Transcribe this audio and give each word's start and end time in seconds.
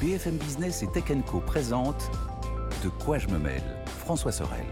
BFM 0.00 0.36
Business 0.36 0.84
et 0.84 0.86
Tech 0.86 1.04
Co 1.26 1.40
présente 1.40 2.08
De 2.84 2.88
quoi 2.88 3.18
je 3.18 3.26
me 3.26 3.38
mêle 3.38 3.62
François 3.98 4.30
Sorel. 4.30 4.64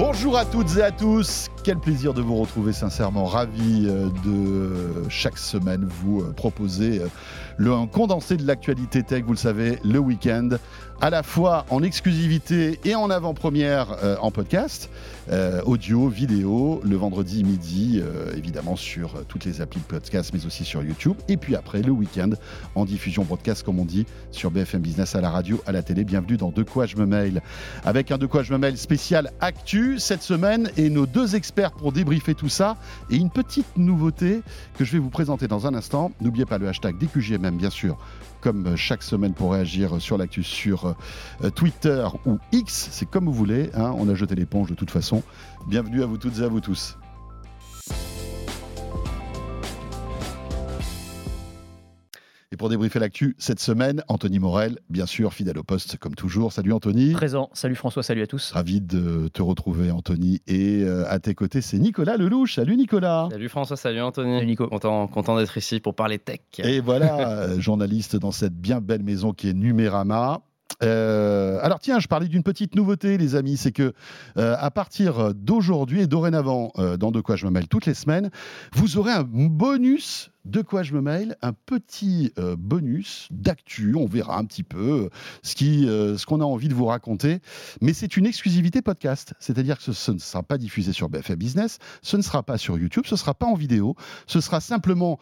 Bonjour 0.00 0.36
à 0.36 0.44
toutes 0.44 0.76
et 0.76 0.82
à 0.82 0.90
tous, 0.90 1.48
quel 1.62 1.78
plaisir 1.78 2.12
de 2.12 2.20
vous 2.20 2.34
retrouver 2.34 2.72
sincèrement, 2.72 3.26
ravi 3.26 3.86
euh, 3.86 4.08
de 4.24 5.08
chaque 5.08 5.38
semaine 5.38 5.84
vous 5.84 6.22
euh, 6.22 6.32
proposer 6.32 7.02
euh, 7.02 7.06
le 7.56 7.86
condensé 7.86 8.36
de 8.36 8.44
l'actualité 8.44 9.04
tech, 9.04 9.22
vous 9.22 9.34
le 9.34 9.38
savez, 9.38 9.78
le 9.84 10.00
week-end, 10.00 10.48
à 11.00 11.10
la 11.10 11.22
fois 11.22 11.66
en 11.70 11.82
exclusivité 11.82 12.78
et 12.84 12.94
en 12.94 13.10
avant-première 13.10 13.96
en 14.20 14.30
podcast, 14.30 14.90
audio, 15.66 16.08
vidéo, 16.08 16.80
le 16.84 16.96
vendredi 16.96 17.44
midi, 17.44 18.02
évidemment 18.36 18.76
sur 18.76 19.24
toutes 19.26 19.44
les 19.44 19.60
applis 19.60 19.80
de 19.80 19.86
podcast, 19.86 20.30
mais 20.32 20.46
aussi 20.46 20.64
sur 20.64 20.82
YouTube, 20.82 21.16
et 21.28 21.36
puis 21.36 21.56
après 21.56 21.82
le 21.82 21.90
week-end 21.90 22.30
en 22.74 22.84
diffusion 22.84 23.24
podcast, 23.24 23.62
comme 23.62 23.78
on 23.78 23.84
dit, 23.84 24.06
sur 24.30 24.50
BFM 24.50 24.80
Business 24.80 25.14
à 25.14 25.20
la 25.20 25.30
radio, 25.30 25.62
à 25.66 25.72
la 25.72 25.82
télé. 25.82 26.04
Bienvenue 26.04 26.36
dans 26.36 26.50
De 26.50 26.62
quoi 26.62 26.86
je 26.86 26.96
me 26.96 27.06
mail, 27.06 27.42
avec 27.84 28.10
un 28.10 28.18
De 28.18 28.26
quoi 28.26 28.42
je 28.42 28.52
me 28.52 28.58
mail 28.58 28.76
spécial 28.78 29.30
Actu 29.40 29.98
cette 29.98 30.22
semaine 30.22 30.70
et 30.76 30.90
nos 30.90 31.06
deux 31.06 31.36
experts 31.36 31.72
pour 31.72 31.92
débriefer 31.92 32.34
tout 32.34 32.48
ça 32.48 32.76
et 33.10 33.16
une 33.16 33.30
petite 33.30 33.76
nouveauté 33.76 34.42
que 34.78 34.84
je 34.84 34.92
vais 34.92 34.98
vous 34.98 35.10
présenter 35.10 35.48
dans 35.48 35.66
un 35.66 35.74
instant. 35.74 36.12
N'oubliez 36.20 36.46
pas 36.46 36.58
le 36.58 36.68
hashtag 36.68 36.96
DQJMM, 36.98 37.56
bien 37.56 37.70
sûr, 37.70 37.98
comme 38.44 38.76
chaque 38.76 39.02
semaine 39.02 39.32
pour 39.32 39.52
réagir 39.52 40.02
sur 40.02 40.18
l'actu 40.18 40.42
sur 40.42 40.94
euh, 41.42 41.48
Twitter 41.48 42.06
ou 42.26 42.38
X, 42.52 42.88
c'est 42.92 43.08
comme 43.08 43.24
vous 43.24 43.32
voulez, 43.32 43.70
hein. 43.72 43.94
on 43.96 44.06
a 44.10 44.14
jeté 44.14 44.34
l'éponge 44.34 44.68
de 44.68 44.74
toute 44.74 44.90
façon. 44.90 45.22
Bienvenue 45.66 46.02
à 46.02 46.06
vous 46.06 46.18
toutes 46.18 46.38
et 46.40 46.42
à 46.42 46.48
vous 46.48 46.60
tous. 46.60 46.98
Et 52.52 52.56
pour 52.56 52.68
débriefer 52.68 52.98
l'actu 52.98 53.34
cette 53.38 53.60
semaine, 53.60 54.02
Anthony 54.08 54.38
Morel, 54.38 54.78
bien 54.88 55.06
sûr, 55.06 55.32
fidèle 55.32 55.58
au 55.58 55.64
poste 55.64 55.96
comme 55.98 56.14
toujours. 56.14 56.52
Salut 56.52 56.72
Anthony. 56.72 57.12
Présent. 57.12 57.50
Salut 57.52 57.74
François, 57.74 58.02
salut 58.02 58.22
à 58.22 58.26
tous. 58.26 58.52
Ravi 58.52 58.80
de 58.80 59.28
te 59.28 59.42
retrouver 59.42 59.90
Anthony. 59.90 60.40
Et 60.46 60.82
euh, 60.84 61.04
à 61.08 61.18
tes 61.18 61.34
côtés, 61.34 61.60
c'est 61.60 61.78
Nicolas 61.78 62.16
Lelouch. 62.16 62.54
Salut 62.54 62.76
Nicolas. 62.76 63.28
Salut 63.30 63.48
François, 63.48 63.76
salut 63.76 64.00
Anthony. 64.00 64.36
Salut 64.36 64.46
Nico. 64.46 64.68
Content, 64.68 65.06
content 65.08 65.36
d'être 65.36 65.56
ici 65.56 65.80
pour 65.80 65.94
parler 65.94 66.18
tech. 66.18 66.40
Et 66.58 66.80
voilà, 66.80 67.38
euh, 67.40 67.60
journaliste 67.60 68.16
dans 68.16 68.32
cette 68.32 68.54
bien 68.54 68.80
belle 68.80 69.02
maison 69.02 69.32
qui 69.32 69.48
est 69.48 69.54
Numérama. 69.54 70.42
Euh, 70.82 71.58
alors 71.62 71.80
tiens, 71.80 71.98
je 72.00 72.08
parlais 72.08 72.28
d'une 72.28 72.42
petite 72.42 72.74
nouveauté, 72.74 73.16
les 73.18 73.34
amis, 73.34 73.56
c'est 73.56 73.72
que 73.72 73.92
euh, 74.36 74.56
à 74.58 74.70
partir 74.70 75.34
d'aujourd'hui 75.34 76.00
et 76.00 76.06
dorénavant, 76.06 76.72
euh, 76.78 76.96
dans 76.96 77.10
De 77.10 77.20
quoi 77.20 77.36
je 77.36 77.46
me 77.46 77.50
mail 77.50 77.68
toutes 77.68 77.86
les 77.86 77.94
semaines, 77.94 78.30
vous 78.74 78.96
aurez 78.98 79.12
un 79.12 79.22
bonus 79.24 80.30
de 80.44 80.60
quoi 80.60 80.82
je 80.82 80.92
me 80.92 81.00
mail, 81.00 81.36
un 81.40 81.52
petit 81.52 82.32
bonus 82.58 83.28
d'actu. 83.30 83.94
On 83.96 84.04
verra 84.04 84.36
un 84.36 84.44
petit 84.44 84.62
peu 84.62 85.08
ce 85.42 86.26
qu'on 86.26 86.40
a 86.42 86.44
envie 86.44 86.68
de 86.68 86.74
vous 86.74 86.84
raconter, 86.84 87.40
mais 87.80 87.94
c'est 87.94 88.18
une 88.18 88.26
exclusivité 88.26 88.82
podcast, 88.82 89.32
c'est-à-dire 89.38 89.78
que 89.78 89.84
ce, 89.84 89.92
ce, 89.92 90.12
ne 90.12 90.18
sera 90.18 90.42
pas 90.42 90.58
diffusé 90.58 90.92
sur 90.92 91.08
BFM 91.08 91.36
Business, 91.36 91.78
ce 92.02 92.18
ne 92.18 92.22
sera 92.22 92.42
pas 92.42 92.58
sur 92.58 92.76
YouTube, 92.76 93.04
ce 93.06 93.14
ne 93.14 93.18
sera 93.18 93.32
pas 93.32 93.46
en 93.46 93.54
vidéo, 93.54 93.94
ce 94.26 94.42
sera 94.42 94.60
simplement 94.60 95.18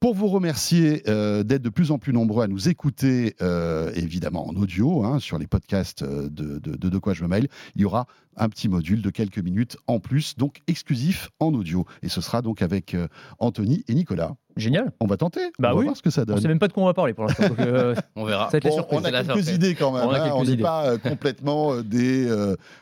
pour 0.00 0.14
vous 0.14 0.28
remercier 0.28 1.02
euh, 1.08 1.42
d'être 1.42 1.60
de 1.60 1.68
plus 1.68 1.90
en 1.90 1.98
plus 1.98 2.14
nombreux 2.14 2.42
à 2.42 2.48
nous 2.48 2.70
écouter, 2.70 3.36
euh, 3.42 3.92
évidemment 3.94 4.48
en 4.48 4.56
audio, 4.56 5.04
hein, 5.04 5.20
sur 5.20 5.38
les 5.38 5.46
podcasts 5.46 6.02
euh, 6.02 6.28
de, 6.30 6.58
de, 6.58 6.88
de, 6.88 6.98
quoi 6.98 7.12
je 7.12 7.22
me 7.22 7.28
mail, 7.28 7.48
il 7.76 7.82
y 7.82 7.84
aura 7.84 8.06
un 8.36 8.48
petit 8.48 8.68
module 8.68 9.02
de 9.02 9.10
quelques 9.10 9.38
minutes 9.38 9.76
en 9.86 10.00
plus, 10.00 10.36
donc 10.36 10.62
exclusif 10.66 11.28
en 11.38 11.52
audio. 11.52 11.84
Et 12.02 12.08
ce 12.08 12.22
sera 12.22 12.40
donc 12.40 12.62
avec 12.62 12.96
Anthony 13.38 13.84
et 13.88 13.94
Nicolas. 13.94 14.32
Génial. 14.56 14.92
On 15.00 15.06
va 15.06 15.18
tenter. 15.18 15.50
Bah 15.58 15.70
on 15.70 15.74
va 15.74 15.78
oui. 15.80 15.84
voir 15.84 15.96
ce 15.96 16.02
que 16.02 16.10
ça 16.10 16.24
donne. 16.24 16.38
On 16.38 16.40
sait 16.40 16.48
même 16.48 16.58
pas 16.58 16.68
de 16.68 16.72
quoi 16.72 16.84
on 16.84 16.86
va 16.86 16.94
parler 16.94 17.12
pour 17.12 17.26
l'instant. 17.26 17.44
on 18.16 18.24
verra. 18.24 18.48
Bon, 18.50 18.86
on 18.92 19.04
a 19.04 19.24
quelques 19.24 19.50
idées 19.50 19.74
quand 19.74 19.92
même. 19.92 20.04
On 20.06 20.44
n'est 20.44 20.52
hein. 20.52 20.56
pas 20.62 20.96
complètement 20.98 21.82
des. 21.82 22.26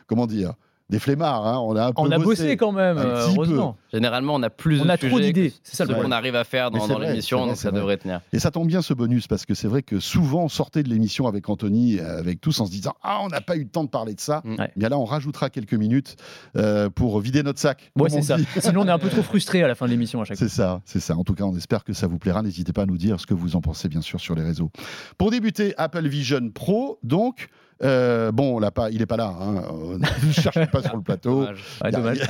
comment 0.07 0.27
dire 0.27 0.53
des 0.89 0.99
flemmards. 0.99 1.45
Hein. 1.47 1.59
On 1.59 1.75
a 1.75 1.87
un 1.87 1.91
peu 1.93 2.01
on 2.01 2.11
a 2.11 2.17
bossé, 2.17 2.57
quand 2.57 2.71
même, 2.71 2.97
heureusement. 2.97 3.77
Généralement, 3.91 4.35
on 4.35 4.43
a 4.43 4.49
plus 4.49 4.81
on 4.81 4.85
de 4.85 4.89
a 4.89 4.97
trop 4.97 5.19
d'idées. 5.19 5.53
C'est 5.63 5.75
ça 5.75 5.85
le 5.85 5.95
qu'on 5.95 6.11
arrive 6.11 6.35
à 6.35 6.43
faire 6.43 6.71
dans, 6.71 6.87
dans 6.87 6.99
l'émission, 6.99 7.45
donc 7.45 7.57
ça 7.57 7.71
devrait 7.71 7.97
tenir. 7.97 8.21
Et 8.33 8.39
ça 8.39 8.51
tombe 8.51 8.67
bien 8.67 8.81
ce 8.81 8.93
bonus 8.93 9.27
parce 9.27 9.45
que 9.45 9.53
c'est 9.53 9.67
vrai 9.67 9.81
que 9.81 9.99
souvent 9.99 10.43
on 10.43 10.49
sortait 10.49 10.83
de 10.83 10.89
l'émission 10.89 11.27
avec 11.27 11.49
Anthony, 11.49 11.99
avec 11.99 12.41
tous, 12.41 12.59
en 12.59 12.65
se 12.65 12.71
disant 12.71 12.93
ah 13.03 13.19
on 13.23 13.27
n'a 13.27 13.41
pas 13.41 13.55
eu 13.55 13.63
le 13.63 13.69
temps 13.69 13.83
de 13.83 13.89
parler 13.89 14.13
de 14.13 14.19
ça. 14.19 14.41
Mm. 14.43 14.55
Bien 14.75 14.89
là, 14.89 14.97
on 14.97 15.05
rajoutera 15.05 15.49
quelques 15.49 15.73
minutes 15.73 16.15
euh, 16.55 16.89
pour 16.89 17.19
vider 17.19 17.43
notre 17.43 17.59
sac. 17.59 17.91
Ouais, 17.97 18.09
c'est 18.09 18.21
ça. 18.21 18.37
Sinon, 18.59 18.81
on 18.81 18.87
est 18.87 18.91
un 18.91 18.99
peu 18.99 19.09
trop 19.09 19.21
frustré 19.23 19.63
à 19.63 19.67
la 19.67 19.75
fin 19.75 19.85
de 19.85 19.91
l'émission 19.91 20.21
à 20.21 20.25
chaque 20.25 20.37
fois. 20.37 20.47
C'est 20.47 20.53
ça, 20.53 20.81
c'est 20.85 20.99
ça. 20.99 21.15
En 21.15 21.23
tout 21.23 21.33
cas, 21.33 21.43
on 21.43 21.55
espère 21.55 21.83
que 21.83 21.93
ça 21.93 22.07
vous 22.07 22.17
plaira. 22.17 22.41
N'hésitez 22.41 22.73
pas 22.73 22.83
à 22.83 22.85
nous 22.85 22.97
dire 22.97 23.19
ce 23.19 23.25
que 23.25 23.33
vous 23.33 23.55
en 23.55 23.61
pensez, 23.61 23.87
bien 23.89 24.01
sûr, 24.01 24.19
sur 24.19 24.35
les 24.35 24.43
réseaux. 24.43 24.71
Pour 25.17 25.31
débuter, 25.31 25.73
Apple 25.77 26.07
Vision 26.07 26.49
Pro, 26.53 26.99
donc. 27.03 27.49
Euh, 27.81 28.31
bon, 28.31 28.59
là, 28.59 28.71
pas, 28.71 28.89
il 28.89 28.99
n'est 28.99 29.05
pas 29.05 29.17
là. 29.17 29.33
Hein. 29.39 29.63
Ne 29.99 30.31
cherchez 30.31 30.65
pas 30.67 30.81
sur 30.81 30.95
le 30.95 31.01
plateau. 31.01 31.45
Dommage. 31.91 32.19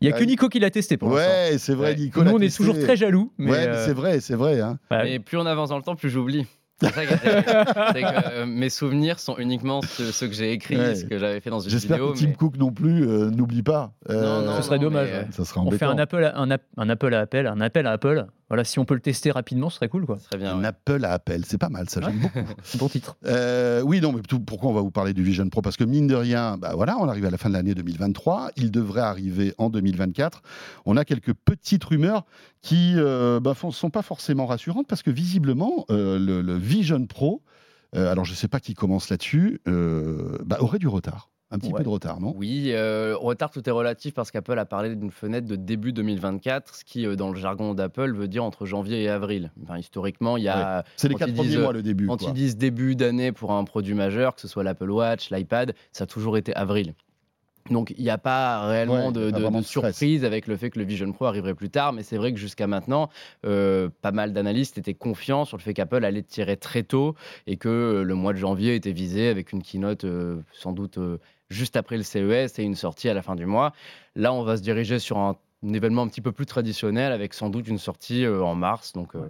il 0.00 0.08
n'y 0.08 0.12
a, 0.12 0.16
que 0.16 0.24
Nico 0.24 0.48
qui 0.48 0.60
l'a 0.60 0.70
testé 0.70 0.96
pour 0.96 1.10
l'instant. 1.10 1.30
Ouais, 1.30 1.58
c'est 1.58 1.74
vrai, 1.74 1.94
Nico. 1.94 2.22
Nous, 2.24 2.32
on 2.32 2.40
est 2.40 2.54
toujours 2.54 2.78
très 2.78 2.96
jaloux. 2.96 3.32
Mais 3.38 3.50
ouais, 3.50 3.66
euh... 3.68 3.86
c'est 3.86 3.92
vrai, 3.92 4.20
c'est 4.20 4.34
vrai. 4.34 4.60
Hein. 4.60 4.78
Mais 4.90 5.18
plus 5.18 5.36
on 5.36 5.46
avance 5.46 5.68
dans 5.70 5.76
le 5.76 5.82
temps, 5.82 5.96
plus 5.96 6.10
j'oublie. 6.10 6.46
C'est 6.82 6.94
ça 6.94 7.04
que, 7.04 8.32
euh, 8.32 8.46
mes 8.46 8.70
souvenirs 8.70 9.18
sont 9.18 9.36
uniquement 9.36 9.82
ceux, 9.82 10.12
ceux 10.12 10.28
que 10.28 10.32
j'ai 10.32 10.52
écrits, 10.52 10.78
ouais. 10.78 10.94
ce 10.94 11.04
que 11.04 11.18
j'avais 11.18 11.40
fait 11.40 11.50
dans 11.50 11.60
une 11.60 11.68
vidéo. 11.68 11.78
J'espère 11.78 11.98
que 11.98 12.18
Tim. 12.18 12.32
Cook 12.32 12.56
non 12.56 12.72
plus 12.72 13.06
euh, 13.06 13.30
n'oublie 13.30 13.62
pas. 13.62 13.92
Non, 14.08 14.40
non, 14.40 14.56
ce 14.56 14.62
serait 14.62 14.78
non, 14.78 14.84
dommage. 14.84 15.10
ouais. 15.10 15.26
Ça 15.30 15.44
serait 15.44 15.60
on 15.60 15.70
fait 15.70 15.84
un 15.84 15.98
Apple, 15.98 16.24
à, 16.24 16.40
un, 16.40 16.48
un, 16.50 16.88
Apple 16.88 17.12
à 17.12 17.20
Apple, 17.20 17.46
un 17.46 17.60
appel 17.60 17.86
à 17.86 17.92
Apple. 17.92 18.24
Voilà, 18.50 18.64
si 18.64 18.80
on 18.80 18.84
peut 18.84 18.94
le 18.94 19.00
tester 19.00 19.30
rapidement, 19.30 19.70
ce 19.70 19.76
serait 19.76 19.88
cool, 19.88 20.04
quoi. 20.04 20.18
Serait 20.18 20.38
bien. 20.38 20.56
Un 20.56 20.60
ouais. 20.60 20.66
Apple 20.66 21.04
à 21.04 21.12
Apple, 21.12 21.42
c'est 21.44 21.56
pas 21.56 21.68
mal, 21.68 21.88
ça 21.88 22.00
j'aime 22.00 22.18
beaucoup. 22.18 22.40
bon 22.78 22.88
titre. 22.88 23.16
Euh, 23.24 23.80
oui, 23.82 24.00
non, 24.00 24.12
mais 24.12 24.22
tout, 24.22 24.40
pourquoi 24.40 24.70
on 24.70 24.74
va 24.74 24.80
vous 24.80 24.90
parler 24.90 25.14
du 25.14 25.22
Vision 25.22 25.48
Pro? 25.48 25.62
Parce 25.62 25.76
que 25.76 25.84
mine 25.84 26.08
de 26.08 26.16
rien, 26.16 26.56
bah 26.58 26.72
voilà, 26.74 26.98
on 26.98 27.08
arrive 27.08 27.24
à 27.26 27.30
la 27.30 27.38
fin 27.38 27.48
de 27.48 27.54
l'année 27.54 27.74
2023. 27.74 28.50
Il 28.56 28.72
devrait 28.72 29.02
arriver 29.02 29.54
en 29.58 29.70
2024. 29.70 30.42
On 30.84 30.96
a 30.96 31.04
quelques 31.04 31.32
petites 31.32 31.84
rumeurs 31.84 32.24
qui 32.60 32.94
ne 32.94 33.02
euh, 33.02 33.40
bah, 33.40 33.54
sont 33.70 33.90
pas 33.90 34.02
forcément 34.02 34.46
rassurantes 34.46 34.88
parce 34.88 35.04
que 35.04 35.12
visiblement, 35.12 35.84
euh, 35.90 36.18
le, 36.18 36.42
le, 36.42 36.56
Vision 36.56 37.06
Pro, 37.06 37.42
euh, 37.96 38.10
alors 38.10 38.24
je 38.24 38.32
ne 38.32 38.36
sais 38.36 38.48
pas 38.48 38.60
qui 38.60 38.74
commence 38.74 39.10
là-dessus, 39.10 39.60
euh, 39.68 40.38
bah, 40.44 40.58
aurait 40.60 40.78
du 40.78 40.88
retard. 40.88 41.29
Un 41.52 41.58
petit 41.58 41.72
Ouais. 41.72 41.78
peu 41.78 41.84
de 41.84 41.88
retard, 41.88 42.20
non? 42.20 42.32
Oui, 42.36 42.66
euh, 42.68 43.16
retard, 43.18 43.50
tout 43.50 43.68
est 43.68 43.72
relatif 43.72 44.14
parce 44.14 44.30
qu'Apple 44.30 44.58
a 44.58 44.64
parlé 44.64 44.94
d'une 44.94 45.10
fenêtre 45.10 45.48
de 45.48 45.56
début 45.56 45.92
2024, 45.92 46.76
ce 46.76 46.84
qui, 46.84 47.06
euh, 47.06 47.16
dans 47.16 47.30
le 47.30 47.38
jargon 47.38 47.74
d'Apple, 47.74 48.12
veut 48.14 48.28
dire 48.28 48.44
entre 48.44 48.66
janvier 48.66 49.02
et 49.02 49.08
avril. 49.08 49.50
Enfin, 49.64 49.78
historiquement, 49.78 50.36
il 50.36 50.44
y 50.44 50.48
a. 50.48 50.84
C'est 50.96 51.08
les 51.08 51.16
quatre 51.16 51.34
premiers 51.34 51.58
mois 51.58 51.72
le 51.72 51.82
début. 51.82 52.06
Quand 52.06 52.18
quoi. 52.18 52.28
ils 52.28 52.34
disent 52.34 52.56
début 52.56 52.94
d'année 52.94 53.32
pour 53.32 53.52
un 53.52 53.64
produit 53.64 53.94
majeur, 53.94 54.34
que 54.36 54.40
ce 54.40 54.48
soit 54.48 54.62
l'Apple 54.62 54.90
Watch, 54.90 55.30
l'iPad, 55.30 55.74
ça 55.92 56.04
a 56.04 56.06
toujours 56.06 56.36
été 56.36 56.54
avril. 56.54 56.94
Donc 57.68 57.92
il 57.96 58.02
n'y 58.02 58.10
a 58.10 58.18
pas 58.18 58.66
réellement 58.66 59.08
Ouais, 59.08 59.30
de, 59.32 59.62
surprise 59.62 60.24
avec 60.24 60.46
le 60.46 60.56
fait 60.56 60.70
que 60.70 60.78
le 60.78 60.84
Vision 60.84 61.12
Pro 61.12 61.26
arriverait 61.26 61.54
plus 61.54 61.70
tard, 61.70 61.92
mais 61.92 62.02
c'est 62.02 62.16
vrai 62.16 62.32
que 62.32 62.38
jusqu'à 62.38 62.66
maintenant, 62.66 63.10
euh, 63.46 63.88
pas 64.02 64.12
mal 64.12 64.32
d'analystes 64.32 64.78
étaient 64.78 64.94
confiants 64.94 65.44
sur 65.44 65.56
le 65.56 65.62
fait 65.62 65.74
qu'Apple 65.74 66.04
allait 66.04 66.22
tirer 66.22 66.56
très 66.56 66.82
tôt 66.82 67.14
et 67.46 67.56
que 67.56 68.02
le 68.04 68.14
mois 68.14 68.32
de 68.32 68.38
janvier 68.38 68.74
était 68.74 68.92
visé 68.92 69.28
avec 69.28 69.52
une 69.52 69.62
keynote 69.62 70.04
euh, 70.04 70.40
sans 70.52 70.72
doute 70.72 70.98
euh, 70.98 71.18
juste 71.50 71.76
après 71.76 71.96
le 71.96 72.02
CES 72.02 72.58
et 72.58 72.62
une 72.62 72.76
sortie 72.76 73.08
à 73.08 73.14
la 73.14 73.22
fin 73.22 73.34
du 73.34 73.44
mois. 73.44 73.72
Là, 74.16 74.32
on 74.32 74.42
va 74.42 74.56
se 74.56 74.62
diriger 74.62 74.98
sur 74.98 75.18
un, 75.18 75.36
un 75.66 75.72
événement 75.72 76.02
un 76.02 76.08
petit 76.08 76.20
peu 76.20 76.32
plus 76.32 76.46
traditionnel 76.46 77.12
avec 77.12 77.34
sans 77.34 77.50
doute 77.50 77.68
une 77.68 77.78
sortie 77.78 78.24
euh, 78.24 78.42
en 78.42 78.54
mars. 78.54 78.92
Donc 78.92 79.14
euh, 79.14 79.28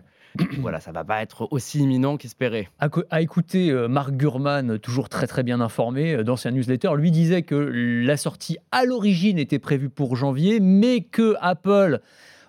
voilà, 0.58 0.80
ça 0.80 0.92
va 0.92 1.04
pas 1.04 1.22
être 1.22 1.48
aussi 1.50 1.80
imminent 1.80 2.16
qu'espéré. 2.16 2.68
À, 2.78 2.88
à 3.10 3.20
écouter 3.20 3.70
euh, 3.70 3.88
Mark 3.88 4.12
Gurman, 4.12 4.78
toujours 4.78 5.08
très 5.08 5.26
très 5.26 5.42
bien 5.42 5.60
informé 5.60 6.14
euh, 6.14 6.24
dans 6.24 6.36
sa 6.36 6.50
newsletter, 6.50 6.90
lui 6.96 7.10
disait 7.10 7.42
que 7.42 7.56
la 7.56 8.16
sortie 8.16 8.58
à 8.70 8.84
l'origine 8.84 9.38
était 9.38 9.58
prévue 9.58 9.90
pour 9.90 10.16
janvier, 10.16 10.60
mais 10.60 11.00
que 11.00 11.34
Apple 11.40 12.00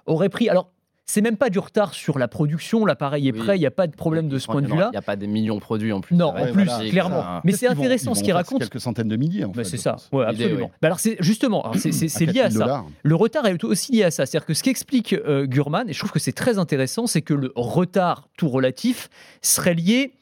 aurait 0.06 0.30
pris. 0.30 0.50
Alors, 0.50 0.71
c'est 1.12 1.22
même 1.22 1.36
pas 1.36 1.50
du 1.50 1.60
retard 1.60 1.94
sur 1.94 2.18
la 2.18 2.28
production, 2.30 2.86
l'appareil 2.86 3.28
est 3.28 3.34
Oui. 3.34 3.40
prêt, 3.40 3.58
il 3.58 3.60
n'y 3.60 3.66
a 3.66 3.72
pas 3.72 3.86
de 3.88 3.96
problème 3.96 4.30
de 4.30 4.40
ce 4.40 4.48
point 4.48 4.62
de 4.62 4.68
Il 4.68 4.72
vue-là. 4.74 4.90
n'y 4.92 4.98
a 4.98 5.02
pas 5.02 5.18
des 5.18 5.28
millions 5.28 5.56
de 5.56 5.60
produits 5.60 5.92
en 5.92 6.00
plus. 6.00 6.16
Non, 6.16 6.28
en 6.28 6.52
plus, 6.54 6.66
clairement. 6.90 7.22
ça. 7.22 7.42
Mais 7.44 7.52
c'est 7.52 7.68
vont- 7.68 7.74
intéressant 7.74 8.14
ce 8.14 8.24
qu'il 8.24 8.32
raconte. 8.34 8.60
quelques 8.60 8.80
centaines 8.80 9.10
de 9.10 9.18
milliers, 9.18 9.44
en 9.44 9.50
Bah, 9.50 9.56
fait. 9.64 9.64
c'est 9.66 9.78
ça, 9.78 9.98
ouais, 10.14 10.26
absolument. 10.26 10.68
oui. 10.68 10.72
Bah, 10.82 10.88
alors 10.88 11.00
c'est 11.00 11.18
justement, 11.20 11.64
alors 11.64 11.76
c'est- 11.76 11.90
lié 12.26 12.40
à 12.40 12.44
4000 12.50 12.58
ça. 12.58 12.84
Le 13.04 13.16
retard 13.16 13.46
est 13.48 13.64
aussi 13.66 13.92
lié 13.92 14.04
à 14.06 14.12
ça. 14.12 14.26
C'est-à-dire 14.26 14.46
que 14.46 14.54
ce 14.54 14.64
qu'explique 14.64 15.14
euh, 15.14 15.46
Gurman, 15.46 15.90
et 15.90 15.94
je 15.94 16.00
trouve 16.00 16.12
que 16.12 16.20
c'est 16.20 16.32
très 16.32 16.58
intéressant, 16.58 17.08
c'est 17.08 17.22
que 17.22 17.34
le 17.34 17.52
retard 17.56 18.30
tout 18.38 18.48
relatif 18.48 19.10
serait 19.42 19.74
lié 19.74 20.14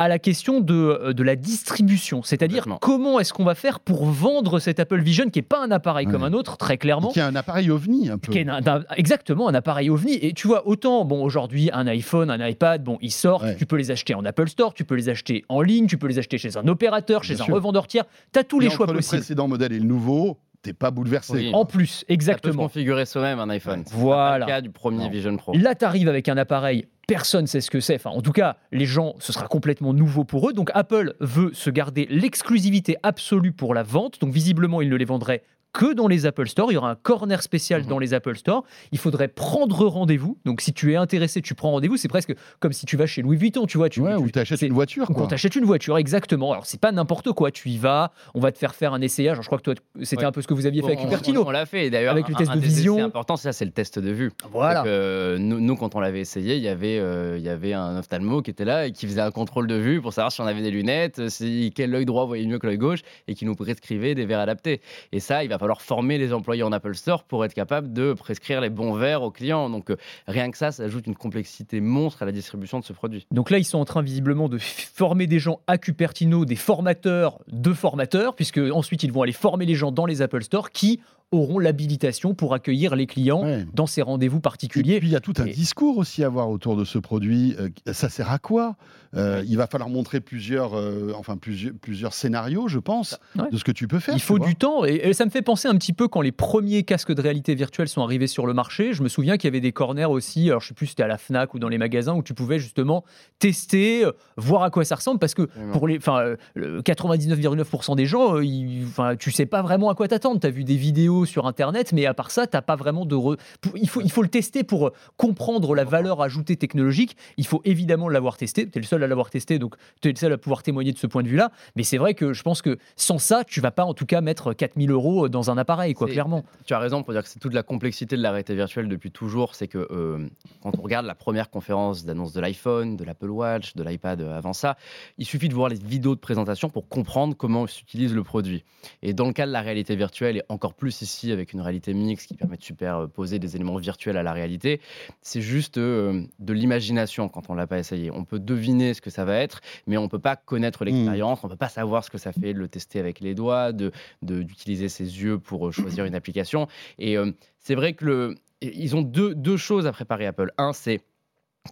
à 0.00 0.08
la 0.08 0.18
question 0.18 0.60
de, 0.60 0.74
euh, 0.74 1.12
de 1.12 1.22
la 1.22 1.36
distribution. 1.36 2.22
C'est-à-dire 2.22 2.66
comment 2.80 3.20
est-ce 3.20 3.34
qu'on 3.34 3.44
va 3.44 3.54
faire 3.54 3.80
pour 3.80 4.06
vendre 4.06 4.58
cet 4.58 4.80
Apple 4.80 5.00
Vision 5.00 5.28
qui 5.28 5.38
n'est 5.40 5.42
pas 5.42 5.62
un 5.62 5.70
appareil 5.70 6.06
comme 6.06 6.24
un 6.24 6.32
autre, 6.32 6.56
très 6.56 6.78
clairement. 6.78 7.10
Qui 7.10 7.20
a 7.20 7.26
un 7.26 7.36
appareil 7.36 7.70
ovni, 7.70 8.08
un 8.08 8.16
peu. 8.16 8.32
qui 8.32 8.38
est 8.38 8.48
un- 8.48 8.66
un- 8.66 8.82
exactement 8.96 9.46
un 9.48 9.54
appareil 9.54 9.90
ovni. 9.90 10.14
Et 10.22 10.32
tu 10.32 10.46
vois, 10.48 10.66
autant, 10.66 11.04
bon, 11.04 11.22
aujourd'hui, 11.22 11.68
un 11.74 11.86
iPhone, 11.86 12.30
un 12.30 12.46
iPad, 12.48 12.82
bon, 12.82 12.96
ils 13.02 13.10
sortent, 13.12 13.44
Ouais. 13.44 13.56
tu 13.56 13.66
peux 13.66 13.76
les 13.76 13.90
acheter 13.90 14.14
en 14.14 14.24
Apple 14.24 14.48
Store, 14.48 14.72
tu 14.72 14.84
peux 14.84 14.94
les 14.94 15.10
acheter 15.10 15.44
en 15.50 15.60
ligne, 15.60 15.86
tu 15.86 15.98
peux 15.98 16.06
les 16.06 16.18
acheter 16.18 16.38
chez 16.38 16.56
un 16.56 16.66
opérateur, 16.66 17.22
chez 17.22 17.34
Bien 17.34 17.42
un 17.42 17.46
sûr. 17.46 17.54
revendeur 17.54 17.86
tiers. 17.86 18.04
Tu 18.32 18.38
as 18.38 18.44
tous 18.44 18.58
les 18.58 18.70
choix 18.70 18.86
entre 18.86 18.94
le 18.94 18.98
possibles. 19.00 19.18
précédent 19.18 19.48
modèle 19.48 19.72
et 19.74 19.78
le 19.78 19.84
nouveau, 19.84 20.38
t'es 20.62 20.72
pas 20.72 20.90
bouleversé. 20.90 21.32
Oui. 21.34 21.50
En 21.52 21.64
plus, 21.66 21.86
Ça 21.86 22.00
peut 22.00 22.06
se 22.08 22.12
exactement. 22.14 22.62
configurer 22.64 23.04
soi-même 23.06 23.38
un 23.38 23.50
iPhone. 23.50 23.84
Voilà. 23.92 24.30
pas 24.30 24.38
le 24.38 24.46
cas 24.46 24.60
du 24.62 24.70
premier 24.70 25.04
Non. 25.04 25.10
Vision 25.10 25.36
Pro. 25.36 25.52
Là, 25.54 25.74
tu 25.74 25.84
arrives 25.84 26.08
avec 26.08 26.28
un 26.30 26.36
appareil 26.38 26.86
personne 27.10 27.48
sait 27.48 27.60
ce 27.60 27.72
que 27.72 27.80
c'est. 27.80 28.06
En 28.06 28.22
tout 28.22 28.30
cas, 28.30 28.56
les 28.70 28.86
gens, 28.86 29.16
ce 29.18 29.32
sera 29.32 29.48
complètement 29.48 29.92
nouveau 29.92 30.22
pour 30.22 30.48
eux. 30.48 30.52
Donc 30.52 30.70
Apple 30.74 31.16
veut 31.18 31.50
se 31.54 31.68
garder 31.68 32.06
l'exclusivité 32.08 32.98
absolue 33.02 33.50
pour 33.50 33.74
la 33.74 33.82
vente. 33.82 34.20
Donc 34.20 34.32
visiblement, 34.32 34.80
il 34.80 34.88
ne 34.90 34.94
les 34.94 35.04
vendrait 35.04 35.42
que 35.72 35.94
dans 35.94 36.08
les 36.08 36.26
Apple 36.26 36.48
Store. 36.48 36.70
Il 36.70 36.74
y 36.74 36.76
aura 36.76 36.90
un 36.90 36.94
corner 36.96 37.42
spécial 37.42 37.82
Mhm. 37.82 37.88
dans 37.88 37.98
les 37.98 38.14
Apple 38.14 38.36
Store. 38.36 38.64
Il 38.92 38.98
faudrait 38.98 39.28
prendre 39.28 39.86
rendez-vous. 39.86 40.38
Donc, 40.44 40.60
si 40.60 40.72
tu 40.72 40.92
es 40.92 40.96
intéressé, 40.96 41.40
tu 41.42 41.54
prends 41.54 41.70
rendez-vous. 41.72 41.96
C'est 41.96 42.08
presque 42.08 42.34
comme 42.58 42.72
si 42.72 42.86
tu 42.86 42.96
vas 42.96 43.06
chez 43.06 43.22
Louis 43.22 43.36
Vuitton, 43.36 43.66
tu 43.66 43.78
vois. 43.78 43.88
Tu, 43.88 44.00
Ouais, 44.00 44.16
tu- 44.16 44.22
ou 44.22 44.30
t'achètes 44.30 44.58
c'est- 44.60 44.66
une 44.66 44.72
voiture, 44.72 45.04
ou 45.10 45.12
quoi. 45.12 45.22
Quand 45.22 45.28
t'achètes 45.28 45.54
une 45.56 45.64
voiture, 45.64 45.96
exactement. 45.98 46.52
Alors, 46.52 46.66
c'est 46.66 46.80
pas 46.80 46.92
n'importe 46.92 47.32
quoi. 47.32 47.50
Tu 47.50 47.68
y 47.70 47.78
vas, 47.78 48.12
on 48.34 48.40
va 48.40 48.52
te 48.52 48.58
faire 48.58 48.74
faire 48.74 48.92
un 48.94 49.00
essayage. 49.00 49.32
Alors, 49.34 49.42
je 49.42 49.48
crois 49.48 49.58
que 49.58 49.62
toi, 49.64 49.74
c'était 50.02 50.22
Ouais. 50.22 50.24
un 50.26 50.32
peu 50.32 50.42
ce 50.42 50.48
que 50.48 50.54
vous 50.54 50.66
aviez 50.66 50.80
fait 50.82 50.88
avec 50.88 51.00
Cupertino. 51.00 51.42
On, 51.44 51.48
on 51.48 51.50
l'a 51.50 51.66
fait. 51.66 51.90
D'ailleurs, 51.90 52.12
Avec 52.12 52.28
le 52.28 52.34
test 52.34 52.50
un 52.50 52.56
de 52.56 52.60
vision. 52.60 52.96
essais 52.96 53.04
importants, 53.04 53.36
ça, 53.36 53.52
c'est 53.52 53.64
le 53.64 53.70
test 53.70 53.98
de 53.98 54.10
vue. 54.10 54.30
Voilà. 54.52 54.80
Donc, 54.80 54.86
euh, 54.88 55.38
nous, 55.38 55.60
nous, 55.60 55.76
quand 55.76 55.94
on 55.94 56.00
l'avait 56.00 56.20
essayé, 56.20 56.56
il 56.56 56.62
y 56.62 56.68
avait, 56.68 56.98
euh, 56.98 57.36
il 57.38 57.44
y 57.44 57.48
avait 57.48 57.72
un 57.74 57.96
ophtalmo 57.98 58.42
qui 58.42 58.50
était 58.50 58.64
là 58.64 58.86
et 58.86 58.92
qui 58.92 59.06
faisait 59.06 59.20
un 59.20 59.30
contrôle 59.30 59.66
de 59.66 59.76
vue 59.76 60.00
pour 60.00 60.12
savoir 60.12 60.32
si 60.32 60.40
on 60.40 60.46
avait 60.46 60.62
des 60.62 60.70
lunettes, 60.70 61.28
si 61.28 61.72
quel 61.74 61.94
œil 61.94 62.04
droit 62.04 62.24
voyait 62.26 62.46
mieux 62.46 62.58
que 62.58 62.66
l'œil 62.66 62.78
gauche 62.78 63.00
et 63.28 63.34
qui 63.34 63.44
nous 63.44 63.54
prescrivait 63.54 64.14
des 64.14 64.26
verres 64.26 64.40
adaptés. 64.40 64.80
Et 65.12 65.20
ça, 65.20 65.44
il 65.44 65.48
va 65.50 65.58
falloir 65.60 65.82
former 65.82 66.16
les 66.16 66.32
employés 66.32 66.62
en 66.62 66.72
Apple 66.72 66.94
Store 66.94 67.22
pour 67.24 67.44
être 67.44 67.52
capable 67.52 67.92
de 67.92 68.14
prescrire 68.14 68.62
les 68.62 68.70
bons 68.70 68.94
verres 68.94 69.22
aux 69.22 69.30
clients. 69.30 69.68
Donc, 69.68 69.90
euh, 69.90 69.96
rien 70.26 70.50
que 70.50 70.56
ça, 70.56 70.72
ça 70.72 70.84
ajoute 70.84 71.06
une 71.06 71.14
complexité 71.14 71.82
monstre 71.82 72.22
à 72.22 72.26
la 72.26 72.32
distribution 72.32 72.80
de 72.80 72.84
ce 72.84 72.94
produit. 72.94 73.26
Donc 73.30 73.50
là, 73.50 73.58
ils 73.58 73.64
sont 73.64 73.78
en 73.78 73.84
train 73.84 74.00
visiblement 74.00 74.48
de 74.48 74.56
former 74.58 75.26
des 75.26 75.38
gens 75.38 75.60
à 75.66 75.76
Cupertino, 75.76 76.46
des 76.46 76.56
formateurs 76.56 77.38
de 77.48 77.74
formateurs, 77.74 78.34
puisque 78.34 78.58
ensuite 78.58 79.02
ils 79.02 79.12
vont 79.12 79.20
aller 79.20 79.32
former 79.32 79.66
les 79.66 79.74
gens 79.74 79.92
dans 79.92 80.06
les 80.06 80.22
Apple 80.22 80.42
Store 80.42 80.70
qui 80.70 81.00
auront 81.32 81.58
l'habilitation 81.60 82.34
pour 82.34 82.54
accueillir 82.54 82.96
les 82.96 83.06
clients 83.06 83.42
Ouais. 83.44 83.64
dans 83.72 83.86
ces 83.86 84.02
rendez-vous 84.02 84.38
Et 84.38 84.40
particuliers. 84.40 84.98
puis 84.98 85.08
il 85.08 85.12
y 85.12 85.16
a 85.16 85.20
tout 85.20 85.34
un 85.38 85.44
Et- 85.46 85.50
discours 85.52 85.96
aussi 85.98 86.24
à 86.24 86.26
avoir 86.26 86.50
autour 86.50 86.76
de 86.76 86.84
ce 86.84 86.98
produit. 86.98 87.54
Euh, 87.60 87.68
ça 87.92 88.08
sert 88.08 88.30
à 88.32 88.38
quoi? 88.38 88.74
Euh, 89.16 89.42
Il 89.46 89.56
va 89.56 89.66
falloir 89.66 89.88
montrer 89.90 90.20
plusieurs, 90.20 90.74
euh, 90.76 91.12
enfin 91.16 91.36
plusieurs, 91.36 91.72
plusieurs 91.80 92.14
scénarios, 92.14 92.68
je 92.68 92.78
pense, 92.78 93.18
Ouais. 93.36 93.48
de 93.50 93.56
ce 93.56 93.64
que 93.64 93.72
tu 93.72 93.86
peux 93.88 93.98
faire. 94.00 94.14
Il 94.14 94.20
faut 94.20 94.38
du 94.38 94.54
temps 94.56 94.84
et, 94.84 94.94
et 95.04 95.12
ça 95.14 95.24
me 95.24 95.30
fait 95.30 95.42
penser 95.42 95.66
un 95.68 95.74
petit 95.76 95.92
peu 95.92 96.08
quand 96.08 96.20
les 96.20 96.32
premiers 96.32 96.82
casques 96.84 97.12
de 97.12 97.20
réalité 97.22 97.54
virtuelle 97.54 97.88
sont 97.88 98.02
arrivés 98.02 98.26
sur 98.28 98.46
le 98.46 98.54
marché. 98.54 98.92
Je 98.92 99.02
me 99.02 99.08
souviens 99.08 99.36
qu'il 99.36 99.46
y 99.48 99.52
avait 99.52 99.60
des 99.60 99.72
corners 99.72 100.04
aussi, 100.06 100.48
alors 100.48 100.60
je 100.60 100.68
sais 100.68 100.74
plus 100.74 100.86
si 100.86 100.90
c'était 100.90 101.02
à 101.04 101.08
la 101.08 101.18
Fnac 101.18 101.54
ou 101.54 101.58
dans 101.60 101.68
les 101.68 101.78
magasins 101.78 102.14
où 102.14 102.22
tu 102.22 102.34
pouvais 102.34 102.58
justement 102.58 103.04
tester, 103.38 104.04
voir 104.36 104.62
à 104.62 104.70
quoi 104.70 104.84
ça 104.84 104.96
ressemble 104.96 105.18
parce 105.18 105.34
que 105.34 105.48
pour 105.72 105.88
les, 105.88 105.96
enfin, 105.98 106.18
euh, 106.20 106.36
le 106.54 106.82
99,9% 106.82 107.96
des 107.96 108.06
gens, 108.06 108.38
ils- 108.38 108.86
tu 109.18 109.30
sais 109.30 109.46
pas 109.46 109.62
vraiment 109.62 109.90
à 109.90 109.94
quoi 109.94 110.08
t'attendre. 110.08 110.40
Tu 110.40 110.46
as 110.46 110.50
vu 110.50 110.64
des 110.64 110.76
vidéos 110.76 111.19
sur 111.26 111.46
internet, 111.46 111.92
mais 111.92 112.06
à 112.06 112.14
part 112.14 112.30
ça, 112.30 112.46
t'as 112.46 112.62
pas 112.62 112.76
vraiment 112.76 113.04
de. 113.06 113.14
re- 113.14 113.38
il, 113.74 113.88
faut, 113.88 114.00
il 114.00 114.10
faut 114.10 114.22
le 114.22 114.28
tester 114.28 114.64
pour 114.64 114.88
euh, 114.88 114.92
comprendre 115.16 115.74
la 115.74 115.84
valeur 115.84 116.22
ajoutée 116.22 116.56
technologique. 116.56 117.16
Il 117.36 117.46
faut 117.46 117.60
évidemment 117.64 118.08
l'avoir 118.08 118.36
testé. 118.36 118.68
Tu 118.68 118.78
es 118.78 118.80
le 118.80 118.86
seul 118.86 119.02
à 119.02 119.06
l'avoir 119.06 119.30
testé, 119.30 119.58
donc 119.58 119.74
tu 120.00 120.08
es 120.08 120.12
le 120.12 120.16
seul 120.18 120.32
à 120.32 120.38
pouvoir 120.38 120.62
témoigner 120.62 120.92
de 120.92 120.98
ce 120.98 121.06
point 121.06 121.22
de 121.22 121.28
vue-là. 121.28 121.50
Mais 121.76 121.82
c'est 121.82 121.98
vrai 121.98 122.14
que 122.14 122.32
je 122.32 122.42
pense 122.42 122.62
que 122.62 122.78
sans 122.96 123.18
ça, 123.18 123.44
tu 123.44 123.60
vas 123.60 123.70
pas 123.70 123.84
en 123.84 123.94
tout 123.94 124.06
cas 124.06 124.20
mettre 124.20 124.52
4000 124.52 124.90
euros 124.90 125.28
dans 125.28 125.50
un 125.50 125.58
appareil, 125.58 125.94
quoi, 125.94 126.06
clairement. 126.08 126.44
Tu 126.66 126.74
as 126.74 126.78
raison 126.78 127.02
pour 127.02 127.12
dire 127.12 127.22
que 127.22 127.28
c'est 127.28 127.38
toute 127.40 127.54
la 127.54 127.62
complexité 127.62 128.16
de 128.16 128.22
la 128.22 128.30
réalité 128.30 128.54
virtuelle 128.54 128.88
depuis 128.88 129.10
toujours. 129.10 129.54
C'est 129.54 129.68
que 129.68 129.86
euh, 129.90 130.26
quand 130.62 130.78
on 130.78 130.82
regarde 130.82 131.06
la 131.06 131.14
première 131.14 131.50
conférence 131.50 132.04
d'annonce 132.04 132.32
de 132.32 132.40
l'iPhone, 132.40 132.96
de 132.96 133.04
l'Apple 133.04 133.30
Watch, 133.30 133.74
de 133.74 133.82
l'iPad 133.82 134.20
euh, 134.20 134.36
avant 134.36 134.52
ça, 134.52 134.76
il 135.18 135.26
suffit 135.26 135.48
de 135.48 135.54
voir 135.54 135.68
les 135.68 135.76
vidéos 135.76 136.14
de 136.14 136.20
présentation 136.20 136.68
pour 136.70 136.88
comprendre 136.88 137.34
comment 137.36 137.66
s'utilise 137.66 138.14
le 138.14 138.22
produit. 138.22 138.64
Et 139.02 139.12
dans 139.12 139.26
le 139.26 139.32
cas 139.32 139.46
de 139.46 139.52
la 139.52 139.60
réalité 139.60 139.96
virtuelle, 139.96 140.36
et 140.38 140.42
encore 140.48 140.74
plus 140.74 141.02
ici 141.02 141.09
avec 141.32 141.52
une 141.52 141.60
réalité 141.60 141.94
mixte 141.94 142.28
qui 142.28 142.34
permet 142.34 142.56
de 142.56 142.62
superposer 142.62 143.38
des 143.38 143.56
éléments 143.56 143.76
virtuels 143.76 144.16
à 144.16 144.22
la 144.22 144.32
réalité, 144.32 144.80
c'est 145.22 145.40
juste 145.40 145.78
euh, 145.78 146.22
de 146.38 146.52
l'imagination 146.52 147.28
quand 147.28 147.50
on 147.50 147.54
l'a 147.54 147.66
pas 147.66 147.78
essayé. 147.78 148.10
On 148.10 148.24
peut 148.24 148.38
deviner 148.38 148.94
ce 148.94 149.00
que 149.00 149.10
ça 149.10 149.24
va 149.24 149.36
être, 149.36 149.60
mais 149.86 149.96
on 149.96 150.08
peut 150.08 150.18
pas 150.18 150.36
connaître 150.36 150.84
l'expérience, 150.84 151.42
on 151.44 151.48
peut 151.48 151.56
pas 151.56 151.68
savoir 151.68 152.04
ce 152.04 152.10
que 152.10 152.18
ça 152.18 152.32
fait 152.32 152.54
de 152.54 152.58
le 152.58 152.68
tester 152.68 152.98
avec 152.98 153.20
les 153.20 153.34
doigts, 153.34 153.72
de 153.72 153.92
d'utiliser 154.22 154.88
ses 154.88 155.04
yeux 155.22 155.38
pour 155.38 155.68
euh, 155.68 155.72
choisir 155.72 156.04
une 156.04 156.14
application. 156.14 156.68
Et 156.98 157.16
euh, 157.16 157.32
c'est 157.58 157.74
vrai 157.74 157.92
que 157.94 158.04
le, 158.04 158.34
ils 158.62 158.96
ont 158.96 159.02
deux, 159.02 159.34
deux 159.34 159.56
choses 159.56 159.86
à 159.86 159.92
préparer 159.92 160.26
Apple. 160.26 160.52
Un, 160.58 160.72
c'est 160.72 161.00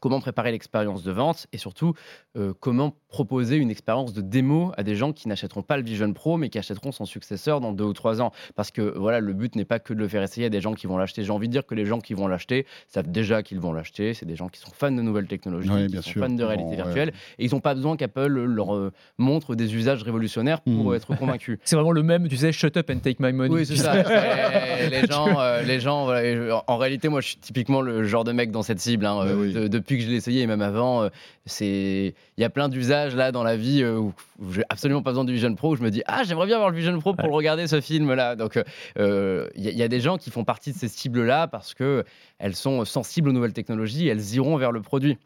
comment 0.01 0.21
préparer 0.21 0.53
l'expérience 0.53 1.03
de 1.03 1.13
vente 1.13 1.47
et 1.53 1.59
surtout 1.59 1.95
euh, 2.37 2.53
comment 2.61 2.95
proposer 3.09 3.57
une 3.57 3.71
expérience 3.71 4.13
de 4.13 4.21
démo 4.21 4.73
à 4.77 4.83
des 4.83 4.95
gens 4.97 5.13
qui 5.13 5.29
n'achèteront 5.29 5.63
pas 5.63 5.77
le 5.77 5.83
Vision 5.83 6.13
Pro 6.13 6.37
mais 6.37 6.49
qui 6.49 6.59
achèteront 6.59 6.93
son 6.93 7.05
successeur 7.07 7.61
dans 7.61 7.73
deux 7.73 7.85
ou 7.85 7.93
trois 7.93 8.21
ans. 8.21 8.33
Parce 8.55 8.71
que 8.71 8.83
voilà, 8.97 9.21
le 9.21 9.33
but 9.33 9.57
n'est 9.57 9.65
pas 9.65 9.79
que 9.79 9.95
de 9.95 9.99
le 9.99 10.09
faire 10.09 10.23
essayer 10.23 10.47
à 10.47 10.51
des 10.51 10.61
gens 10.61 10.75
qui 10.75 10.87
vont 10.87 10.97
l'acheter. 10.99 11.25
J'ai 11.25 11.33
envie 11.33 11.49
de 11.49 11.53
dire 11.53 11.67
que 11.67 11.75
les 11.75 11.87
gens 11.87 12.01
qui 12.01 12.15
vont 12.15 12.29
l'acheter 12.29 12.67
savent 12.89 13.11
déjà 13.11 13.43
qu'ils 13.43 13.61
vont 13.61 13.73
l'acheter. 13.73 14.15
C'est 14.15 14.27
des 14.27 14.37
gens 14.37 14.49
qui 14.49 14.61
sont 14.61 14.71
fans 14.73 14.91
de 14.93 15.03
nouvelles 15.03 15.27
technologies, 15.27 15.71
Oui, 15.73 15.87
qui 15.87 15.93
bien 15.93 16.03
sont 16.03 16.11
sûr. 16.11 16.23
fans 16.25 16.31
de 16.35 16.45
réalité 16.45 16.65
Bon, 16.77 16.77
ouais. 16.77 16.85
virtuelle 16.85 17.13
et 17.39 17.45
ils 17.47 17.53
n'ont 17.53 17.61
pas 17.61 17.75
besoin 17.75 17.97
qu'Apple 17.97 18.27
leur 18.29 18.75
euh, 18.75 18.93
montre 19.19 19.55
des 19.55 19.75
usages 19.75 20.03
révolutionnaires 20.03 20.61
pour 20.61 20.91
Mhm. 20.91 20.95
être 20.95 21.17
convaincus. 21.17 21.59
C'est 21.65 21.77
vraiment 21.77 21.93
le 21.93 22.03
même, 22.03 22.29
tu 22.29 22.37
sais, 22.37 22.53
shut 22.53 22.77
up 22.77 22.91
and 22.91 22.99
take 23.01 23.17
my 23.21 23.33
money. 23.33 23.55
Oui, 23.55 23.67
c'est 23.67 23.77
ça. 23.77 23.95
Les 24.91 25.07
gens, 25.07 25.39
euh, 25.41 25.63
les 25.63 25.81
gens 25.81 26.05
voilà, 26.05 26.63
en 26.67 26.77
réalité, 26.77 27.09
moi, 27.09 27.21
je 27.21 27.29
suis 27.29 27.37
typiquement 27.39 27.81
le 27.81 28.05
genre 28.05 28.25
de 28.25 28.33
mec 28.33 28.51
dans 28.51 28.63
cette 28.63 28.81
cible. 28.81 29.07
hein, 29.07 29.17
Bah 29.25 29.31
euh, 29.31 29.35
oui. 29.41 29.53
de- 29.53 29.69
depuis 29.89 29.99
que 29.99 30.05
je 30.05 30.11
l'ai 30.11 30.17
essayé 30.17 30.43
et 30.43 30.47
même 30.47 30.61
avant, 30.61 31.03
euh, 31.05 31.09
c'est 31.47 32.15
il 32.37 32.41
y 32.41 32.45
a 32.45 32.51
plein 32.51 32.69
d'usages 32.69 33.15
là 33.17 33.33
dans 33.33 33.43
la 33.43 33.57
vie 33.57 33.83
euh, 33.83 33.97
où, 33.97 34.13
où 34.39 34.53
j'ai 34.53 34.63
absolument 34.69 35.03
pas 35.03 35.11
besoin 35.13 35.25
du 35.25 35.33
Vision 35.33 35.55
Pro. 35.55 35.73
Où 35.73 35.77
je 35.77 35.83
me 35.83 35.91
dis 35.91 36.03
ah 36.07 36.23
j'aimerais 36.25 36.45
bien 36.47 36.57
avoir 36.57 36.71
le 36.71 36.77
Vision 36.77 36.99
Pro 36.99 37.15
pour 37.15 37.25
Ouais. 37.31 37.35
regarder 37.37 37.67
ce 37.67 37.81
film 37.81 38.13
là. 38.13 38.37
Donc 38.37 38.63
euh, 38.99 39.49
il 39.57 39.65
y, 39.65 39.69
a- 39.69 39.71
il 39.71 39.79
y 39.79 39.83
a 39.83 39.89
des 39.89 40.01
gens 40.01 40.19
qui 40.19 40.31
font 40.31 40.45
partie 40.45 40.73
de 40.73 40.79
ces 40.79 40.89
cibles 40.89 41.25
là 41.25 41.47
parce 41.49 41.73
que 41.73 42.05
elles 42.39 42.55
sont 42.55 42.85
sensibles 42.85 43.31
aux 43.31 43.33
nouvelles 43.33 43.55
technologies, 43.55 44.07
et 44.07 44.11
elles 44.11 44.35
iront 44.35 44.57
vers 44.59 44.73
le 44.73 44.83
produit. 44.83 45.17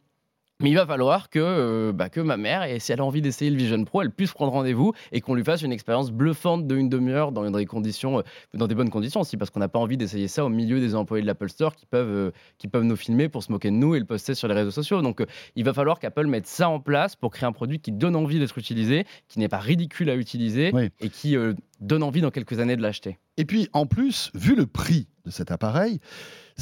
Mais 0.62 0.70
il 0.70 0.74
va 0.76 0.86
falloir 0.86 1.28
que, 1.28 1.40
euh, 1.40 1.92
bah, 1.92 2.08
que 2.08 2.20
ma 2.20 2.36
mère, 2.36 2.62
et 2.62 2.78
si 2.78 2.92
elle 2.92 3.00
a 3.00 3.04
envie 3.04 3.20
d'essayer 3.20 3.50
le 3.50 3.56
Vision 3.56 3.82
Pro, 3.84 4.02
elle 4.02 4.10
puisse 4.10 4.32
prendre 4.32 4.52
rendez-vous 4.52 4.92
et 5.10 5.20
qu'on 5.20 5.34
lui 5.34 5.42
fasse 5.42 5.62
une 5.62 5.72
expérience 5.72 6.12
bluffante 6.12 6.66
de 6.68 6.76
une 6.76 6.88
demi-heure 6.88 7.32
dans 7.32 7.50
des 7.50 7.66
conditions, 7.66 8.20
euh, 8.20 8.22
dans 8.54 8.68
des 8.68 8.74
bonnes 8.74 8.90
conditions 8.90 9.20
aussi, 9.20 9.36
parce 9.36 9.50
qu'on 9.50 9.60
n'a 9.60 9.68
pas 9.68 9.80
envie 9.80 9.96
d'essayer 9.96 10.28
ça 10.28 10.44
au 10.44 10.48
milieu 10.48 10.78
des 10.80 10.94
employés 10.94 11.22
de 11.22 11.26
l'Apple 11.26 11.48
Store 11.50 11.74
qui 11.74 11.84
peuvent, 11.86 12.08
euh, 12.08 12.30
qui 12.58 12.68
peuvent 12.68 12.84
nous 12.84 12.96
filmer 12.96 13.28
pour 13.28 13.42
se 13.42 13.50
moquer 13.50 13.70
de 13.70 13.76
nous 13.76 13.94
et 13.94 13.98
le 13.98 14.04
poster 14.04 14.34
sur 14.34 14.46
les 14.46 14.54
réseaux 14.54 14.70
sociaux. 14.70 15.02
Donc 15.02 15.24
il 15.56 15.64
va 15.64 15.72
falloir 15.72 15.98
qu'Apple 15.98 16.26
mette 16.26 16.46
ça 16.46 16.68
en 16.68 16.78
place 16.78 17.16
pour 17.16 17.32
créer 17.32 17.46
un 17.46 17.52
produit 17.52 17.80
qui 17.80 17.90
donne 17.90 18.14
envie 18.14 18.38
d'être 18.38 18.56
utilisé, 18.56 19.04
qui 19.28 19.40
n'est 19.40 19.48
pas 19.48 19.58
ridicule 19.58 20.10
à 20.10 20.14
utiliser 20.14 20.70
Oui. 20.72 20.90
et 21.00 21.08
qui 21.08 21.36
donne 21.80 22.02
envie 22.02 22.20
dans 22.20 22.30
quelques 22.30 22.60
années 22.60 22.76
de 22.76 22.82
l'acheter. 22.82 23.18
Et 23.36 23.44
puis, 23.44 23.68
en 23.72 23.86
plus, 23.86 24.30
vu 24.34 24.54
le 24.54 24.66
prix 24.66 25.08
de 25.24 25.30
cet 25.30 25.50
appareil, 25.50 26.00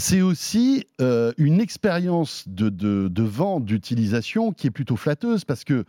c'est 0.00 0.22
aussi 0.22 0.86
euh, 1.00 1.32
une 1.36 1.60
expérience 1.60 2.44
de, 2.48 2.70
de- 2.70 3.08
de 3.08 3.22
vente, 3.22 3.64
d'utilisation 3.66 4.52
qui 4.52 4.66
est 4.66 4.70
plutôt 4.70 4.96
flatteuse 4.96 5.44
parce 5.44 5.62
que, 5.62 5.84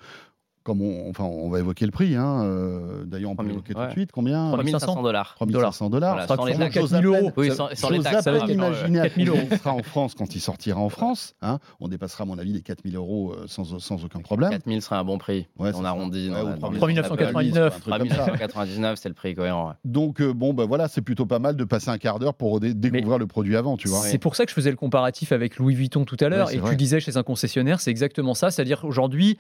comme 0.64 0.82
on, 0.82 1.10
enfin, 1.10 1.24
on 1.24 1.50
va 1.50 1.60
évoquer 1.60 1.86
le 1.86 1.92
prix, 1.92 2.16
hein, 2.16 2.44
euh, 2.44 3.04
d'ailleurs 3.06 3.32
on 3.32 3.36
peut 3.36 3.44
3000, 3.44 3.52
l'évoquer 3.52 3.74
tout 3.74 3.86
de 3.86 3.92
suite, 3.92 4.12
combien? 4.12 4.52
3500 4.52 5.02
dollars. 5.02 5.34
3500 5.36 5.90
dollars. 5.90 6.12
Voilà, 6.14 6.28
sans 6.28 6.46
les 6.46 6.56
taxes. 6.56 6.74
4000 6.76 7.06
euros. 7.06 7.32
Oui, 7.38 7.50
Ça- 7.50 7.56
sans, 7.56 7.70
sans 7.76 7.90
les 7.90 8.00
taxes. 8.00 8.24
ça 8.24 8.32
va, 8.32 8.46
imaginer 8.48 9.00
à 9.00 9.04
4000 9.04 9.28
combien 9.30 9.42
euros. 9.42 9.50
il 9.52 9.58
sera 9.58 9.74
en 9.74 9.84
France 9.84 10.14
quand 10.16 10.36
il 10.36 10.40
sortira 10.40 10.80
en 10.80 10.90
France. 10.90 11.34
hein. 11.42 11.60
On 11.80 11.88
dépassera, 11.88 12.24
à 12.24 12.28
mon 12.28 12.38
avis, 12.38 12.54
les 12.54 12.62
4000 12.62 12.96
euros 12.96 13.34
euh, 13.34 13.46
sans, 13.48 13.80
sans 13.80 14.06
aucun 14.06 14.20
problème. 14.20 14.52
4000 14.52 14.82
serait 14.82 14.96
un 14.98 15.04
bon 15.04 15.18
prix. 15.18 15.48
Ouais, 15.58 15.72
on 15.76 15.84
arrondit. 15.84 16.30
Ouais, 16.30 16.36
dans 16.60 16.68
ou 16.70 16.72
la- 16.72 16.78
3999. 16.78 17.76
un 17.76 17.80
truc 17.80 17.98
comme 17.98 18.10
ça. 18.10 18.16
3999, 18.16 19.00
c'est 19.02 19.10
le 19.10 19.16
prix 19.16 19.34
cohérent. 19.36 19.70
ouais. 19.70 19.74
Donc, 19.86 20.22
euh, 20.22 20.34
bon, 20.34 20.54
ben 20.54 20.66
voilà, 20.66 20.88
c'est 20.88 21.02
plutôt 21.02 21.26
pas 21.26 21.40
mal 21.40 21.56
de 21.56 21.64
passer 21.64 21.90
un 21.90 21.98
quart 21.98 22.20
d'heure 22.20 22.34
pour 22.36 22.60
dé- 22.60 22.74
découvrir 22.74 23.18
le 23.18 23.28
produit 23.28 23.56
avant, 23.58 23.78
tu 23.78 23.88
vois. 23.88 24.00
C'est 24.00 24.18
pour 24.20 24.36
ça 24.36 24.46
que 24.46 24.52
je 24.52 24.56
faisais 24.56 24.70
le 24.72 24.76
comparatif 24.78 25.32
avec 25.32 25.58
Louis 25.58 25.76
Vuitton 25.76 26.06
tout 26.06 26.18
à 26.20 26.30
l'heure. 26.30 26.52
Et 26.52 26.62
tu 26.62 26.76
disais 26.76 27.00
chez 27.00 27.18
un 27.18 27.24
concessionnaire, 27.24 27.80
c'est 27.82 27.92
exactement 27.92 28.34
ça. 28.34 28.52
C'est-à-dire 28.52 28.86
aujourd'hui, 28.86 29.38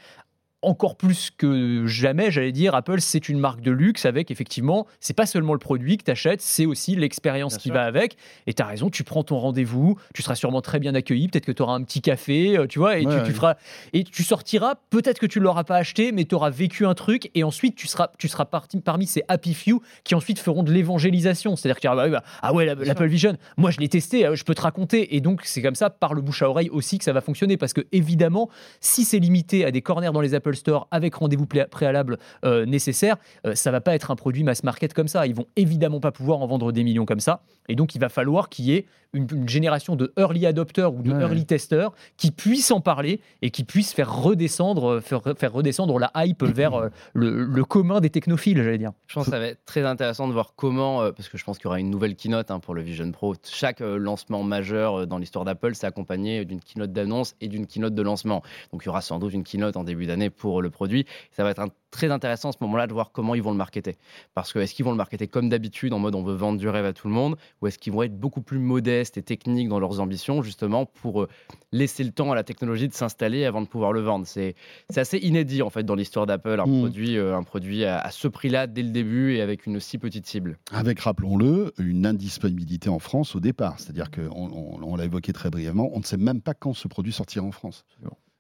encore 0.62 0.96
plus 0.96 1.32
que 1.36 1.86
jamais, 1.88 2.30
j'allais 2.32 2.52
dire, 2.52 2.76
Apple, 2.76 3.02
c'est 3.02 3.30
une 3.30 3.40
marque 3.40 3.62
de 3.62 3.72
luxe 3.72 4.06
avec 4.06 4.30
effectivement, 4.32 4.86
c'est 5.00 5.16
pas 5.16 5.26
seulement 5.26 5.54
le 5.54 5.60
produit 5.60 5.98
que 5.98 6.04
tu 6.04 6.12
achètes, 6.12 6.42
c'est 6.42 6.66
aussi 6.66 6.96
l'expérience 6.96 7.58
qui 7.58 7.70
sûr. 7.70 7.74
va 7.74 7.84
avec. 7.84 8.16
Et 8.48 8.54
tu 8.54 8.62
as 8.62 8.68
raison, 8.68 8.90
tu 8.90 9.04
prends 9.04 9.24
ton 9.24 9.38
rendez-vous, 9.40 9.98
tu 10.14 10.22
seras 10.22 10.36
sûrement 10.36 10.62
très 10.62 10.80
bien 10.80 10.94
accueilli, 10.96 11.28
peut-être 11.28 11.46
que 11.46 11.52
tu 11.52 11.62
auras 11.62 11.74
un 11.74 11.84
petit 11.84 12.02
café, 12.02 12.58
euh, 12.58 12.68
tu 12.68 12.80
vois, 12.80 12.98
et 13.00 13.06
Ouais, 13.06 13.24
tu, 13.26 13.32
feras 13.34 13.56
et 13.94 14.04
tu 14.04 14.24
sortiras, 14.24 14.76
peut-être 14.90 15.20
que 15.20 15.26
tu 15.26 15.40
ne 15.40 15.44
l'auras 15.46 15.64
pas 15.64 15.78
acheté, 15.78 16.12
mais 16.12 16.26
tu 16.26 16.36
auras 16.36 16.50
vécu 16.52 16.86
un 16.86 16.94
truc 16.94 17.32
et 17.34 17.44
ensuite 17.44 17.76
tu 17.76 17.88
seras 17.88 18.10
tu 18.18 18.28
seras 18.28 18.46
parti, 18.46 18.80
parmi 18.82 19.08
ces 19.08 19.24
happy 19.28 19.54
few 19.54 19.82
qui 20.04 20.14
ensuite 20.16 20.38
feront 20.40 20.64
de 20.64 20.72
l'évangélisation, 20.72 21.56
c'est-à-dire 21.56 21.78
que 21.78 21.82
diras, 21.82 22.10
bah 22.10 22.24
ah 22.42 22.54
ouais, 22.54 22.66
la- 22.66 22.76
l'Apple 22.76 23.08
Vision, 23.08 23.36
moi 23.58 23.72
je 23.72 23.80
l'ai 23.80 23.90
testé, 23.90 24.26
euh, 24.26 24.36
je 24.36 24.44
peux 24.44 24.54
te 24.56 24.62
raconter 24.62 25.16
et 25.16 25.22
donc 25.22 25.42
c'est 25.44 25.62
comme 25.62 25.76
ça 25.76 25.90
par 25.90 26.14
le 26.14 26.22
bouche 26.22 26.42
à 26.44 26.50
oreille 26.50 26.70
aussi 26.70 26.98
que 27.00 27.04
ça 27.04 27.14
va 27.14 27.22
fonctionner 27.22 27.58
parce 27.58 27.74
que 27.74 27.82
évidemment, 27.92 28.50
si 28.80 29.04
c'est 29.06 29.20
limité 29.20 29.66
à 29.66 29.72
des 29.72 29.82
corners 29.82 30.12
dans 30.14 30.22
les 30.22 30.36
Apple 30.36 30.51
l'Apple 30.52 30.58
Store 30.58 30.88
avec 30.92 31.16
rendez-vous 31.16 31.46
préalable 31.46 32.18
euh, 32.46 32.66
nécessaire, 32.66 33.18
euh, 33.46 33.56
ça 33.56 33.72
va 33.72 33.82
pas 33.82 33.96
être 33.96 34.12
un 34.12 34.16
produit 34.16 34.44
mass 34.44 34.64
market 34.64 34.94
comme 34.94 35.08
ça. 35.08 35.26
Ils 35.26 35.36
vont 35.36 35.48
évidemment 35.56 36.00
pas 36.00 36.12
pouvoir 36.12 36.40
en 36.42 36.48
vendre 36.48 36.72
des 36.72 36.84
millions 36.84 37.06
comme 37.06 37.20
ça. 37.20 37.42
Et 37.70 37.76
donc, 37.76 37.96
il 37.96 38.00
va 38.00 38.10
falloir 38.10 38.50
qu'il 38.50 38.66
y 38.66 38.74
ait 38.74 38.86
une, 39.14 39.28
une 39.34 39.48
génération 39.50 39.96
de 39.98 40.14
early 40.18 40.46
adopters 40.46 40.94
ou 40.94 41.02
de 41.02 41.12
Ouais. 41.12 41.22
early 41.22 41.46
testers 41.46 41.92
qui 42.16 42.32
puissent 42.32 42.72
en 42.72 42.80
parler 42.80 43.20
et 43.42 43.52
qui 43.52 43.66
puissent 43.66 43.94
faire 43.94 44.14
redescendre, 44.14 44.90
euh, 44.90 45.02
faire, 45.02 45.22
faire 45.38 45.52
redescendre 45.52 46.00
la 46.00 46.12
hype 46.16 46.44
vers 46.44 46.74
euh, 46.76 46.90
le, 47.14 47.44
le 47.44 47.66
commun 47.66 48.00
des 48.00 48.10
technophiles, 48.10 48.64
j'allais 48.64 48.78
dire. 48.78 48.92
Je 49.08 49.16
pense 49.16 49.26
que 49.26 49.32
ça 49.32 49.40
va 49.40 49.48
être 49.48 49.66
très 49.66 49.86
intéressant 49.86 50.28
de 50.30 50.34
voir 50.34 50.54
comment, 50.56 51.02
euh, 51.02 51.12
parce 51.12 51.28
que 51.28 51.38
je 51.38 51.44
pense 51.44 51.58
qu'il 51.58 51.66
y 51.66 51.68
aura 51.68 51.80
une 51.82 51.90
nouvelle 51.90 52.16
keynote 52.16 52.52
hein, 52.52 52.60
pour 52.60 52.74
le 52.74 52.82
Vision 52.82 53.10
Pro. 53.12 53.36
Chaque 53.44 53.82
euh, 53.82 53.98
lancement 53.98 54.44
majeur 54.44 55.02
euh, 55.02 55.06
dans 55.06 55.18
l'histoire 55.18 55.44
d'Apple, 55.44 55.76
c'est 55.76 55.88
accompagné 55.88 56.46
d'une 56.46 56.62
keynote 56.62 56.94
d'annonce 56.94 57.36
et 57.42 57.50
d'une 57.50 57.68
keynote 57.68 57.94
de 57.94 58.02
lancement. 58.02 58.42
Donc 58.72 58.84
il 58.84 58.86
y 58.86 58.90
aura 58.90 59.02
sans 59.02 59.20
doute 59.20 59.34
une 59.34 59.44
keynote 59.44 59.76
en 59.76 59.84
début 59.84 60.06
d'année 60.06 60.30
pour 60.42 60.62
le 60.62 60.70
produit. 60.72 61.06
Ça 61.32 61.44
va 61.44 61.52
être 61.52 61.60
un- 61.60 61.70
très 61.92 62.10
intéressant 62.10 62.50
à 62.50 62.52
ce 62.54 62.58
moment-là 62.62 62.88
de 62.88 62.94
voir 62.94 63.12
comment 63.12 63.36
ils 63.36 63.44
vont 63.44 63.52
le 63.52 63.58
marketer. 63.58 63.98
Parce 64.34 64.54
que 64.54 64.60
est-ce 64.60 64.74
qu'ils 64.74 64.86
vont 64.86 64.92
le 64.92 64.98
marketer 64.98 65.28
comme 65.28 65.50
d'habitude, 65.50 65.92
en 65.94 66.00
mode 66.00 66.16
on 66.16 66.24
veut 66.24 66.34
vendre 66.36 66.58
du 66.58 66.70
rêve 66.70 66.86
à 66.86 66.94
tout 66.94 67.08
le 67.10 67.14
monde, 67.14 67.36
ou 67.62 67.68
est-ce 67.68 67.78
qu'ils 67.78 67.92
vont 67.92 68.02
être 68.04 68.18
beaucoup 68.18 68.42
plus 68.42 68.60
modestes 68.60 69.18
et 69.18 69.22
techniques 69.22 69.68
dans 69.68 69.80
leurs 69.80 70.00
ambitions, 70.00 70.42
justement, 70.42 70.86
pour 70.86 71.24
euh, 71.24 71.28
laisser 71.74 72.04
le 72.06 72.12
temps 72.12 72.32
à 72.32 72.36
la 72.36 72.44
technologie 72.44 72.88
de 72.88 72.94
s'installer 72.94 73.44
avant 73.46 73.62
de 73.62 73.68
pouvoir 73.68 73.92
le 73.92 74.00
vendre? 74.00 74.26
C'est 74.26 74.56
assez 74.96 75.18
inédit, 75.18 75.62
en 75.62 75.70
fait, 75.70 75.84
dans 75.84 75.96
l'histoire 75.96 76.26
d'Apple, 76.26 76.62
un, 76.62 76.66
Mm. 76.66 76.80
produit, 76.80 77.18
euh, 77.18 77.36
un 77.36 77.44
produit 77.44 77.84
à, 77.84 78.00
à 78.00 78.10
ce 78.10 78.30
prix-là 78.30 78.68
dès 78.68 78.84
le 78.84 78.92
début 78.92 79.36
et 79.36 79.42
avec 79.42 79.66
une 79.68 79.80
si 79.82 79.98
petite 79.98 80.26
cible. 80.26 80.58
Avec, 80.72 81.02
rappelons-le, 81.02 81.74
une 81.78 82.06
indisponibilité 82.06 82.88
en 82.90 83.00
France 83.00 83.36
au 83.36 83.42
départ. 83.42 83.78
C'est-à-dire 83.80 84.10
qu'on 84.12 84.32
on, 84.32 84.80
on 84.82 84.96
l'a 84.96 85.04
évoqué 85.06 85.34
très 85.34 85.50
brièvement, 85.50 85.90
on 85.94 86.00
ne 86.00 86.04
sait 86.06 86.16
même 86.18 86.40
pas 86.42 86.54
quand 86.54 86.74
ce 86.74 86.88
produit 86.88 87.12
sortira 87.12 87.46
en 87.46 87.52
France. 87.52 87.84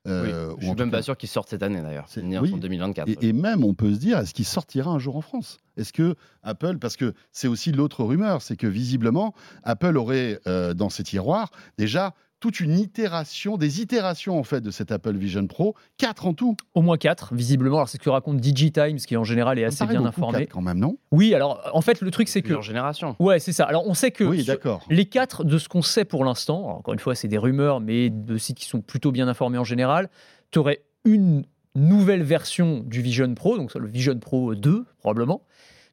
Euh, 0.07 0.47
Oui, 0.49 0.53
ou 0.55 0.61
je 0.61 0.65
suis 0.67 0.75
même 0.75 0.89
pas 0.91 1.01
sûr 1.03 1.15
qu'il 1.15 1.29
sorte 1.29 1.49
cette 1.49 1.61
année 1.61 1.81
d'ailleurs. 1.81 2.05
C'est- 2.07 2.21
oui. 2.21 2.51
en 2.53 2.57
2024. 2.57 3.07
Et, 3.07 3.17
et 3.21 3.33
même, 3.33 3.63
on 3.63 3.73
peut 3.75 3.93
se 3.93 3.99
dire, 3.99 4.17
est-ce 4.17 4.33
qu'il 4.33 4.45
sortira 4.45 4.89
un 4.91 4.97
jour 4.99 5.15
en 5.15 5.21
France? 5.21 5.59
Est-ce 5.77 5.93
que 5.93 6.15
Apple, 6.41 6.77
parce 6.79 6.97
que 6.97 7.13
c'est 7.31 7.47
aussi 7.47 7.71
l'autre 7.71 8.03
rumeur, 8.03 8.41
c'est 8.41 8.55
que 8.57 8.67
visiblement, 8.67 9.33
Apple 9.63 9.97
aurait 9.97 10.39
euh, 10.47 10.73
dans 10.73 10.89
ses 10.89 11.03
tiroirs 11.03 11.51
déjà 11.77 12.15
toute 12.41 12.59
une 12.59 12.77
itération, 12.77 13.55
des 13.55 13.79
itérations 13.79 14.37
en 14.37 14.43
fait 14.43 14.59
de 14.59 14.71
cet 14.71 14.91
Apple 14.91 15.15
Vision 15.15 15.47
Pro, 15.47 15.75
quatre 15.97 16.25
en 16.25 16.33
tout. 16.33 16.57
Au 16.73 16.81
moins 16.81 16.97
quatre, 16.97 17.33
visiblement. 17.33 17.77
Alors, 17.77 17.87
c'est 17.87 17.97
ce 17.99 18.03
que 18.03 18.09
raconte 18.09 18.37
DigiTimes, 18.41 18.97
qui 18.97 19.15
en 19.15 19.23
général 19.23 19.57
est 19.59 19.63
assez 19.63 19.85
bien 19.85 20.03
informé. 20.03 20.47
quand 20.47 20.61
même, 20.61 20.79
non? 20.79 20.97
Oui, 21.11 21.33
alors, 21.33 21.61
en 21.73 21.81
fait, 21.81 22.01
le 22.01 22.11
truc, 22.11 22.27
c'est 22.27 22.41
que. 22.41 22.47
Plusieurs 22.47 22.61
générations. 22.63 23.15
Ouais, 23.19 23.39
c'est 23.39 23.53
ça. 23.53 23.63
Alors, 23.65 23.87
on 23.87 23.93
sait 23.93 24.11
que. 24.11 24.23
Oui, 24.25 24.43
sur- 24.43 24.53
d'accord. 24.55 24.83
Les 24.89 25.05
quatre, 25.05 25.43
de 25.45 25.57
ce 25.57 25.69
qu'on 25.69 25.81
sait 25.83 26.03
pour 26.03 26.25
l'instant, 26.25 26.77
encore 26.77 26.93
une 26.93 26.99
fois, 26.99 27.15
c'est 27.15 27.27
des 27.29 27.37
rumeurs, 27.37 27.79
mais 27.79 28.09
de 28.09 28.37
sites 28.37 28.57
qui 28.57 28.65
sont 28.67 28.81
plutôt 28.81 29.11
bien 29.11 29.27
informés 29.29 29.59
en 29.59 29.63
général, 29.63 30.09
tu 30.49 30.59
aurais 30.59 30.81
une 31.05 31.45
nouvelle 31.75 32.23
version 32.23 32.79
du 32.85 33.01
Vision 33.01 33.33
Pro, 33.35 33.55
donc 33.57 33.73
le 33.75 33.87
Vision 33.87 34.17
Pro 34.17 34.55
2, 34.55 34.83
probablement. 34.99 35.43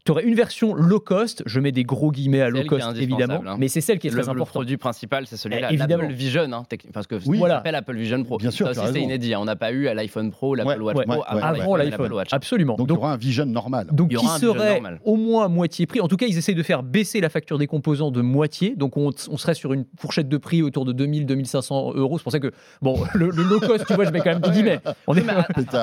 Tu 0.08 0.12
aurais 0.12 0.24
une 0.24 0.34
version 0.34 0.72
low 0.72 1.00
cost, 1.00 1.42
je 1.44 1.60
mets 1.60 1.70
des 1.70 1.84
gros 1.84 2.10
guillemets 2.10 2.40
à 2.40 2.48
low 2.48 2.64
cost, 2.64 2.96
évidemment, 2.96 3.42
hein. 3.46 3.56
mais 3.58 3.68
c'est 3.68 3.82
celle 3.82 3.98
qui 3.98 4.06
est 4.06 4.10
Le, 4.10 4.16
très 4.16 4.24
le 4.24 4.30
importante. 4.30 4.48
produit 4.54 4.78
principal, 4.78 5.26
c'est 5.26 5.36
celui-là. 5.36 5.68
Eh, 5.70 5.74
évidemment. 5.74 6.04
L'Apple 6.04 6.14
Vision, 6.14 6.50
hein, 6.50 6.62
parce 6.94 7.06
que 7.06 7.16
Oui. 7.26 7.36
Voilà. 7.36 7.56
s'appelle 7.56 7.74
Apple 7.74 7.94
Vision 7.94 8.24
Pro. 8.24 8.38
Bien 8.38 8.50
sûr, 8.50 8.70
c'est 8.74 9.02
inédit. 9.02 9.34
hein. 9.34 9.38
On 9.42 9.44
n'a 9.44 9.54
pas 9.54 9.70
eu 9.70 9.86
à 9.86 9.92
l'iPhone 9.92 10.30
Pro, 10.30 10.54
l'Apple 10.54 10.80
Ouais, 10.80 10.94
Watch 10.94 10.96
ouais, 10.96 11.04
Pro 11.04 11.14
ouais, 11.16 11.22
avant, 11.26 11.40
ouais, 11.52 11.60
Avant 11.60 11.72
ouais. 11.72 11.84
l'iPhone, 11.84 12.12
Watch. 12.14 12.32
absolument. 12.32 12.76
Donc, 12.76 12.88
il 12.88 12.94
y 12.94 12.96
aura 12.96 13.12
un 13.12 13.16
Vision 13.18 13.44
normal. 13.44 13.88
donc 13.92 14.08
Il 14.10 14.16
y 14.16 14.18
qui 14.18 14.26
serait 14.28 14.76
normal. 14.80 14.98
au 15.04 15.16
moins 15.16 15.44
à 15.44 15.48
moitié 15.48 15.84
prix. 15.84 16.00
En 16.00 16.08
tout 16.08 16.16
cas, 16.16 16.24
ils 16.24 16.38
essayent 16.38 16.54
de 16.54 16.62
faire 16.62 16.82
baisser 16.82 17.20
la 17.20 17.28
facture 17.28 17.58
des 17.58 17.66
composants 17.66 18.10
de 18.10 18.22
moitié. 18.22 18.76
Donc 18.76 18.96
on, 18.96 19.10
on 19.30 19.36
serait 19.36 19.52
sur 19.52 19.74
une 19.74 19.84
fourchette 20.00 20.30
de 20.30 20.38
prix 20.38 20.62
autour 20.62 20.86
de 20.86 20.94
2000-2500 20.94 21.96
euros. 21.98 22.16
C'est 22.16 22.22
pour 22.22 22.32
ça 22.32 22.40
que, 22.40 22.50
bon, 22.80 22.98
le, 23.14 23.28
le 23.28 23.42
low 23.42 23.60
cost, 23.60 23.84
tu 23.86 23.92
vois, 23.92 24.06
je 24.06 24.10
mets 24.10 24.20
quand 24.20 24.30
même 24.30 24.40
des 24.40 24.50
guillemets. 24.52 24.80
On 25.06 25.14
est, 25.14 25.22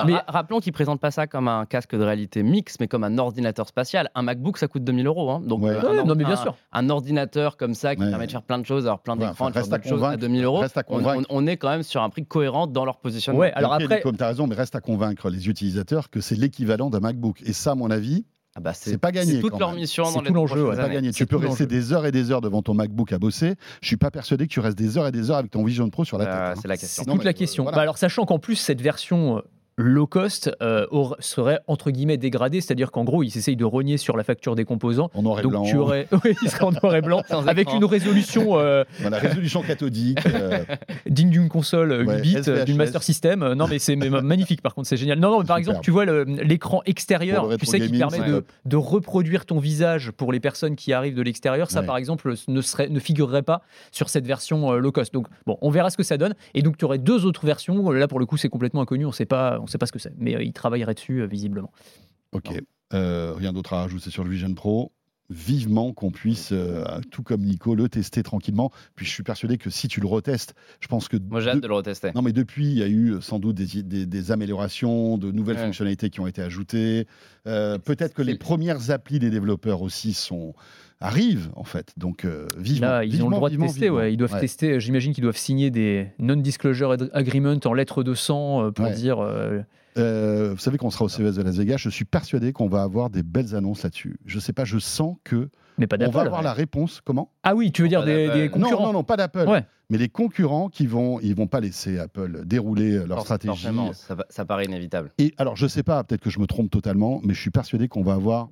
Mais, 0.08 0.16
rappelons 0.28 0.60
qu'ils 0.62 0.72
ne 0.72 0.76
présentent 0.76 1.00
pas 1.02 1.12
ça 1.12 1.28
comme 1.28 1.48
un 1.48 1.68
casque 1.68 1.96
de 1.96 2.02
réalité 2.04 2.42
mixte, 2.42 2.78
mais 2.80 2.88
comme 2.88 3.04
un 3.04 3.20
ordinateur 3.20 3.68
spatial. 3.68 4.10
Un 4.16 4.22
MacBook, 4.22 4.58
ça 4.58 4.68
coûte 4.68 4.84
2000 4.84 5.06
euros. 5.08 5.30
hein. 5.30 5.42
Donc, 5.46 5.62
Ouais. 5.62 5.72
euh, 5.72 5.82
Ouais, 5.92 6.00
un, 6.00 6.06
non, 6.06 6.16
mais 6.16 6.24
bien 6.24 6.34
un- 6.34 6.42
sûr. 6.42 6.56
un 6.72 6.90
ordinateur 6.90 7.58
comme 7.58 7.74
ça 7.74 7.96
qui 7.96 8.02
Ouais. 8.02 8.10
permet 8.10 8.26
de 8.28 8.32
faire 8.32 8.42
plein 8.44 8.58
de 8.60 8.66
choses, 8.66 8.86
alors 8.88 9.02
plein 9.02 9.14
Ouais, 9.14 9.20
d'écrans, 9.28 9.32
enfin, 9.48 9.52
plein 9.52 9.62
de 9.78 9.84
choses 9.84 9.92
à 9.94 9.96
convaincre. 9.96 10.20
2000 10.20 10.44
euros. 10.46 10.60
Reste 10.60 10.78
à 10.78 10.84
On, 10.88 10.98
convaincre. 11.00 11.26
on- 11.30 11.44
on 11.44 11.48
est 11.48 11.58
quand 11.58 11.70
même 11.70 11.84
sur 11.84 12.02
un 12.02 12.10
prix 12.10 12.26
cohérent 12.26 12.66
dans 12.68 12.86
leur 12.86 12.98
positionnement. 13.00 13.42
Ouais, 13.42 13.52
alors 13.54 13.74
Ok, 13.74 13.82
après, 13.84 14.02
Comme 14.02 14.18
tu 14.18 14.24
as 14.24 14.28
raison, 14.28 14.48
mais 14.48 14.56
reste 14.56 14.76
à 14.76 14.80
convaincre 14.82 15.30
les 15.30 15.50
utilisateurs 15.50 16.10
que 16.10 16.22
c'est 16.22 16.36
l'équivalent 16.36 16.90
d'un 16.90 17.02
MacBook. 17.02 17.42
Et 17.46 17.54
ça, 17.54 17.72
à 17.72 17.76
mon 17.76 17.92
avis, 17.92 18.26
Ah 18.58 18.62
bah, 18.62 18.72
c'est 18.74 18.98
pas 18.98 19.12
gagné, 19.12 19.34
C'est 19.34 19.40
toute 19.42 19.60
leur 19.60 19.74
mission 19.74 20.06
C'est 20.06 20.16
dans 20.20 20.22
tout 20.24 20.34
l'enjeu, 20.34 20.64
ouais. 20.64 20.70
c'est 20.72 20.78
pas 20.78 20.84
années. 20.86 20.94
gagné. 20.94 21.08
c'est 21.12 21.18
Tu 21.18 21.26
peux 21.26 21.36
rester 21.36 21.66
des 21.66 21.92
heures 21.92 22.06
et 22.06 22.14
des 22.14 22.32
heures 22.32 22.40
devant 22.40 22.62
ton 22.62 22.74
MacBook 22.74 23.12
à 23.12 23.20
bosser. 23.20 23.56
Je 23.82 23.88
suis 23.88 23.98
pas 23.98 24.12
persuadé 24.12 24.48
que 24.48 24.54
tu 24.54 24.62
restes 24.62 24.78
des 24.78 24.98
heures 24.98 25.08
et 25.08 25.12
des 25.12 25.30
heures 25.30 25.36
avec 25.40 25.52
ton 25.52 25.66
Vision 25.66 25.90
Pro 25.90 26.06
sur 26.06 26.18
la 26.18 26.24
Euh, 26.24 26.28
tête. 26.28 26.58
hein. 26.58 26.62
c'est 26.62 26.68
la 26.70 26.78
question. 26.78 27.04
C'est 27.04 27.10
Non, 27.10 27.16
toute 27.16 27.24
mais, 27.24 27.26
la 27.26 27.30
euh, 27.32 27.34
question. 27.34 27.64
voilà. 27.64 27.76
Bah 27.76 27.82
alors, 27.82 27.98
sachant 27.98 28.24
qu'en 28.26 28.40
plus, 28.40 28.56
cette 28.56 28.80
version 28.80 29.40
euh, 29.40 29.42
low 29.78 30.08
cost 30.08 30.50
euh, 30.62 30.86
aura- 30.90 31.18
serait 31.20 31.60
entre 31.68 31.92
guillemets 31.92 32.18
dégradée, 32.18 32.62
c'est-à-dire 32.62 32.92
qu'en 32.92 33.04
gros, 33.04 33.24
ils 33.24 33.38
essayent 33.38 33.56
de 33.58 33.66
rogner 33.66 33.98
sur 33.98 34.16
la 34.16 34.24
facture 34.24 34.56
des 34.56 34.64
composants. 34.64 35.10
En 35.14 35.22
noir 35.24 35.40
et 35.40 35.42
Donc 35.44 35.52
blanc. 35.52 35.64
tu 35.64 35.76
aurais, 35.78 36.08
oui, 36.24 36.34
il 36.42 36.50
serait 36.50 36.64
en 36.64 36.72
noir 36.72 36.96
et 36.96 37.02
blanc, 37.02 37.24
Sans 37.30 37.46
avec 37.48 37.68
écran. 37.68 37.78
une 37.78 37.86
résolution 37.86 38.58
euh, 38.58 38.84
Voilà, 39.02 39.18
résolution 39.20 39.62
cathodique. 39.64 40.20
euh, 40.28 40.64
digne 41.10 41.30
d'une 41.30 41.50
console 41.50 41.92
euh, 41.92 42.00
8 42.04 42.08
Ouais, 42.08 42.22
bits, 42.22 42.36
euh, 42.38 42.42
SVHS. 42.42 42.66
d'une 42.66 42.78
Master 42.78 43.04
System. 43.04 43.54
Non, 43.54 43.68
mais 43.68 43.80
c'est 43.80 43.96
magnifique. 43.98 44.62
Par 44.62 44.74
contre, 44.76 44.88
c'est 44.88 44.98
génial. 44.98 45.20
Non, 45.20 45.30
non, 45.32 45.40
mais 45.40 45.46
par 45.46 45.58
exemple, 45.58 45.80
tu 45.82 45.92
vois 45.92 46.06
l'écran 46.06 46.82
extérieur, 46.86 47.48
tu 47.58 47.66
sais, 47.66 47.80
qui 47.80 47.98
permet 47.98 48.20
de, 48.66 48.76
reproduire 48.78 49.46
ton 49.46 49.60
visage 49.60 50.12
pour 50.12 50.32
les 50.32 50.40
personnes 50.40 50.76
qui 50.76 50.94
arrivent 50.94 51.16
de 51.16 51.22
l'extérieur. 51.22 51.70
Ça, 51.72 51.82
Ouais. 51.82 51.86
par 51.86 51.98
exemple, 51.98 52.34
ne 52.48 52.62
serait, 52.62 52.88
ne 52.90 53.00
figurerait 53.00 53.42
pas 53.44 53.62
sur 53.92 54.10
cette 54.10 54.26
version 54.26 54.72
low 54.74 54.92
cost. 54.92 55.14
Donc, 55.14 55.28
bon, 55.46 55.58
on 55.62 55.70
verra 55.70 55.90
ce 55.90 55.98
que 55.98 56.04
ça 56.04 56.18
donne. 56.18 56.34
Et 56.54 56.62
donc, 56.62 56.78
tu 56.78 56.86
aurais 56.86 56.98
deux 56.98 57.26
autres 57.26 57.46
versions. 57.46 57.92
Là, 57.92 58.08
pour 58.08 58.20
le 58.20 58.26
coup, 58.26 58.38
c'est 58.38 58.50
complètement 58.50 58.82
inconnu. 58.82 59.06
On 59.06 59.12
sait 59.12 59.26
pas, 59.26 59.60
on 59.66 59.68
sait 59.68 59.80
pas 59.80 59.88
ce 59.88 59.92
que 59.92 60.00
c'est. 60.00 60.14
Mais 60.18 60.36
euh, 60.36 60.44
ils 60.44 60.54
travailleraient 60.54 60.94
dessus 60.94 61.22
euh, 61.22 61.26
visiblement. 61.26 61.72
Ok. 62.32 62.52
Euh, 62.94 63.34
rien 63.34 63.52
d'autre 63.52 63.74
à 63.74 63.82
rajouter 63.82 64.12
sur 64.12 64.24
le 64.24 64.30
Vision 64.30 64.54
Pro? 64.54 64.92
Vivement 65.32 65.92
qu'on 65.92 66.12
puisse, 66.12 66.50
euh, 66.52 66.84
tout 67.10 67.24
comme 67.24 67.42
Nico, 67.42 67.74
le 67.74 67.90
tester 67.90 68.22
tranquillement. 68.22 68.72
Puis 68.96 69.08
je 69.08 69.12
suis 69.12 69.24
persuadé 69.24 69.58
que 69.58 69.72
si 69.72 69.88
tu 69.88 70.00
le 70.00 70.06
retestes, 70.06 70.54
je 70.82 70.88
pense 70.88 71.08
que. 71.08 71.18
Moi, 71.18 71.42
j'ai 71.42 71.50
hâte 71.50 71.56
de- 71.56 71.62
de 71.62 71.68
le 71.68 71.74
retester. 71.74 72.12
Non, 72.14 72.22
mais 72.22 72.32
depuis, 72.32 72.68
il 72.68 72.78
y 72.78 72.84
a 72.84 72.88
eu 72.88 73.14
euh, 73.14 73.22
sans 73.22 73.40
doute 73.40 73.56
des, 73.56 73.82
des- 73.82 74.06
des 74.06 74.32
améliorations, 74.32 75.18
de 75.18 75.32
nouvelles 75.32 75.58
Ouais. 75.58 75.64
fonctionnalités 75.66 76.12
qui 76.12 76.20
ont 76.20 76.28
été 76.28 76.44
ajoutées. 76.44 77.08
Euh, 77.48 77.80
Peut-être 77.80 78.14
que 78.14 78.22
les 78.22 78.36
premières 78.38 78.92
applis 78.92 79.18
des 79.18 79.32
développeurs 79.32 79.82
aussi 79.82 80.14
sont 80.14 80.54
arrivent 81.02 81.50
en 81.56 81.64
fait. 81.64 81.92
Donc 81.98 82.24
euh, 82.24 82.48
vivement. 82.58 82.88
Là, 82.88 83.04
ils 83.04 83.24
ont 83.24 83.30
le 83.30 83.36
droit 83.36 83.50
de 83.50 83.58
tester. 83.58 83.90
Ouais. 83.90 84.14
Ils 84.14 84.18
doivent 84.18 84.34
Ouais. 84.34 84.42
tester. 84.42 84.80
J'imagine 84.80 85.12
qu'ils 85.14 85.24
doivent 85.24 85.38
signer 85.38 85.72
des 85.72 86.08
non-disclosure 86.20 86.92
ad- 86.92 87.10
agreement 87.14 87.56
en 87.66 87.74
lettres 87.74 88.04
de 88.04 88.14
sang 88.14 88.72
pour 88.72 88.86
Ouais. 88.86 88.94
dire. 88.94 89.20
euh, 89.20 89.62
Euh, 89.98 90.52
vous 90.52 90.58
savez 90.60 90.78
qu'on 90.78 90.90
sera 90.90 91.06
au 91.06 91.10
CES 91.10 91.36
de 91.36 91.42
Las 91.42 91.56
Vegas. 91.58 91.78
Je 91.78 91.90
suis 91.90 92.06
persuadé 92.06 92.52
qu'on 92.54 92.68
va 92.68 92.84
avoir 92.84 93.10
des 93.10 93.24
belles 93.24 93.56
annonces 93.56 93.84
là-dessus. 93.84 94.18
Je 94.26 94.40
sais 94.40 94.54
pas, 94.54 94.66
je 94.66 94.78
sens 94.78 95.16
que 95.24 95.50
mais 95.78 95.88
pas 95.88 95.98
on 96.00 96.10
va 96.10 96.22
avoir 96.22 96.42
la 96.42 96.54
réponse. 96.54 97.02
Comment? 97.04 97.32
Ah 97.44 97.56
oui, 97.56 97.72
tu 97.72 97.82
veux 97.82 97.88
dire 97.88 98.04
des, 98.04 98.30
des 98.30 98.50
concurrents 98.50 98.82
Non, 98.82 98.88
non, 98.88 98.94
non, 98.94 99.04
pas 99.04 99.18
d'Apple. 99.18 99.46
Ouais. 99.48 99.66
Mais 99.90 99.98
les 99.98 100.10
concurrents 100.10 100.68
qui 100.70 100.88
vont, 100.88 101.20
ils 101.20 101.36
vont 101.36 101.48
pas 101.48 101.60
laisser 101.60 102.00
Apple 102.00 102.44
dérouler 102.46 103.06
leur 103.06 103.18
stratégie. 103.22 103.68
Ça, 103.94 104.16
va- 104.16 104.26
ça 104.30 104.44
paraît 104.46 104.66
inévitable. 104.66 105.12
Et 105.20 105.34
alors, 105.38 105.56
je 105.56 105.68
sais 105.68 105.84
pas, 105.84 106.04
peut-être 106.04 106.22
que 106.22 106.30
je 106.32 106.40
me 106.40 106.48
trompe 106.48 106.72
totalement, 106.72 107.22
mais 107.24 107.34
je 107.34 107.40
suis 107.42 107.52
persuadé 107.52 107.88
qu'on 107.88 108.02
va 108.04 108.14
avoir 108.16 108.50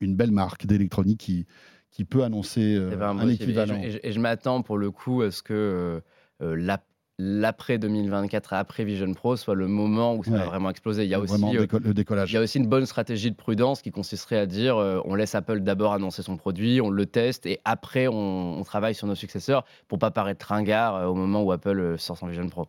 une 0.00 0.16
belle 0.16 0.32
marque 0.32 0.66
d'électronique 0.66 1.20
qui, 1.20 1.46
qui 1.92 2.04
peut 2.04 2.24
annoncer 2.24 2.74
euh, 2.74 2.90
Eh 2.92 2.96
ben, 2.96 3.12
moi 3.14 3.22
un 3.22 3.26
aussi, 3.26 3.34
et 3.34 3.36
je- 3.38 3.42
équivalent. 3.44 3.80
Et 4.02 4.12
je, 4.12 4.20
m'attends 4.20 4.62
pour 4.62 4.78
le 4.78 4.90
coup 4.90 5.22
à 5.22 5.30
ce 5.30 5.42
que 5.44 5.54
euh, 5.54 6.00
euh, 6.42 6.56
l'ap- 6.56 6.84
l'après 7.18 7.78
2024 7.78 8.52
et 8.52 8.56
après 8.56 8.84
Vision 8.84 9.12
Pro 9.12 9.36
soit 9.36 9.54
le 9.56 9.66
moment 9.66 10.14
où 10.14 10.22
ça 10.22 10.30
Ouais. 10.30 10.38
va 10.38 10.44
vraiment 10.44 10.70
exploser. 10.70 11.02
Il 11.04 11.08
y 11.10 11.14
a 11.14 11.20
aussi 11.20 11.34
euh, 11.56 11.66
déco- 11.66 11.82
le 11.82 11.92
décollage. 11.92 12.30
Il 12.30 12.34
y 12.34 12.38
a 12.38 12.40
aussi 12.40 12.58
une 12.58 12.68
bonne 12.68 12.86
stratégie 12.86 13.30
de 13.30 13.36
prudence 13.36 13.82
qui 13.82 13.90
consisterait 13.90 14.38
à 14.38 14.46
dire 14.46 14.76
euh, 14.76 15.00
on 15.04 15.14
laisse 15.16 15.34
Apple 15.34 15.60
d'abord 15.60 15.92
annoncer 15.94 16.22
son 16.22 16.36
produit, 16.36 16.80
on 16.80 16.90
le 16.90 17.06
teste 17.06 17.44
et 17.46 17.58
après 17.64 18.06
on, 18.06 18.58
on 18.58 18.62
travaille 18.64 18.94
sur 18.94 19.06
nos 19.08 19.16
successeurs 19.16 19.64
pour 19.88 19.98
pas 19.98 20.10
paraître 20.12 20.46
ringard 20.46 20.94
euh, 20.94 21.06
au 21.06 21.14
moment 21.14 21.42
où 21.42 21.50
Apple 21.50 21.96
sort 21.98 22.16
son 22.16 22.26
Vision 22.28 22.48
Pro. 22.48 22.68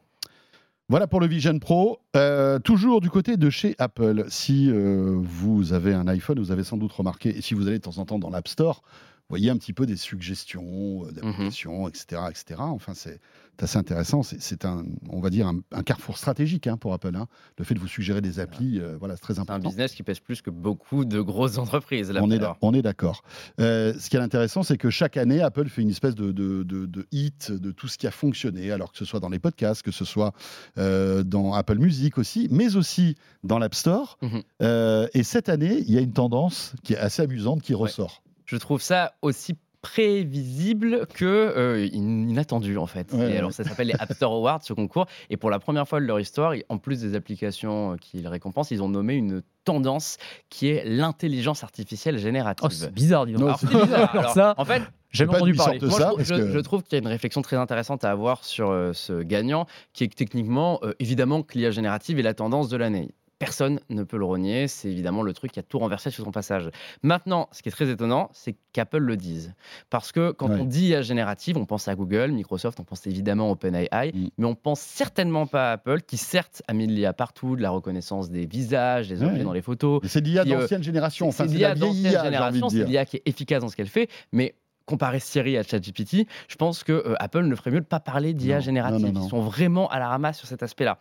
Voilà 0.92 1.06
pour 1.06 1.20
le 1.20 1.28
Vision 1.28 1.60
Pro. 1.60 2.00
Euh, 2.16 2.58
toujours 2.58 3.00
du 3.02 3.12
côté 3.12 3.38
de 3.38 3.52
chez 3.52 3.76
Apple. 3.78 4.26
Si 4.30 4.72
euh, 4.72 5.14
vous 5.22 5.74
avez 5.74 5.94
un 5.94 6.08
iPhone, 6.08 6.40
vous 6.40 6.52
avez 6.52 6.64
sans 6.64 6.78
doute 6.78 6.92
remarqué, 6.92 7.30
et 7.38 7.42
si 7.44 7.54
vous 7.54 7.68
allez 7.68 7.78
de 7.78 7.84
temps 7.84 8.00
en 8.00 8.06
temps 8.06 8.18
dans 8.18 8.32
l'App 8.32 8.48
Store, 8.48 8.82
voyez 9.30 9.50
un 9.50 9.58
petit 9.58 9.74
peu 9.74 9.86
des 9.86 9.96
suggestions 9.98 11.06
euh, 11.06 11.12
d'applications, 11.12 11.88
etc., 11.88 12.22
etc. 12.30 12.56
Enfin, 12.60 12.94
c'est 12.94 13.20
assez 13.62 13.78
intéressant. 13.78 14.24
C'est- 14.24 14.64
un, 14.66 14.86
on 15.10 15.20
va 15.20 15.30
dire, 15.30 15.46
un, 15.48 15.60
un 15.74 15.84
carrefour 15.84 16.18
stratégique 16.18 16.66
hein, 16.68 16.78
pour 16.78 16.94
Apple. 16.94 17.14
hein. 17.16 17.28
Le 17.58 17.66
fait 17.66 17.74
de 17.74 17.80
vous 17.80 17.88
suggérer 17.90 18.22
des 18.22 18.40
applis, 18.40 18.80
euh, 18.80 18.96
voilà, 18.98 19.16
c'est 19.18 19.22
très 19.22 19.34
C'est 19.34 19.40
un 19.42 19.44
important. 19.44 19.68
business 19.68 19.94
qui 19.94 20.02
pèse 20.04 20.20
plus 20.22 20.42
que 20.42 20.50
beaucoup 20.50 21.04
de 21.04 21.20
grosses 21.20 21.58
entreprises. 21.58 22.10
là, 22.10 22.22
On 22.24 22.32
est, 22.32 22.40
on 22.62 22.72
d'accord. 22.82 23.22
Euh, 23.60 23.94
ce 24.00 24.10
qui 24.10 24.16
est 24.16 24.20
intéressant, 24.22 24.64
c'est 24.64 24.78
que 24.78 24.90
chaque 24.90 25.18
année, 25.18 25.42
Apple 25.42 25.68
fait 25.68 25.82
une 25.82 25.90
espèce 25.90 26.16
de, 26.16 26.32
de, 26.32 26.64
de- 26.64 26.86
de 26.86 27.06
hit 27.12 27.52
de 27.52 27.72
tout 27.72 27.90
ce 27.90 27.98
qui 27.98 28.08
a 28.08 28.12
fonctionné, 28.12 28.72
alors 28.72 28.94
que 28.94 28.98
ce 28.98 29.04
soit 29.04 29.20
dans 29.20 29.28
les 29.30 29.40
podcasts, 29.40 29.82
que 29.82 29.92
ce 29.92 30.06
soit 30.06 30.32
euh, 30.78 31.24
dans 31.24 31.54
Apple 31.54 31.78
Music 31.80 32.18
aussi, 32.18 32.48
mais 32.52 32.78
aussi 32.78 33.16
dans 33.44 33.60
l'App 33.60 33.76
Store. 33.76 34.18
Euh, 34.62 35.08
et 35.14 35.24
cette 35.24 35.50
année, 35.50 35.84
il 35.86 35.94
y 35.94 35.98
a 35.98 36.02
une 36.02 36.14
tendance 36.14 36.74
qui 36.84 36.94
est 36.94 36.98
assez 36.98 37.22
amusante 37.24 37.62
qui 37.62 37.74
ressort. 37.74 38.24
Je 38.50 38.58
trouve 38.58 38.82
ça 38.82 39.14
aussi 39.22 39.56
prévisible 39.82 41.06
que 41.14 41.26
euh, 41.26 41.88
inattendu 41.94 42.78
en 42.78 42.86
fait. 42.88 43.14
Ouais, 43.14 43.20
et 43.20 43.26
ouais. 43.28 43.38
alors 43.38 43.54
ça 43.54 43.64
s'appelle 43.64 43.88
les 43.88 43.94
App 43.94 44.12
Store 44.14 44.34
Awards 44.34 44.62
ce 44.64 44.74
concours 44.74 45.06
et 45.30 45.38
pour 45.38 45.50
la 45.50 45.60
première 45.60 45.88
fois 45.88 46.00
de 46.02 46.06
leur 46.06 46.20
histoire, 46.20 46.54
en 46.68 46.78
plus 46.78 47.00
des 47.00 47.16
applications 47.16 47.94
euh, 47.94 47.96
qu'ils 47.96 48.28
récompensent, 48.28 48.72
ils 48.72 48.82
ont 48.84 48.90
nommé 48.90 49.14
une 49.14 49.42
tendance 49.66 50.18
qui 50.50 50.68
est 50.68 50.84
l'intelligence 50.84 51.64
artificielle 51.64 52.18
générative. 52.18 52.66
Oh, 52.66 52.70
c'est 52.74 52.92
bizarre, 52.94 53.26
dis 53.26 53.34
donc. 53.34 53.42
Non, 53.42 53.48
Alors, 53.48 53.60
c'est 53.60 53.68
c'est 53.68 53.74
bizarre. 53.84 54.10
Alors 54.12 54.20
Alors, 54.22 54.34
ça, 54.34 54.54
en 54.58 54.66
fait, 54.66 54.82
Jamais 55.12 55.32
pas 55.32 55.38
entendu 55.38 55.54
parler. 55.54 55.80
moi, 55.82 55.90
ça, 55.92 55.98
je, 55.98 56.04
trouve- 56.04 56.18
parce 56.18 56.30
je- 56.30 56.36
que- 56.36 56.52
je 56.52 56.60
trouve 56.60 56.84
qu'il 56.84 56.94
y 56.94 56.96
a 56.96 57.00
une 57.00 57.08
réflexion 57.08 57.42
très 57.42 57.56
intéressante 57.56 58.04
à 58.04 58.12
avoir 58.12 58.44
sur 58.44 58.70
euh, 58.72 58.94
ce 58.94 59.22
gagnant, 59.24 59.66
qui 59.94 60.04
est 60.04 60.08
que 60.08 60.16
techniquement, 60.16 60.80
euh, 60.84 60.94
évidemment, 61.00 61.42
que 61.42 61.58
l'IA 61.58 61.72
générative 61.72 62.20
est 62.20 62.24
la 62.24 62.34
tendance 62.34 62.70
de 62.70 62.78
l'année. 62.78 63.10
Personne 63.40 63.80
ne 63.90 64.04
peut 64.04 64.18
le 64.18 64.26
renier, 64.26 64.68
c'est 64.68 64.90
évidemment 64.90 65.24
le 65.24 65.32
truc 65.34 65.54
qui 65.54 65.60
a 65.60 65.64
tout 65.64 65.80
renversé 65.80 66.12
sur 66.12 66.26
son 66.26 66.32
passage. 66.32 66.70
Maintenant, 67.04 67.48
ce 67.54 67.62
qui 67.64 67.70
est 67.70 67.72
très 67.72 67.90
étonnant, 67.90 68.30
c'est 68.34 68.58
qu'Apple 68.74 68.98
le 68.98 69.16
dise. 69.16 69.54
Parce 69.90 70.12
que 70.12 70.32
quand 70.32 70.50
Ouais. 70.50 70.60
on 70.60 70.66
dit 70.66 70.88
IA 70.90 71.02
générative, 71.02 71.56
on 71.58 71.66
pense 71.66 71.88
à 71.88 71.96
Google, 71.96 72.32
Microsoft, 72.32 72.82
on 72.82 72.84
pense 72.84 73.08
évidemment 73.08 73.48
à 73.48 73.52
OpenAI, 73.52 74.12
Mm. 74.14 74.28
mais 74.38 74.46
on 74.46 74.56
pense 74.56 74.82
certainement 74.82 75.48
pas 75.48 75.70
à 75.70 75.74
Apple, 75.74 76.02
qui 76.02 76.18
certes 76.18 76.62
a 76.68 76.74
mis 76.74 76.86
de 76.86 76.92
l'IA 76.92 77.14
partout, 77.14 77.56
de 77.56 77.62
la 77.62 77.70
reconnaissance 77.70 78.30
des 78.30 78.46
visages, 78.46 79.08
des 79.08 79.24
objets 79.24 79.38
Ouais. 79.38 79.44
dans 79.44 79.54
les 79.54 79.62
photos, 79.62 80.02
C'est 80.04 80.20
l'IA 80.20 80.42
euh, 80.42 80.46
d'ancienne 80.46 80.84
génération. 80.84 81.30
Enfin, 81.30 81.48
c'est 81.48 81.54
l'IA 81.56 81.76
d'ancienne 81.76 82.22
génération, 82.22 82.68
c'est 82.70 82.84
l'IA 82.84 83.06
qui 83.06 83.18
est 83.18 83.24
efficace 83.26 83.62
dans 83.62 83.70
ce 83.70 83.78
qu'elle 83.78 83.88
fait, 83.88 84.10
mais 84.34 84.54
comparer 84.90 85.20
Siri 85.20 85.56
à 85.56 85.62
ChatGPT, 85.64 86.26
je 86.48 86.56
pense 86.56 86.84
que 86.84 86.92
euh, 86.92 87.14
Apple 87.20 87.44
ne 87.44 87.56
ferait 87.56 87.70
mieux 87.70 87.80
de 87.82 87.86
pas 87.86 88.00
parler 88.00 88.34
d'IA 88.34 88.60
générative. 88.60 89.06
non, 89.06 89.12
non, 89.14 89.20
non. 89.20 89.26
Ils 89.28 89.30
sont 89.30 89.40
vraiment 89.42 89.88
à 89.90 90.00
la 90.00 90.08
ramasse 90.10 90.40
sur 90.40 90.48
cet 90.48 90.64
aspect-là. 90.64 90.98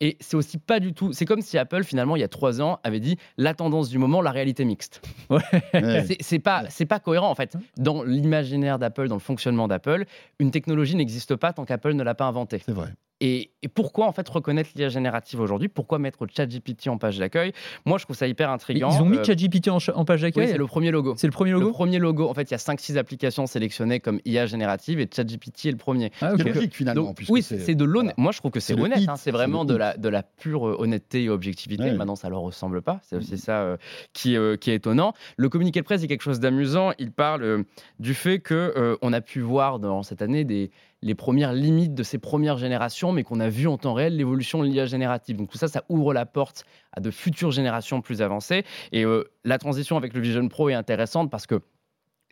Et 0.00 0.16
c'est 0.20 0.36
aussi 0.36 0.58
pas 0.58 0.78
du 0.78 0.92
tout. 0.94 1.12
C'est 1.12 1.24
comme 1.24 1.40
si 1.42 1.58
Apple 1.58 1.82
finalement 1.82 2.14
il 2.16 2.20
y 2.20 2.24
a 2.24 2.28
trois 2.28 2.60
ans 2.62 2.78
avait 2.84 3.00
dit 3.00 3.16
la 3.36 3.52
tendance 3.54 3.88
du 3.88 3.98
moment, 3.98 4.20
la 4.22 4.30
réalité 4.30 4.64
mixte. 4.64 5.02
Ouais. 5.28 5.40
C'est- 5.72 6.22
C'est 6.22 6.38
pas, 6.38 6.64
c'est 6.70 6.86
pas 6.86 7.00
cohérent 7.00 7.28
en 7.30 7.34
fait. 7.34 7.56
Dans 7.76 8.02
l'imaginaire 8.04 8.78
d'Apple, 8.78 9.08
dans 9.08 9.16
le 9.16 9.20
fonctionnement 9.20 9.66
d'Apple, 9.66 10.04
une 10.38 10.50
technologie 10.52 10.94
n'existe 10.94 11.34
pas 11.36 11.52
tant 11.52 11.64
qu'Apple 11.64 11.94
ne 11.94 12.02
l'a 12.04 12.14
pas 12.14 12.26
inventée. 12.26 12.62
C'est 12.64 12.72
vrai. 12.72 12.88
Et, 13.24 13.52
et 13.62 13.68
pourquoi 13.68 14.06
en 14.08 14.12
fait 14.12 14.28
reconnaître 14.28 14.70
l'IA 14.74 14.88
générative 14.88 15.38
aujourd'hui? 15.40 15.68
Pourquoi 15.68 16.00
mettre 16.00 16.26
ChatGPT 16.26 16.88
en 16.88 16.98
page 16.98 17.18
d'accueil? 17.18 17.52
Moi, 17.86 17.96
je 17.98 18.04
trouve 18.04 18.16
ça 18.16 18.26
hyper 18.26 18.48
Mais 18.48 18.54
intriguant. 18.54 18.90
ils 18.92 19.00
ont 19.00 19.04
mis 19.06 19.18
Euh, 19.18 19.22
ChatGPT 19.24 19.68
en, 19.68 19.78
en 19.94 20.04
page 20.04 20.20
oui, 20.22 20.28
d'accueil. 20.30 20.48
c'est 20.48 20.58
le 20.58 20.66
premier 20.66 20.90
logo. 20.90 21.14
c'est 21.16 21.28
le 21.28 21.32
premier 21.32 21.52
Le 21.52 21.60
logo. 21.60 21.70
premier 21.72 22.00
logo, 22.00 22.28
en 22.28 22.34
fait, 22.34 22.42
il 22.42 22.50
y 22.50 22.54
a 22.54 22.58
5-6 22.58 22.98
applications 22.98 23.46
sélectionnées 23.46 24.00
comme 24.00 24.18
IA 24.24 24.46
générative 24.46 24.98
et 24.98 25.08
ChatGPT 25.08 25.66
est 25.66 25.70
le 25.70 25.76
premier. 25.76 26.10
Ah, 26.20 26.32
C'est 26.36 26.42
ok. 26.48 26.54
logique 26.54 26.74
finalement. 26.74 27.04
Donc, 27.04 27.22
oui, 27.28 27.42
c'est 27.42 27.74
de 27.76 27.84
l'honnêteté. 27.84 28.14
voilà. 28.16 28.22
Moi, 28.24 28.32
je 28.32 28.38
trouve 28.38 28.50
que 28.50 28.58
c'est 28.60 28.74
le 28.74 28.82
honnête. 28.82 29.08
hein. 29.08 29.14
C'est 29.16 29.30
vraiment 29.30 29.62
le 29.62 29.68
de 29.68 29.76
la, 29.76 29.96
de 29.96 30.08
la 30.08 30.24
pure 30.24 30.66
euh, 30.68 30.76
honnêteté 30.80 31.22
et 31.22 31.28
objectivité. 31.28 31.84
Ouais. 31.84 31.92
Maintenant, 31.94 32.16
ça 32.16 32.28
leur 32.28 32.40
ressemble 32.40 32.82
pas. 32.82 32.98
C'est 33.04 33.14
aussi 33.14 33.38
ça 33.38 33.60
euh, 33.62 33.76
qui, 34.12 34.36
euh, 34.36 34.56
qui 34.56 34.72
est 34.72 34.74
étonnant. 34.74 35.12
Le 35.36 35.48
communiqué 35.48 35.78
de 35.78 35.84
presse 35.84 36.02
est 36.02 36.08
quelque 36.08 36.22
chose 36.22 36.40
d'amusant. 36.40 36.90
Il 36.98 37.12
parle 37.12 37.42
euh, 37.44 37.62
du 38.00 38.14
fait 38.14 38.40
que 38.40 38.72
euh, 38.76 38.96
on 39.00 39.12
a 39.12 39.20
pu 39.20 39.38
voir 39.40 39.78
dans 39.78 40.02
cette 40.02 40.22
année 40.22 40.44
des 40.44 40.72
les 41.02 41.14
premières 41.14 41.52
limites 41.52 41.94
de 41.94 42.02
ces 42.02 42.18
premières 42.18 42.56
générations, 42.56 43.12
mais 43.12 43.24
qu'on 43.24 43.40
a 43.40 43.48
vu 43.48 43.66
en 43.66 43.76
temps 43.76 43.94
réel 43.94 44.16
l'évolution 44.16 44.62
de 44.62 44.68
l'IA 44.68 44.86
générative. 44.86 45.36
Donc 45.36 45.50
tout 45.50 45.58
ça, 45.58 45.68
ça 45.68 45.84
ouvre 45.88 46.14
la 46.14 46.26
porte 46.26 46.64
à 46.92 47.00
de 47.00 47.10
futures 47.10 47.50
générations 47.50 48.00
plus 48.00 48.22
avancées. 48.22 48.64
Et 48.92 49.04
euh, 49.04 49.24
la 49.44 49.58
transition 49.58 49.96
avec 49.96 50.14
le 50.14 50.20
Vision 50.20 50.46
Pro 50.48 50.68
est 50.68 50.74
intéressante 50.74 51.30
parce 51.30 51.46
que 51.46 51.60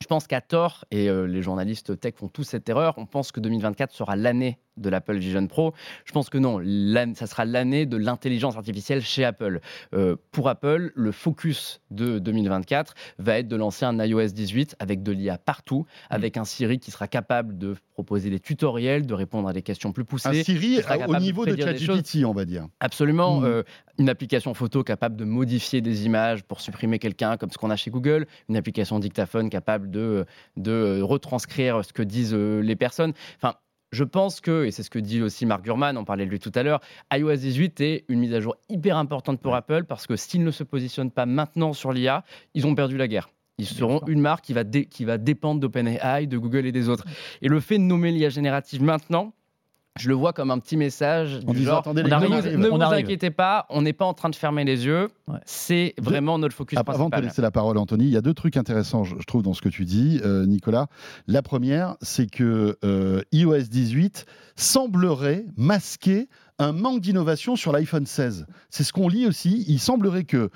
je 0.00 0.06
pense 0.06 0.26
qu'à 0.26 0.40
tort, 0.40 0.86
et 0.90 1.10
euh, 1.10 1.26
les 1.26 1.42
journalistes 1.42 2.00
tech 2.00 2.14
font 2.16 2.28
tous 2.28 2.44
cette 2.44 2.68
erreur, 2.68 2.94
on 2.96 3.04
pense 3.04 3.32
que 3.32 3.40
2024 3.40 3.92
sera 3.92 4.16
l'année 4.16 4.58
de 4.76 4.88
l'Apple 4.88 5.18
Vision 5.18 5.46
Pro. 5.46 5.74
Je 6.04 6.12
pense 6.12 6.30
que 6.30 6.38
non, 6.38 6.60
ça 7.14 7.26
sera 7.26 7.44
l'année 7.44 7.86
de 7.86 7.96
l'intelligence 7.96 8.56
artificielle 8.56 9.02
chez 9.02 9.24
Apple. 9.24 9.60
Euh, 9.94 10.16
pour 10.32 10.48
Apple, 10.48 10.92
le 10.94 11.12
focus 11.12 11.80
de 11.90 12.18
2024 12.18 12.94
va 13.18 13.38
être 13.38 13.48
de 13.48 13.56
lancer 13.56 13.84
un 13.84 14.02
iOS 14.04 14.28
18 14.28 14.76
avec 14.78 15.02
de 15.02 15.12
l'IA 15.12 15.38
partout, 15.38 15.86
avec 16.08 16.36
un 16.36 16.44
Siri 16.44 16.78
qui 16.78 16.90
sera 16.90 17.08
capable 17.08 17.58
de 17.58 17.74
proposer 17.92 18.30
des 18.30 18.40
tutoriels, 18.40 19.06
de 19.06 19.14
répondre 19.14 19.48
à 19.48 19.52
des 19.52 19.62
questions 19.62 19.92
plus 19.92 20.02
Un 20.02 20.06
poussées. 20.06 20.44
Siri 20.44 20.76
qui 20.76 20.82
sera 20.82 20.96
au 20.96 21.00
capable 21.00 21.18
de 21.18 21.22
niveau 21.22 21.46
de 21.46 21.54
des 21.54 21.62
ChatGPT, 21.62 22.24
on 22.24 22.32
va 22.32 22.44
dire. 22.44 22.66
Absolument. 22.80 23.40
Mm. 23.40 23.44
euh, 23.44 23.62
une 23.98 24.08
application 24.08 24.54
photo 24.54 24.82
capable 24.82 25.16
de 25.16 25.24
modifier 25.24 25.82
des 25.82 26.06
images 26.06 26.42
pour 26.42 26.60
supprimer 26.60 26.98
quelqu'un, 26.98 27.36
comme 27.36 27.50
ce 27.50 27.58
qu'on 27.58 27.70
a 27.70 27.76
chez 27.76 27.90
Google. 27.90 28.26
Une 28.48 28.56
application 28.56 28.98
dictaphone 28.98 29.50
capable 29.50 29.90
de, 29.90 30.24
de 30.56 31.02
retranscrire 31.02 31.84
ce 31.84 31.92
que 31.92 32.02
disent 32.02 32.34
euh, 32.34 32.60
les 32.60 32.76
personnes. 32.76 33.12
Enfin, 33.36 33.56
je 33.92 34.04
pense 34.04 34.40
que, 34.40 34.64
et 34.64 34.70
c'est 34.70 34.82
ce 34.82 34.90
que 34.90 34.98
dit 34.98 35.20
aussi 35.22 35.46
Mark 35.46 35.62
Gurman, 35.64 35.96
on 35.96 36.04
parlait 36.04 36.24
de 36.24 36.30
lui 36.30 36.38
tout 36.38 36.52
à 36.54 36.62
l'heure, 36.62 36.80
iOS 37.12 37.36
18 37.36 37.80
est 37.80 38.04
une 38.08 38.20
mise 38.20 38.32
à 38.34 38.40
jour 38.40 38.56
hyper 38.68 38.96
importante 38.96 39.40
pour 39.40 39.54
Apple 39.54 39.84
parce 39.84 40.06
que 40.06 40.16
s'ils 40.16 40.44
ne 40.44 40.50
se 40.50 40.62
positionnent 40.62 41.10
pas 41.10 41.26
maintenant 41.26 41.72
sur 41.72 41.92
l'IA, 41.92 42.24
ils 42.54 42.66
ont 42.66 42.74
perdu 42.74 42.96
la 42.96 43.08
guerre. 43.08 43.30
Ils 43.58 43.66
seront 43.66 44.00
une 44.06 44.20
marque 44.20 44.44
qui 44.44 44.54
va, 44.54 44.64
dé- 44.64 44.86
qui 44.86 45.04
va 45.04 45.18
dépendre 45.18 45.60
d'OpenAI, 45.60 46.26
de 46.26 46.38
Google 46.38 46.64
et 46.66 46.72
des 46.72 46.88
autres. 46.88 47.04
Et 47.42 47.48
le 47.48 47.60
fait 47.60 47.76
de 47.78 47.82
nommer 47.82 48.10
l'IA 48.10 48.30
générative 48.30 48.82
maintenant, 48.82 49.34
je 50.00 50.08
le 50.08 50.14
vois 50.14 50.32
comme 50.32 50.50
un 50.50 50.58
petit 50.58 50.76
message 50.76 51.40
En 51.46 51.52
du 51.52 51.58
disant, 51.60 51.70
genre, 51.72 51.78
attendez, 51.80 52.02
on 52.06 52.10
arrive, 52.10 52.30
on 52.30 52.34
ne 52.34 52.38
arrive. 52.40 52.58
ne 52.58 52.70
on 52.70 52.76
vous 52.76 52.82
arrive. 52.82 53.04
inquiétez 53.04 53.30
pas, 53.30 53.66
on 53.70 53.82
n'est 53.82 53.92
pas 53.92 54.04
en 54.04 54.14
train 54.14 54.30
de 54.30 54.34
fermer 54.36 54.64
les 54.64 54.86
yeux. 54.86 55.08
Ouais. 55.28 55.38
C'est 55.44 55.94
De- 55.98 56.02
vraiment 56.04 56.38
notre 56.38 56.54
focus 56.54 56.78
Ah, 56.78 56.84
Avant 56.90 57.08
de 57.10 57.16
te 57.16 57.20
laisser 57.20 57.42
la 57.42 57.50
parole, 57.50 57.78
Anthony, 57.78 58.04
il 58.04 58.10
y 58.10 58.16
a 58.16 58.20
deux 58.22 58.34
trucs 58.34 58.56
intéressants, 58.56 59.04
je, 59.04 59.16
je 59.18 59.24
trouve, 59.24 59.42
dans 59.42 59.54
ce 59.54 59.62
que 59.62 59.68
tu 59.68 59.84
dis, 59.84 60.20
euh, 60.24 60.46
Nicolas. 60.46 60.86
La 61.26 61.42
première, 61.42 61.96
c'est 62.02 62.28
que 62.30 62.76
euh, 62.84 63.22
iOS 63.32 63.62
18 63.70 64.26
semblerait 64.56 65.44
masquer 65.56 66.28
un 66.58 66.72
manque 66.72 67.00
d'innovation 67.00 67.56
sur 67.56 67.72
l'iPhone 67.72 68.04
16. 68.06 68.46
C'est 68.68 68.84
ce 68.84 68.92
qu'on 68.92 69.08
lit 69.08 69.26
aussi. 69.26 69.64
Il 69.68 69.78
semblerait 69.80 70.24
que 70.24 70.50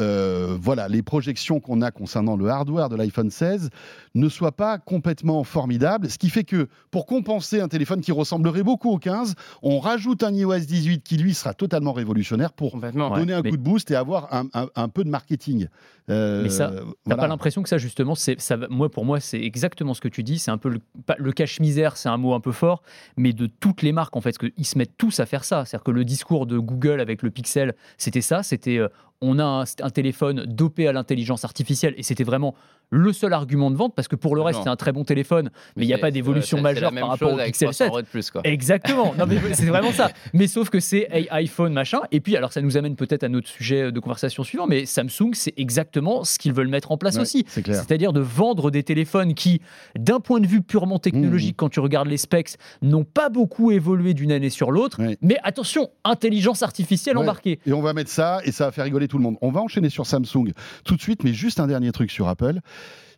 euh, 0.00 0.56
voilà, 0.60 0.88
les 0.88 1.02
projections 1.02 1.58
qu'on 1.60 1.80
a 1.80 1.90
concernant 1.90 2.36
le 2.36 2.48
hardware 2.48 2.88
de 2.88 2.96
l'iPhone 2.96 3.30
16 3.30 3.70
ne 4.14 4.28
soient 4.28 4.52
pas 4.52 4.78
complètement 4.78 5.42
formidables. 5.44 6.10
Ce 6.10 6.18
qui 6.18 6.28
fait 6.28 6.44
que 6.44 6.68
pour 6.90 7.06
compenser 7.06 7.60
un 7.60 7.68
téléphone 7.68 8.00
qui 8.02 8.12
ressemblerait 8.12 8.62
beaucoup 8.62 8.90
au 8.90 8.98
15, 8.98 9.34
on 9.62 9.78
rajoute 9.78 10.22
un 10.22 10.32
iOS 10.34 10.58
18 10.60 11.02
qui 11.02 11.16
lui 11.16 11.32
sera 11.34 11.54
totalement 11.54 11.92
révolutionnaire 11.92 12.52
pour. 12.52 12.74
Ouais. 12.76 12.92
donner 12.92 13.32
un 13.32 13.42
coup 13.42 13.56
de 13.56 13.62
boost 13.62 13.90
et 13.90 13.94
avoir 13.96 14.32
un, 14.34 14.46
un- 14.54 14.68
un 14.74 14.88
peu 14.88 15.02
de 15.04 15.08
marketing. 15.08 15.68
Euh, 16.08 16.42
Mais 16.44 16.50
ça, 16.50 16.68
T'as 16.70 16.82
voilà. 17.06 17.22
pas 17.22 17.26
l'impression 17.28 17.62
que 17.62 17.68
ça 17.68 17.78
justement, 17.78 18.14
c'est 18.14 18.40
ça. 18.40 18.56
Moi, 18.70 18.90
pour 18.90 19.04
moi, 19.04 19.18
c'est 19.18 19.40
exactement 19.40 19.92
ce 19.94 20.00
que 20.00 20.08
tu 20.08 20.22
dis. 20.22 20.38
C'est 20.38 20.50
un 20.50 20.58
peu 20.58 20.68
le, 20.68 20.80
le 21.18 21.32
cache-misère, 21.32 21.96
c'est 21.96 22.08
un 22.08 22.16
mot 22.16 22.34
un 22.34 22.40
peu 22.40 22.52
fort, 22.52 22.82
mais 23.16 23.32
de 23.32 23.46
toutes 23.46 23.82
les 23.82 23.92
marques 23.92 24.14
en 24.16 24.20
fait, 24.20 24.36
parce 24.38 24.50
qu'ils 24.52 24.66
se 24.66 24.78
mettent 24.78 24.96
tous 24.98 25.18
à 25.20 25.26
faire 25.26 25.44
ça. 25.44 25.64
C'est-à-dire 25.64 25.84
que 25.84 25.90
le 25.90 26.04
discours 26.04 26.46
de 26.46 26.58
Google 26.58 27.00
avec 27.00 27.22
le 27.22 27.30
Pixel, 27.30 27.74
c'était 27.98 28.20
ça. 28.20 28.42
C'était 28.42 28.78
euh, 28.78 28.88
on 29.20 29.38
a 29.38 29.64
un, 29.82 29.90
téléphone 29.90 30.44
dopé 30.46 30.88
à 30.88 30.92
l'intelligence 30.92 31.44
artificielle, 31.44 31.94
et 31.96 32.02
c'était 32.02 32.24
vraiment 32.24 32.54
le 32.90 33.12
seul 33.12 33.32
argument 33.32 33.70
de 33.70 33.76
vente 33.76 33.94
parce 33.94 34.08
que 34.08 34.16
pour 34.16 34.36
le 34.36 34.42
reste, 34.42 34.60
c'est 34.62 34.68
un 34.68 34.76
très 34.76 34.92
bon 34.92 35.04
téléphone, 35.04 35.50
mais 35.76 35.84
il 35.84 35.88
n'y 35.88 35.94
a 35.94 35.98
pas 35.98 36.10
d'évolution 36.10 36.60
majeure 36.60 36.92
par 36.92 37.08
rapport 37.08 37.28
chose 37.30 37.38
au 37.38 37.40
avec 37.40 37.52
Pixel 37.54 37.66
300 37.68 37.84
7. 37.84 37.88
euros 37.88 38.02
de 38.02 38.06
plus, 38.06 38.30
quoi. 38.30 38.40
Exactement. 38.44 39.14
Non, 39.18 39.26
mais 39.26 39.36
c'est 39.54 39.66
vraiment 39.66 39.92
ça. 39.92 40.10
Mais 40.32 40.46
sauf 40.46 40.70
que 40.70 40.80
c'est 40.80 41.06
hey, 41.10 41.26
iPhone, 41.30 41.72
machin. 41.72 42.00
Et 42.12 42.20
puis, 42.20 42.36
alors, 42.36 42.52
ça 42.52 42.60
nous 42.60 42.76
amène 42.76 42.94
peut-être 42.96 43.24
à 43.24 43.28
notre 43.28 43.48
sujet 43.48 43.90
de 43.90 44.00
conversation 44.00 44.44
suivant, 44.44 44.66
mais 44.66 44.86
Samsung, 44.86 45.30
c'est 45.34 45.54
exactement 45.56 46.24
ce 46.24 46.38
qu'ils 46.38 46.52
veulent 46.52 46.68
mettre 46.68 46.92
en 46.92 46.96
place 46.98 47.16
Ouais, 47.16 47.22
aussi. 47.22 47.44
C'est 47.48 47.62
clair. 47.62 47.76
C'est-à-dire 47.76 48.12
de 48.12 48.20
vendre 48.20 48.70
des 48.70 48.82
téléphones 48.82 49.34
qui, 49.34 49.60
d'un 49.98 50.20
point 50.20 50.40
de 50.40 50.46
vue 50.46 50.62
purement 50.62 50.98
technologique, 50.98 51.54
Mmh. 51.54 51.56
quand 51.56 51.68
tu 51.70 51.80
regardes 51.80 52.08
les 52.08 52.16
specs, 52.16 52.54
n'ont 52.82 53.04
pas 53.04 53.28
beaucoup 53.28 53.70
évolué 53.70 54.14
d'une 54.14 54.32
année 54.32 54.50
sur 54.50 54.70
l'autre. 54.70 55.00
Ouais. 55.02 55.16
Mais 55.22 55.38
attention, 55.42 55.90
intelligence 56.04 56.62
artificielle 56.62 57.16
Ouais. 57.16 57.22
embarquée. 57.22 57.58
Et 57.66 57.72
on 57.72 57.82
va 57.82 57.92
mettre 57.94 58.10
ça 58.10 58.40
et 58.44 58.52
ça 58.52 58.66
va 58.66 58.72
faire 58.72 58.84
rigoler 58.84 59.08
tout 59.08 59.18
le 59.18 59.22
monde. 59.24 59.36
On 59.42 59.50
va 59.50 59.60
enchaîner 59.60 59.90
sur 59.90 60.06
Samsung 60.06 60.52
tout 60.84 60.96
de 60.96 61.00
suite, 61.00 61.24
mais 61.24 61.32
juste 61.32 61.60
un 61.60 61.66
dernier 61.66 61.92
truc 61.92 62.10
sur 62.10 62.28
Apple. 62.28 62.60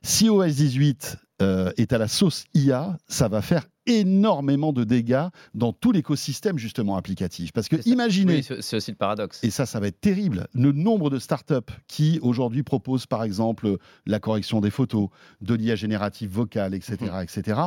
Si 0.03 0.29
OS 0.29 0.55
18 0.55 1.17
euh, 1.43 1.71
est 1.77 1.93
à 1.93 1.99
la 1.99 2.09
sauce 2.09 2.45
IA, 2.55 2.97
ça 3.09 3.29
va 3.29 3.43
faire 3.43 3.67
énormément 3.87 4.73
de 4.73 4.85
dégâts 4.85 5.27
dans 5.55 5.73
tout 5.73 5.93
l'écosystème 5.93 6.59
justement 6.59 6.97
applicatif. 6.97 7.53
Parce 7.53 7.69
que 7.69 7.77
imaginez, 7.89 8.37
Oui, 8.37 8.43
c'est 8.47 8.61
c'est 8.63 8.77
aussi 8.77 8.91
le 8.91 8.97
paradoxe. 8.97 9.43
et 9.43 9.51
ça, 9.51 9.65
ça 9.67 9.81
va 9.81 9.87
être 9.89 10.01
terrible. 10.01 10.47
Le 10.53 10.73
nombre 10.73 11.11
de 11.11 11.19
startups 11.19 11.73
qui 11.87 12.19
aujourd'hui 12.23 12.63
proposent, 12.63 13.07
par 13.07 13.25
exemple, 13.25 13.77
la 14.07 14.21
correction 14.21 14.61
des 14.61 14.71
photos, 14.71 15.09
de 15.41 15.55
l'IA 15.55 15.75
générative 15.75 16.31
vocale, 16.31 16.75
etc., 16.75 16.97
Mhm. 17.01 17.23
etc. 17.23 17.61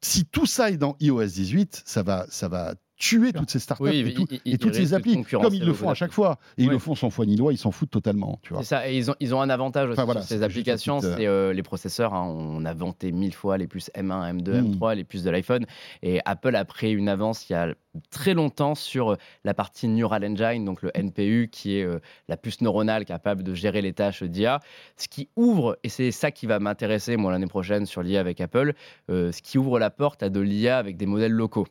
Si 0.00 0.24
tout 0.26 0.46
ça 0.46 0.70
est 0.70 0.76
dans 0.76 0.96
iOS 1.00 1.24
18, 1.26 1.82
ça 1.84 2.02
va, 2.02 2.26
ça 2.30 2.48
va 2.48 2.74
tuer 3.04 3.32
toutes 3.32 3.50
ces 3.50 3.58
startups 3.58 3.82
Oui, 3.84 3.98
et, 4.00 4.14
tout- 4.14 4.26
il- 4.30 4.36
et 4.36 4.40
il- 4.44 4.58
toutes 4.58 4.74
ces 4.74 4.94
applis, 4.94 5.22
comme 5.24 5.52
ils 5.54 5.64
le 5.64 5.74
font 5.74 5.90
à 5.90 5.94
chaque 5.94 6.12
fois. 6.12 6.38
Et 6.56 6.62
ils 6.64 6.70
le 6.70 6.78
font 6.78 6.94
sans 6.94 7.10
foi 7.10 7.26
ni 7.26 7.36
loi, 7.36 7.52
ils 7.52 7.58
s'en 7.58 7.70
foutent 7.70 7.90
totalement, 7.90 8.38
tu 8.42 8.52
vois. 8.54 8.62
C'est 8.62 8.68
ça, 8.68 8.88
et 8.88 8.96
ils 8.96 9.10
ont, 9.10 9.14
ils 9.20 9.34
ont 9.34 9.40
un 9.42 9.50
avantage 9.50 9.88
aussi 9.90 9.98
Enfin, 9.98 10.04
voilà, 10.06 10.22
sur 10.22 10.28
ces 10.28 10.42
applications, 10.42 10.98
petite, 11.00 11.10
euh, 11.10 11.16
c'est 11.18 11.26
euh, 11.26 11.52
les 11.52 11.62
processeurs. 11.62 12.14
hein. 12.14 12.26
on 12.26 12.64
a 12.64 12.72
vanté 12.72 13.12
mille 13.12 13.34
fois 13.34 13.58
les 13.58 13.66
puces 13.66 13.90
M1, 13.94 14.32
M2, 14.38 14.60
Mm. 14.62 14.72
M3, 14.74 14.94
les 14.96 15.04
puces 15.04 15.22
de 15.22 15.30
l'iPhone. 15.30 15.66
Et 16.02 16.20
Apple 16.24 16.56
a 16.56 16.64
pris 16.64 16.92
une 16.92 17.08
avance 17.08 17.48
il 17.50 17.52
y 17.52 17.56
a 17.56 17.74
très 18.10 18.34
longtemps 18.34 18.74
sur 18.74 19.12
euh, 19.12 19.16
la 19.44 19.54
partie 19.54 19.86
Neural 19.88 20.24
Engine, 20.24 20.64
donc 20.64 20.80
le 20.82 20.90
NPU, 20.94 21.48
qui 21.52 21.76
est 21.78 21.84
euh, 21.84 21.98
la 22.28 22.36
puce 22.36 22.60
neuronale 22.60 23.04
capable 23.04 23.42
de 23.42 23.54
gérer 23.54 23.82
les 23.82 23.92
tâches 23.92 24.22
d'IA. 24.22 24.60
Ce 24.96 25.08
qui 25.08 25.28
ouvre, 25.36 25.76
et 25.84 25.88
c'est 25.88 26.10
ça 26.10 26.30
qui 26.30 26.46
va 26.46 26.58
m'intéresser 26.58 27.16
moi 27.16 27.30
l'année 27.32 27.46
prochaine 27.46 27.86
sur 27.86 28.02
l'IA 28.02 28.20
avec 28.20 28.40
Apple, 28.40 28.72
euh, 29.10 29.30
ce 29.32 29.42
qui 29.42 29.58
ouvre 29.58 29.78
la 29.78 29.90
porte 29.90 30.22
à 30.22 30.30
de 30.30 30.40
l'IA 30.40 30.78
avec 30.78 30.96
des 30.96 31.06
modèles 31.06 31.32
locaux. 31.32 31.66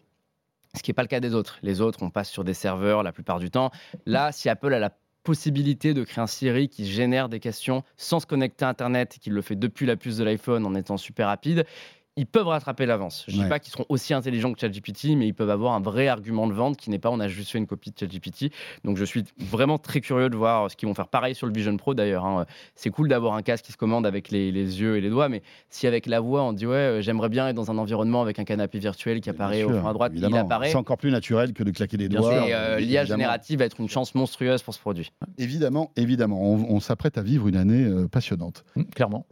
Ce 0.76 0.82
qui 0.82 0.90
n'est 0.90 0.96
pas 0.96 1.04
le 1.04 1.08
cas 1.08 1.20
des 1.20 1.36
autres. 1.36 1.60
Les 1.62 1.82
autres, 1.82 2.00
on 2.02 2.10
passe 2.10 2.30
sur 2.30 2.44
des 2.44 2.54
serveurs 2.54 3.04
la 3.04 3.12
plupart 3.12 3.40
du 3.40 3.52
temps. 3.52 3.72
Là, 4.06 4.32
si 4.32 4.50
Apple 4.50 4.74
a 4.74 4.80
la 4.80 4.92
possibilité 5.24 5.94
de 5.94 6.04
créer 6.04 6.22
un 6.22 6.28
Siri 6.28 6.68
qui 6.68 6.86
génère 6.86 7.30
des 7.30 7.40
questions 7.40 7.84
sans 7.96 8.20
se 8.20 8.26
connecter 8.26 8.66
à 8.66 8.70
Internet, 8.70 9.18
qui 9.22 9.30
le 9.30 9.42
fait 9.42 9.56
depuis 9.56 9.86
la 9.86 9.96
puce 9.96 10.18
de 10.18 10.24
l'iPhone 10.24 10.66
en 10.66 10.76
étant 10.76 10.98
super 10.98 11.28
rapide 11.28 11.66
ils 12.16 12.28
peuvent 12.28 12.48
rattraper 12.48 12.86
l'avance. 12.86 13.26
Je 13.28 13.36
ne 13.36 13.44
dis 13.44 13.50
pas 13.50 13.60
qu'ils 13.60 13.72
seront 13.72 13.86
aussi 13.90 14.14
intelligents 14.14 14.54
que 14.54 14.60
ChatGPT, 14.60 15.16
mais 15.16 15.28
ils 15.28 15.34
peuvent 15.34 15.50
avoir 15.50 15.74
un 15.74 15.80
vrai 15.80 16.08
argument 16.08 16.46
de 16.46 16.54
vente 16.54 16.78
qui 16.78 16.92
n'est 16.92 17.00
pas 17.00 17.10
on 17.10 17.20
a 17.20 17.28
juste 17.28 17.52
fait 17.52 17.58
une 17.58 17.66
copie 17.66 17.90
de 17.92 17.98
ChatGPT. 18.00 18.52
Donc 18.84 18.98
je 18.98 19.06
suis 19.06 19.24
vraiment 19.40 19.80
très 19.80 20.00
curieux 20.00 20.30
de 20.30 20.36
voir 20.36 20.70
ce 20.70 20.76
qu'ils 20.76 20.88
vont 20.88 20.94
faire. 20.94 21.08
Pareil 21.08 21.34
sur 21.34 21.48
le 21.48 21.54
Vision 21.54 21.76
Pro 21.76 21.96
d'ailleurs. 21.96 22.26
Hein. 22.26 22.46
C'est 22.76 22.92
cool 22.92 23.08
d'avoir 23.08 23.34
un 23.34 23.42
casque 23.42 23.66
qui 23.66 23.72
se 23.72 23.78
commande 23.78 24.06
avec 24.06 24.30
les, 24.30 24.52
yeux 24.52 24.98
et 24.98 25.02
les 25.02 25.10
doigts, 25.10 25.28
mais 25.28 25.42
si 25.70 25.88
avec 25.88 26.06
la 26.06 26.20
voix 26.20 26.44
on 26.44 26.54
dit 26.54 26.68
ouais, 26.68 26.76
euh, 26.76 27.02
j'aimerais 27.02 27.30
bien 27.30 27.48
être 27.48 27.56
dans 27.56 27.72
un 27.72 27.78
environnement 27.80 28.22
avec 28.22 28.38
un 28.38 28.44
canapé 28.44 28.78
virtuel 28.78 29.20
qui 29.20 29.30
apparaît 29.30 29.64
au 29.64 29.70
fond 29.70 29.88
à 29.88 29.94
droite, 29.94 30.14
il 30.16 30.24
apparaît. 30.36 30.70
C'est 30.70 30.78
encore 30.78 30.98
plus 30.98 31.12
naturel 31.12 31.54
que 31.54 31.64
de 31.64 31.72
claquer 31.72 31.98
des 31.98 32.10
doigts. 32.10 32.32
Euh, 32.32 32.80
L'IA 32.80 33.06
générative 33.06 33.60
va 33.60 33.66
être 33.66 33.80
une 33.80 33.90
chance 33.90 34.14
monstrueuse 34.14 34.62
pour 34.62 34.74
ce 34.74 34.80
produit. 34.80 35.12
Évidemment, 35.38 35.92
évidemment. 35.96 36.42
On, 36.42 36.80
s'apprête 36.80 37.18
à 37.18 37.22
vivre 37.22 37.48
une 37.48 37.56
année 37.56 37.86
euh, 37.86 38.08
passionnante. 38.08 38.66
Mmh, 38.76 38.84
clairement. 38.94 39.26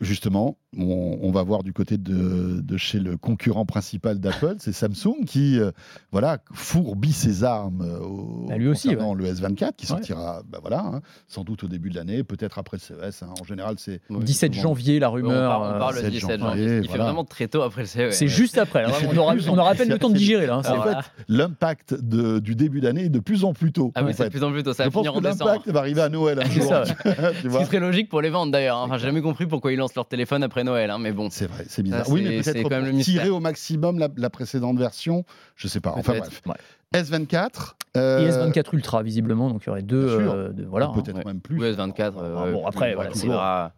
justement, 0.00 0.58
on, 0.76 1.30
va 1.32 1.42
voir 1.42 1.62
du 1.62 1.71
côté 1.72 1.98
de, 1.98 2.76
chez 2.76 2.98
le 2.98 3.16
concurrent 3.16 3.66
principal 3.66 4.18
d'Apple, 4.18 4.56
c'est 4.58 4.72
Samsung 4.72 5.24
qui 5.26 5.58
euh, 5.58 5.70
voilà 6.10 6.38
fourbit 6.52 7.12
ses 7.12 7.44
armes 7.44 7.82
euh, 7.82 8.00
au, 8.00 8.46
bah, 8.48 8.56
lui 8.56 8.68
aussi, 8.68 8.94
dans 8.96 9.14
le 9.14 9.26
S24 9.26 9.72
qui 9.76 9.86
sortira 9.86 10.42
bah, 10.48 10.58
voilà, 10.60 10.80
hein, 10.80 11.00
sans 11.28 11.44
doute 11.44 11.64
au 11.64 11.68
début 11.68 11.90
de 11.90 11.96
l'année, 11.96 12.24
peut-être 12.24 12.58
après 12.58 12.78
le 12.78 13.10
CES. 13.10 13.22
Hein. 13.22 13.34
En 13.40 13.44
général, 13.44 13.76
c'est 13.78 14.00
17 14.10 14.54
janvier 14.54 14.98
la 14.98 15.08
rumeur. 15.08 15.60
On 15.60 15.78
parle, 15.78 15.96
le 15.96 16.10
17 16.10 16.40
janvier. 16.40 16.78
Il 16.82 16.88
fait 16.88 16.98
vraiment 16.98 17.24
très 17.24 17.48
tôt 17.48 17.62
après 17.62 17.82
le 17.82 17.86
CES. 17.86 18.16
C'est 18.16 18.28
juste 18.28 18.58
après. 18.58 18.84
on, 18.86 19.16
aura, 19.16 19.34
on 19.48 19.58
aura 19.58 19.70
à 19.70 19.74
peine 19.74 19.88
le 19.88 19.98
temps 19.98 20.10
de 20.10 20.16
digérer 20.16 20.46
là. 20.46 20.62
Hein, 20.64 21.00
l'impact 21.28 21.94
du 21.94 22.54
début 22.54 22.80
d'année 22.80 23.04
est 23.04 23.10
de 23.10 23.20
plus 23.20 23.44
en 23.44 23.52
plus 23.52 23.72
tôt. 23.72 23.92
Ah 23.94 24.04
oui, 24.04 24.12
c'est 24.14 24.24
de 24.24 24.28
plus 24.28 24.44
en 24.44 24.52
plus 24.52 24.62
tôt. 24.62 24.72
Ça 24.72 24.84
va 24.84 24.90
Je 24.90 24.94
pense 24.94 25.08
que 25.08 25.22
l'impact 25.22 25.68
va 25.68 25.80
arriver 25.80 26.02
à 26.02 26.08
Noël. 26.08 26.40
Un 26.40 26.50
jour. 26.50 26.68
Ça. 26.68 26.84
Ce 27.42 27.58
qui 27.58 27.64
serait 27.64 27.80
logique 27.80 28.08
pour 28.08 28.20
les 28.20 28.30
ventes 28.30 28.50
d'ailleurs. 28.50 28.78
Enfin, 28.78 28.98
j'ai 28.98 29.06
jamais 29.06 29.22
compris 29.22 29.46
pourquoi 29.46 29.72
ils 29.72 29.76
lancent 29.76 29.94
leur 29.94 30.06
téléphone 30.06 30.42
après 30.42 30.64
Noël, 30.64 30.90
hein, 30.90 30.98
mais 30.98 31.12
bon. 31.12 31.28
C'est 31.30 31.46
vrai, 31.46 31.61
c'est 31.68 31.82
bizarre. 31.82 32.08
oui, 32.08 32.22
mais 32.22 32.42
peut-être 32.42 33.02
tirer 33.02 33.30
au 33.30 33.40
maximum 33.40 33.98
la, 33.98 34.08
la, 34.16 34.30
précédente 34.30 34.78
version, 34.78 35.24
je 35.56 35.68
sais 35.68 35.80
pas. 35.80 35.94
Enfin 35.96 36.18
bref. 36.18 36.42
Ouais. 36.46 36.54
S24. 36.94 37.74
Euh... 37.96 38.20
Et 38.20 38.30
S24 38.30 38.74
Ultra, 38.74 39.02
visiblement, 39.02 39.50
donc 39.50 39.62
il 39.64 39.66
y 39.66 39.70
aurait 39.70 39.82
deux. 39.82 40.06
Euh, 40.08 40.52
voilà, 40.68 40.88
Peut-être 40.88 41.18
hein. 41.18 41.22
même 41.26 41.40
plus. 41.40 41.58
Ou 41.58 41.62
S24. 41.62 42.12
Euh, 42.16 42.52
bon, 42.52 42.66
après, 42.66 42.94
voilà, 42.94 43.10
c'est 43.12 43.28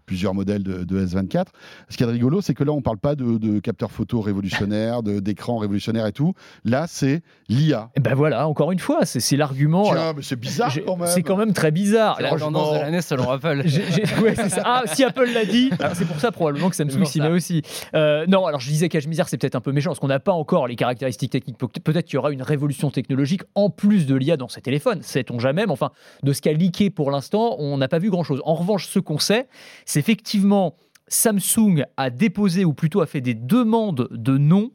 plusieurs 0.07 0.35
modèles 0.35 0.63
de, 0.63 0.85
de, 0.85 1.05
S24. 1.05 1.47
Ce 1.89 1.97
qui 1.97 2.03
est 2.03 2.07
rigolo, 2.07 2.41
c'est 2.41 2.55
que 2.55 2.65
là, 2.65 2.73
on 2.73 2.79
ne 2.79 2.83
parle 2.83 2.99
pas 2.99 3.15
de, 3.15 3.39
de 3.39 3.59
capteurs 3.61 3.91
photo 3.91 4.21
révolutionnaires, 4.21 5.03
d'écran 5.03 5.59
révolutionnaire 5.59 6.07
et 6.07 6.13
tout. 6.13 6.35
Là, 6.65 6.87
c'est 6.89 7.23
l'IA. 7.49 7.91
Et 7.97 8.01
ben 8.01 8.15
voilà, 8.15 8.49
encore 8.49 8.73
une 8.73 8.79
fois, 8.79 9.05
c'est 9.05 9.37
l'argument. 9.37 9.85
Tiens, 9.85 10.13
mais 10.17 10.23
c'est 10.23 10.39
bizarre 10.39 10.73
quand 10.87 10.97
même. 10.97 11.09
C'est 11.09 11.23
quand 11.23 11.37
même 11.37 11.53
très 11.53 11.71
bizarre. 11.71 12.21
La 12.21 12.37
tendance 12.37 12.75
de 12.75 12.79
l'année 12.79 13.03
selon 13.03 13.31
Apple. 13.31 13.65
ouais, 14.23 14.35
ça. 14.35 14.63
Ah, 14.65 14.83
si 14.87 15.05
Apple 15.05 15.29
l'a 15.33 15.45
dit, 15.45 15.71
c'est 15.95 16.07
pour 16.07 16.21
ça 16.21 16.33
probablement 16.33 16.71
que 16.71 16.77
Samsung 16.77 17.05
s'y 17.05 17.21
met 17.21 17.29
aussi. 17.31 17.63
Euh, 17.95 18.25
non, 18.27 18.47
alors 18.47 18.61
je 18.61 18.69
disais 18.69 18.89
misère, 19.07 19.29
c'est 19.29 19.39
peut-être 19.39 19.55
un 19.55 19.61
peu 19.61 19.73
méchant, 19.73 19.91
parce 19.91 20.01
qu'on 20.01 20.09
n'a 20.09 20.21
pas 20.21 20.33
encore 20.33 20.67
les 20.67 20.77
caractéristiques 20.77 21.33
techniques. 21.33 21.59
Peut-être 21.59 22.07
qu'il 22.07 22.15
y 22.15 22.19
aura 22.19 22.31
une 22.31 22.43
révolution 22.43 22.91
technologique 22.91 23.43
en 23.55 23.71
plus 23.71 24.04
de 24.07 24.15
l'IA 24.15 24.37
dans 24.37 24.49
ces 24.49 24.61
téléphones, 24.61 25.03
sait-on 25.03 25.39
jamais, 25.39 25.67
mais 25.67 25.73
enfin, 25.73 25.91
de 26.23 26.33
ce 26.33 26.41
qu'a 26.41 26.53
leaké 26.53 26.91
pour 26.91 27.11
l'instant, 27.11 27.57
on 27.59 27.79
n'a 27.79 27.89
pas 27.89 27.99
vu 27.99 28.11
grand-chose. 28.11 28.41
En 28.45 28.55
revanche, 28.55 28.87
ce 28.87 28.99
qu'on 28.99 29.19
sait, 29.19 29.49
c'est 29.85 30.01
effectivement 30.01 30.77
Samsung 31.09 31.85
a 31.97 32.11
déposé, 32.11 32.65
ou 32.65 32.73
plutôt 32.73 33.01
a 33.01 33.07
fait 33.07 33.21
des 33.21 33.35
demandes 33.35 34.09
de 34.11 34.39
nom 34.39 34.71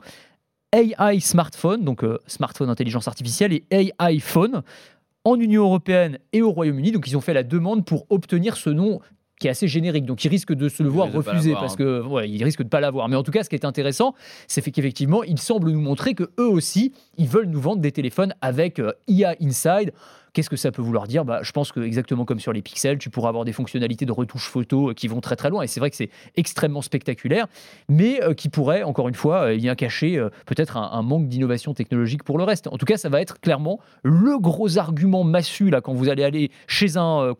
AI 0.71 1.19
smartphone, 1.19 1.83
donc 1.83 2.03
euh, 2.03 2.19
smartphone 2.27 2.69
intelligence 2.69 3.07
artificielle, 3.07 3.53
et 3.53 3.65
AI 3.71 4.19
phone 4.19 4.61
en 5.23 5.39
Union 5.39 5.63
européenne 5.63 6.19
et 6.33 6.41
au 6.41 6.51
Royaume-Uni. 6.51 6.91
Donc 6.91 7.07
ils 7.07 7.17
ont 7.17 7.21
fait 7.21 7.33
la 7.33 7.43
demande 7.43 7.85
pour 7.85 8.05
obtenir 8.09 8.57
ce 8.57 8.69
nom 8.69 8.99
qui 9.39 9.47
est 9.47 9.51
assez 9.51 9.67
générique. 9.67 10.05
Donc, 10.05 10.23
il 10.23 10.27
risque 10.27 10.53
de 10.53 10.69
se 10.69 10.83
le 10.83 10.89
voir 10.89 11.11
refuser 11.11 11.53
parce 11.53 11.73
hein. 11.73 11.77
que, 11.77 12.01
ouais, 12.01 12.29
il 12.29 12.43
risque 12.43 12.61
de 12.61 12.67
pas 12.67 12.81
l'avoir. 12.81 13.07
Mais 13.09 13.15
en 13.15 13.23
tout 13.23 13.31
cas, 13.31 13.43
ce 13.43 13.49
qui 13.49 13.55
est 13.55 13.65
intéressant, 13.65 14.13
c'est 14.47 14.61
qu'effectivement, 14.69 15.23
il 15.23 15.39
semble 15.39 15.71
nous 15.71 15.81
montrer 15.81 16.13
que 16.13 16.29
eux 16.39 16.47
aussi, 16.47 16.93
ils 17.17 17.27
veulent 17.27 17.47
nous 17.47 17.61
vendre 17.61 17.81
des 17.81 17.91
téléphones 17.91 18.33
avec 18.41 18.79
euh, 18.79 18.91
IA 19.07 19.35
Inside. 19.41 19.93
Qu'est-ce 20.33 20.49
que 20.49 20.55
ça 20.55 20.71
peut 20.71 20.81
vouloir 20.81 21.07
dire? 21.07 21.25
Bah, 21.25 21.39
Je 21.41 21.51
pense 21.51 21.71
que 21.71 21.79
exactement 21.79 22.25
comme 22.25 22.39
sur 22.39 22.53
les 22.53 22.61
pixels, 22.61 22.97
tu 22.97 23.09
pourras 23.09 23.29
avoir 23.29 23.45
des 23.45 23.53
fonctionnalités 23.53 24.05
de 24.05 24.11
retouche 24.11 24.47
photo 24.47 24.89
euh, 24.89 24.93
qui 24.93 25.07
vont 25.07 25.21
très 25.21 25.35
très 25.35 25.49
loin. 25.49 25.63
Et 25.63 25.67
c'est 25.67 25.79
vrai 25.79 25.89
que 25.89 25.95
c'est 25.95 26.09
extrêmement 26.35 26.81
spectaculaire, 26.81 27.47
mais 27.87 28.21
euh, 28.23 28.33
qui 28.33 28.49
pourrait, 28.49 28.83
encore 28.83 29.07
une 29.07 29.15
fois, 29.15 29.53
y 29.53 29.69
cacher 29.75 30.19
peut-être 30.45 30.77
un, 30.77 31.01
manque 31.03 31.27
d'innovation 31.27 31.73
technologique 31.73 32.23
pour 32.23 32.37
le 32.37 32.43
reste. 32.43 32.67
En 32.67 32.77
tout 32.77 32.85
cas, 32.85 32.97
ça 32.97 33.07
va 33.07 33.21
être 33.21 33.39
clairement 33.39 33.79
le 34.03 34.39
gros 34.39 34.77
argument 34.77 35.23
massu 35.23 35.69
là, 35.69 35.79
quand 35.79 35.93
vous 35.93 36.09
allez 36.09 36.23
aller 36.23 36.51
chez 36.67 36.97
un 36.97 37.33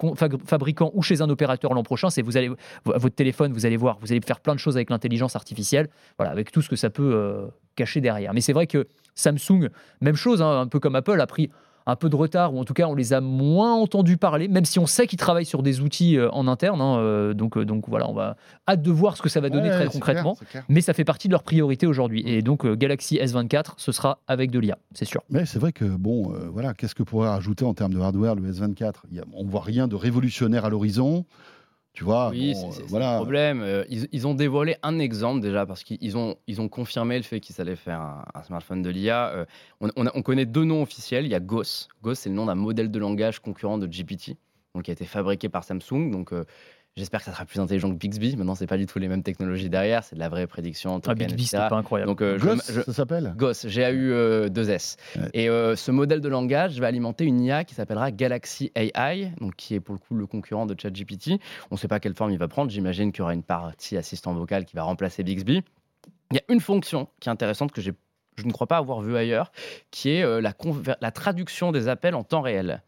fabricant 0.46 0.92
ou 0.94 1.02
chez 1.02 1.22
un 1.22 1.30
opérateur 1.30 1.74
l'an 1.74 1.84
prochain. 1.84 2.10
C'est 2.10 2.22
vous 2.22 2.38
allez 2.38 2.52
votre 2.86 3.16
téléphone, 3.16 3.52
vous 3.52 3.66
allez 3.66 3.78
voir, 3.78 3.98
vous 4.00 4.12
allez 4.12 4.22
faire 4.22 4.40
plein 4.40 4.54
de 4.54 4.60
choses 4.60 4.78
avec 4.78 4.90
l'intelligence 4.90 5.36
artificielle, 5.36 5.90
voilà, 6.18 6.32
avec 6.32 6.52
tout 6.52 6.62
ce 6.62 6.70
que 6.70 6.76
ça 6.76 6.90
peut 6.90 7.50
cacher 7.76 8.02
derrière. 8.02 8.34
Mais 8.34 8.42
c'est 8.42 8.54
vrai 8.54 8.68
que 8.68 8.88
Samsung, 9.16 9.70
même 10.02 10.16
chose, 10.16 10.42
hein, 10.42 10.62
un 10.62 10.68
peu 10.68 10.80
comme 10.80 10.96
Apple, 10.96 11.20
a 11.20 11.28
pris 11.28 11.50
un 11.90 11.96
peu 11.96 12.10
de 12.10 12.16
retard, 12.16 12.54
ou 12.54 12.60
en 12.60 12.66
tout 12.66 12.74
cas 12.74 12.88
on 12.88 12.96
les 12.96 13.14
a 13.14 13.22
moins 13.22 13.74
entendus 13.74 14.18
parler, 14.18 14.48
même 14.48 14.66
si 14.66 14.80
on 14.80 14.86
sait 14.86 15.08
qu'ils 15.08 15.20
travaillent 15.20 15.46
sur 15.46 15.64
des 15.64 15.82
outils 15.82 16.18
euh, 16.18 16.30
en 16.32 16.48
interne. 16.48 16.82
Hein, 16.82 16.98
euh, 16.98 17.34
donc, 17.34 17.58
euh, 17.58 17.66
donc 17.66 17.88
voilà, 17.88 18.10
on 18.10 18.14
va 18.14 18.36
hâte 18.68 18.82
de 18.82 18.92
voir 18.92 19.18
ce 19.18 19.22
que 19.22 19.30
ça 19.30 19.42
va 19.42 19.50
donner 19.50 19.70
très 19.70 19.88
concrètement. 19.88 20.38
mais 20.70 20.82
ça 20.82 20.94
fait 20.94 21.04
partie 21.04 21.28
de 21.28 21.34
leurs 21.34 21.44
priorités 21.44 21.88
aujourd'hui. 21.88 22.24
Et 22.26 22.42
donc 22.42 22.66
Galaxy 22.66 23.18
S24, 23.18 23.74
ce 23.78 23.92
sera 23.92 24.20
avec 24.28 24.52
de 24.52 24.60
l'IA, 24.60 24.78
c'est 24.94 25.06
sûr. 25.06 25.22
Mais 25.30 25.46
c'est 25.46 25.60
vrai 25.60 25.72
que 25.72 25.86
bon, 25.86 26.34
voilà, 26.52 26.74
qu'est-ce 26.74 26.96
que 26.96 27.04
pourrait 27.04 27.30
rajouter 27.30 27.66
en 27.66 27.74
termes 27.74 27.94
de 27.94 28.00
hardware 28.00 28.36
le 28.36 28.52
S24 28.52 28.94
On 29.34 29.46
voit 29.46 29.62
rien 29.62 29.88
de 29.88 29.96
révolutionnaire 29.96 30.66
à 30.66 30.70
l'horizon. 30.70 31.26
Tu 32.00 32.06
vois, 32.06 32.30
oui, 32.30 32.56
c'est 32.56 32.86
voilà. 32.86 33.16
le 33.16 33.18
problème. 33.18 33.62
Euh, 33.62 33.84
ils, 33.90 34.26
ont 34.26 34.34
dévoilé 34.34 34.78
un 34.84 35.00
exemple 35.00 35.42
déjà 35.42 35.66
parce 35.66 35.84
qu'ils 35.84 36.16
ont, 36.18 36.38
ils 36.48 36.62
ont 36.62 36.70
confirmé 36.70 37.18
le 37.18 37.24
fait 37.24 37.42
qu'ils 37.42 37.60
allaient 37.60 37.76
faire 37.76 38.00
un, 38.00 38.44
smartphone 38.44 38.82
de 38.82 38.90
l'IA. 38.90 39.28
Euh, 39.32 39.46
on, 39.82 39.90
on, 39.98 40.22
connaît 40.22 40.46
deux 40.46 40.64
noms 40.64 40.82
officiels. 40.82 41.26
Il 41.26 41.32
y 41.32 41.36
a 41.36 41.42
Ghost. 41.42 41.90
Ghost, 42.02 42.22
c'est 42.22 42.30
le 42.30 42.36
nom 42.36 42.46
d'un 42.46 42.56
modèle 42.56 42.90
de 42.90 43.00
langage 43.00 43.42
concurrent 43.42 43.78
de 43.78 43.86
GPT, 43.86 44.38
donc 44.74 44.86
qui 44.86 44.92
a 44.92 44.94
été 44.94 45.04
fabriqué 45.04 45.50
par 45.50 45.66
Samsung. 45.66 46.10
Donc 46.10 46.32
euh, 46.32 46.46
J'espère 47.00 47.22
que 47.22 47.26
ça 47.26 47.32
sera 47.32 47.46
plus 47.46 47.60
intelligent 47.60 47.90
que 47.90 47.96
Bixby. 47.96 48.36
Maintenant, 48.36 48.56
c'est 48.56 48.68
pas 48.68 48.78
du 48.78 48.86
tout 48.86 49.00
les 49.00 49.08
mêmes 49.08 49.24
technologies 49.24 49.70
derrière, 49.70 50.04
c'est 50.04 50.16
de 50.16 50.20
la 50.20 50.28
vraie 50.28 50.48
prédiction. 50.48 51.00
ah, 51.08 51.16
Bixby, 51.16 51.46
c'est 51.46 51.58
pas 51.58 51.78
incroyable. 51.78 52.10
Donc, 52.10 52.22
euh, 52.22 52.38
ça 52.58 52.94
s'appelle 52.94 53.34
GOS, 53.38 53.68
G-A-U-2-S. 53.68 54.98
Et 55.34 55.50
euh, 55.50 55.76
ce 55.76 55.92
modèle 55.92 56.22
de 56.22 56.28
langage 56.30 56.80
va 56.80 56.88
alimenter 56.88 57.24
une 57.24 57.42
IA 57.42 57.64
qui 57.64 57.74
s'appellera 57.74 58.12
Galaxy 58.12 58.72
AI, 58.76 59.32
donc 59.40 59.56
qui 59.56 59.76
est 59.76 59.80
pour 59.80 59.96
le 59.96 60.00
coup 60.00 60.14
le 60.16 60.28
concurrent 60.28 60.66
de 60.66 60.76
ChatGPT. 60.80 61.40
On 61.72 61.76
ne 61.76 61.80
sait 61.80 61.88
pas 61.88 62.00
quelle 62.00 62.16
forme 62.16 62.32
il 62.32 62.38
va 62.38 62.48
prendre. 62.48 62.70
J'imagine 62.70 63.12
qu'il 63.12 63.20
y 63.20 63.22
aura 63.24 63.34
une 63.34 63.44
partie 63.44 63.96
assistant 63.98 64.34
vocal 64.34 64.66
qui 64.66 64.76
va 64.76 64.84
remplacer 64.84 65.24
Bixby. 65.24 65.64
Il 66.32 66.36
y 66.36 66.40
a 66.40 66.44
une 66.50 66.60
fonction 66.60 67.08
qui 67.20 67.30
est 67.30 67.32
intéressante 67.32 67.72
que 67.72 67.82
je 67.82 67.92
ne 68.44 68.52
crois 68.52 68.68
pas 68.68 68.78
avoir 68.78 69.02
vue 69.02 69.18
ailleurs, 69.18 69.52
qui 69.92 70.10
est 70.10 70.24
euh, 70.24 70.42
la, 70.42 70.54
la 71.02 71.12
traduction 71.12 71.72
des 71.72 71.88
appels 71.88 72.16
en 72.16 72.24
temps 72.24 72.42
réel. 72.42 72.84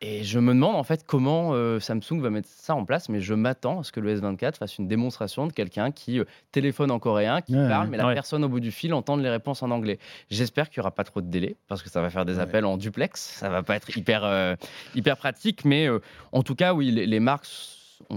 Et 0.00 0.22
je 0.22 0.38
me 0.38 0.54
demande 0.54 0.76
en 0.76 0.84
fait 0.84 1.04
comment 1.04 1.54
euh, 1.54 1.80
Samsung 1.80 2.20
va 2.20 2.30
mettre 2.30 2.48
ça 2.48 2.74
en 2.76 2.84
place, 2.84 3.08
mais 3.08 3.20
je 3.20 3.34
m'attends 3.34 3.80
à 3.80 3.82
ce 3.82 3.90
que 3.90 3.98
le 3.98 4.16
S24 4.16 4.54
fasse 4.54 4.78
une 4.78 4.86
démonstration 4.86 5.48
de 5.48 5.52
quelqu'un 5.52 5.90
qui 5.90 6.20
euh, 6.20 6.24
téléphone 6.52 6.92
en 6.92 7.00
coréen, 7.00 7.40
qui 7.40 7.54
parle, 7.54 7.88
mais 7.88 7.96
la 7.96 8.14
personne 8.14 8.44
au 8.44 8.48
bout 8.48 8.60
du 8.60 8.70
fil 8.70 8.94
entend 8.94 9.16
les 9.16 9.28
réponses 9.28 9.62
en 9.64 9.72
anglais. 9.72 9.98
J'espère 10.30 10.70
qu'il 10.70 10.80
n'y 10.80 10.82
aura 10.82 10.92
pas 10.92 11.04
trop 11.04 11.20
de 11.20 11.26
délai, 11.26 11.56
parce 11.66 11.82
que 11.82 11.90
ça 11.90 12.00
va 12.00 12.10
faire 12.10 12.24
des 12.24 12.38
appels 12.38 12.64
en 12.64 12.76
duplex, 12.76 13.20
ça 13.20 13.48
va 13.48 13.64
pas 13.64 13.74
être 13.74 13.96
hyper, 13.96 14.22
euh, 14.24 14.54
hyper 14.94 15.16
pratique, 15.16 15.64
mais 15.64 15.88
en 16.30 16.42
tout 16.44 16.54
cas, 16.54 16.74
oui, 16.74 16.92
les, 16.92 17.06
les 17.06 17.20
marques 17.20 17.46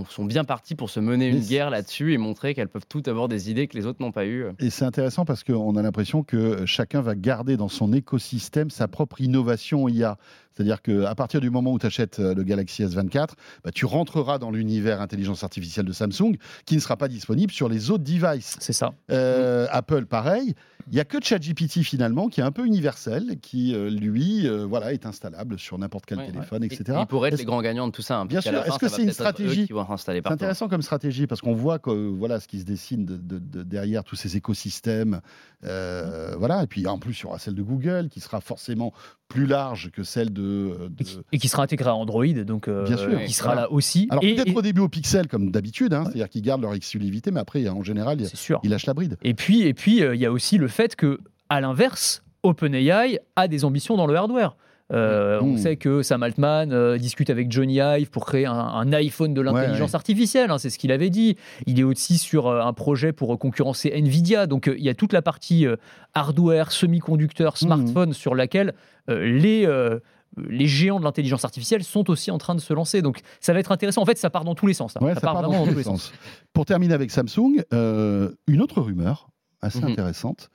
sont 0.10 0.26
bien 0.26 0.44
partis 0.44 0.76
pour 0.76 0.90
se 0.90 1.00
mener 1.00 1.28
une 1.28 1.40
guerre 1.40 1.70
là-dessus 1.70 2.14
et 2.14 2.18
montrer 2.18 2.54
qu'elles 2.54 2.68
peuvent 2.68 2.86
toutes 2.88 3.08
avoir 3.08 3.28
des 3.28 3.50
idées 3.50 3.68
que 3.68 3.78
les 3.78 3.86
autres 3.86 4.02
n'ont 4.02 4.12
pas 4.12 4.26
eues. 4.26 4.46
Et 4.60 4.70
c'est 4.70 4.86
intéressant 4.86 5.26
parce 5.26 5.44
qu'on 5.44 5.76
a 5.76 5.82
l'impression 5.82 6.24
que 6.24 6.66
chacun 6.66 7.02
va 7.02 7.16
garder 7.16 7.58
dans 7.58 7.68
son 7.68 7.92
écosystème 7.94 8.70
sa 8.70 8.88
propre 8.88 9.22
innovation 9.22 9.88
IA. 9.90 10.18
C'est-à-dire 10.54 10.82
qu'à 10.82 11.16
partir 11.16 11.42
du 11.42 11.50
moment 11.50 11.72
où 11.72 11.80
tu 11.80 11.86
achètes 11.86 12.20
euh, 12.20 12.34
le 12.34 12.44
Galaxy 12.44 12.84
S24, 12.84 13.30
bah, 13.64 13.72
tu 13.74 13.86
rentreras 13.86 14.38
dans 14.38 14.52
l'univers 14.52 15.02
intelligence 15.02 15.44
artificielle 15.44 15.86
de 15.86 15.94
Samsung 15.94 16.36
qui 16.66 16.76
ne 16.76 16.80
sera 16.80 16.98
pas 16.98 17.08
disponible 17.08 17.52
sur 17.52 17.70
les 17.70 17.90
autres 17.90 18.04
devices. 18.04 18.58
C'est 18.60 18.74
ça. 18.74 18.94
Euh, 19.12 19.68
Apple, 19.72 20.06
pareil. 20.06 20.56
Il 20.88 20.96
n'y 20.96 21.00
a 21.00 21.06
que 21.06 21.24
ChatGPT 21.24 21.84
finalement 21.84 22.28
qui 22.28 22.42
est 22.42 22.44
un 22.44 22.52
peu 22.52 22.66
universel, 22.66 23.40
qui 23.40 23.76
euh, 23.76 23.90
lui 23.90 24.50
voilà, 24.68 24.94
est 24.94 25.06
installable 25.06 25.60
sur 25.60 25.78
n'importe 25.78 26.06
quel 26.08 26.26
téléphone, 26.26 26.64
etc. 26.64 26.98
il 27.02 27.06
pourrait 27.06 27.30
être 27.30 27.38
les 27.38 27.46
grands 27.46 27.62
gagnants 27.62 27.88
de 27.88 27.92
tout 27.92 28.02
ça. 28.02 28.18
Hein, 28.18 28.26
bien 28.26 28.42
sûr. 28.42 28.52
Est-ce 28.66 28.80
que 28.80 28.88
c'est 28.88 29.04
une 29.04 29.12
stratégie 29.12 29.68
C'est 29.98 30.28
intéressant 30.28 30.68
comme 30.68 30.82
stratégie 30.82 31.28
parce 31.28 31.40
qu'on 31.40 31.54
voit 31.54 31.78
que, 31.78 31.92
voilà, 31.92 32.40
ce 32.40 32.48
qui 32.48 32.60
se 32.60 32.66
dessine 32.66 33.06
de, 33.06 33.64
derrière 33.64 34.04
tous 34.04 34.16
ces 34.16 34.38
écosystèmes. 34.38 35.22
voilà. 35.62 36.64
Et 36.64 36.68
puis 36.68 36.86
en 36.88 36.98
plus, 36.98 37.20
il 37.20 37.24
y 37.24 37.26
aura 37.28 37.38
celle 37.38 37.56
de 37.56 37.64
Google 37.64 38.10
qui 38.10 38.20
sera 38.20 38.42
forcément 38.42 38.92
plus 39.32 39.46
large 39.46 39.92
que 39.92 40.04
celle 40.04 40.34
de. 40.34 40.41
Et, 41.32 41.38
qui, 41.38 41.48
sera 41.48 41.64
intégrée 41.64 41.90
à 41.90 41.96
Android, 41.96 42.26
donc 42.26 42.70
Bien 42.70 42.98
sûr, 42.98 43.24
qui 43.26 43.34
sera 43.34 43.56
là 43.56 43.72
aussi. 43.72 44.08
Alors 44.10 44.22
peut-être 44.22 44.56
au 44.56 44.62
début 44.62 44.82
au 44.82 44.90
Pixel, 44.90 45.28
comme 45.28 45.52
d'habitude, 45.52 45.94
hein, 45.94 46.04
c'est-à-dire 46.06 46.30
qu'ils 46.30 46.42
gardent 46.42 46.62
leur 46.62 46.74
exclusivité, 46.74 47.32
mais 47.32 47.40
après, 47.40 47.68
en 47.68 47.84
général, 47.84 48.20
ils 48.64 48.70
lâchent 48.70 48.86
la 48.86 48.94
bride. 48.94 49.18
Et 49.24 49.34
puis, 49.34 49.62
et 49.64 49.74
puis, 49.74 49.98
il 50.02 50.20
y 50.20 50.26
a 50.26 50.32
aussi 50.32 50.58
le 50.58 50.68
fait 50.68 50.96
que, 50.96 51.20
à 51.50 51.62
l'inverse, 51.62 52.24
OpenAI 52.44 53.20
a 53.36 53.48
des 53.48 53.66
ambitions 53.66 53.98
dans 53.98 54.08
le 54.08 54.16
hardware. 54.16 54.56
Euh, 54.94 55.40
On 55.42 55.54
Mmh. 55.54 55.58
sait 55.58 55.76
que 55.78 56.02
Sam 56.02 56.22
Altman 56.22 56.74
euh, 56.74 56.98
discute 56.98 57.30
avec 57.30 57.50
Johnny 57.50 57.76
Ive 57.80 58.10
pour 58.10 58.26
créer 58.26 58.46
un, 58.46 58.54
un 58.54 58.92
iPhone 58.92 59.34
de 59.34 59.40
l'intelligence 59.40 59.92
ouais. 59.92 59.96
artificielle, 59.96 60.52
hein, 60.52 60.58
c'est 60.58 60.70
ce 60.70 60.78
qu'il 60.78 60.92
avait 60.92 61.10
dit. 61.10 61.38
Il 61.66 61.80
est 61.80 61.84
aussi 61.84 62.18
sur 62.18 62.48
euh, 62.48 62.62
un 62.62 62.74
projet 62.74 63.14
pour 63.14 63.34
euh, 63.34 63.38
concurrencer 63.38 63.90
Nvidia. 63.96 64.48
Donc 64.48 64.68
euh, 64.68 64.76
il 64.78 64.84
y 64.84 64.90
a 64.90 64.94
toute 64.94 65.14
la 65.14 65.22
partie 65.22 65.66
euh, 65.66 65.78
hardware, 66.14 66.74
semi-conducteurs, 66.74 67.54
Mmh. 67.54 67.66
smartphones 67.66 68.14
sur 68.14 68.36
laquelle 68.36 68.74
euh, 69.10 69.24
les, 69.26 69.66
euh, 69.66 70.00
les 70.38 70.68
géants 70.68 71.00
de 71.00 71.04
l'intelligence 71.04 71.44
artificielle 71.46 71.84
sont 71.84 72.10
aussi 72.10 72.32
en 72.32 72.38
train 72.38 72.56
de 72.56 72.62
se 72.62 72.74
lancer. 72.74 73.02
Donc 73.02 73.20
ça 73.40 73.54
va 73.54 73.60
être 73.60 73.72
intéressant. 73.72 74.02
En 74.02 74.06
fait, 74.06 74.18
ça 74.18 74.30
part 74.30 74.44
dans 74.46 74.56
tous 74.56 74.68
les 74.68 74.74
sens. 74.74 74.96
là. 74.96 75.02
Ouais, 75.04 75.14
ça, 75.14 75.20
ça 75.20 75.28
part 75.28 75.34
part 75.34 75.44
vraiment 75.50 75.66
dans 75.66 75.72
tous 75.72 75.78
les 75.78 75.84
sens. 75.84 76.04
sens. 76.04 76.14
Pour 76.54 76.66
terminer 76.66 76.94
avec 76.94 77.12
Samsung, 77.12 77.64
euh, 77.74 78.32
une 78.48 78.62
autre 78.62 78.82
rumeur 78.82 79.30
assez 79.62 79.80
Mhm. 79.80 79.92
intéressante, 79.92 80.50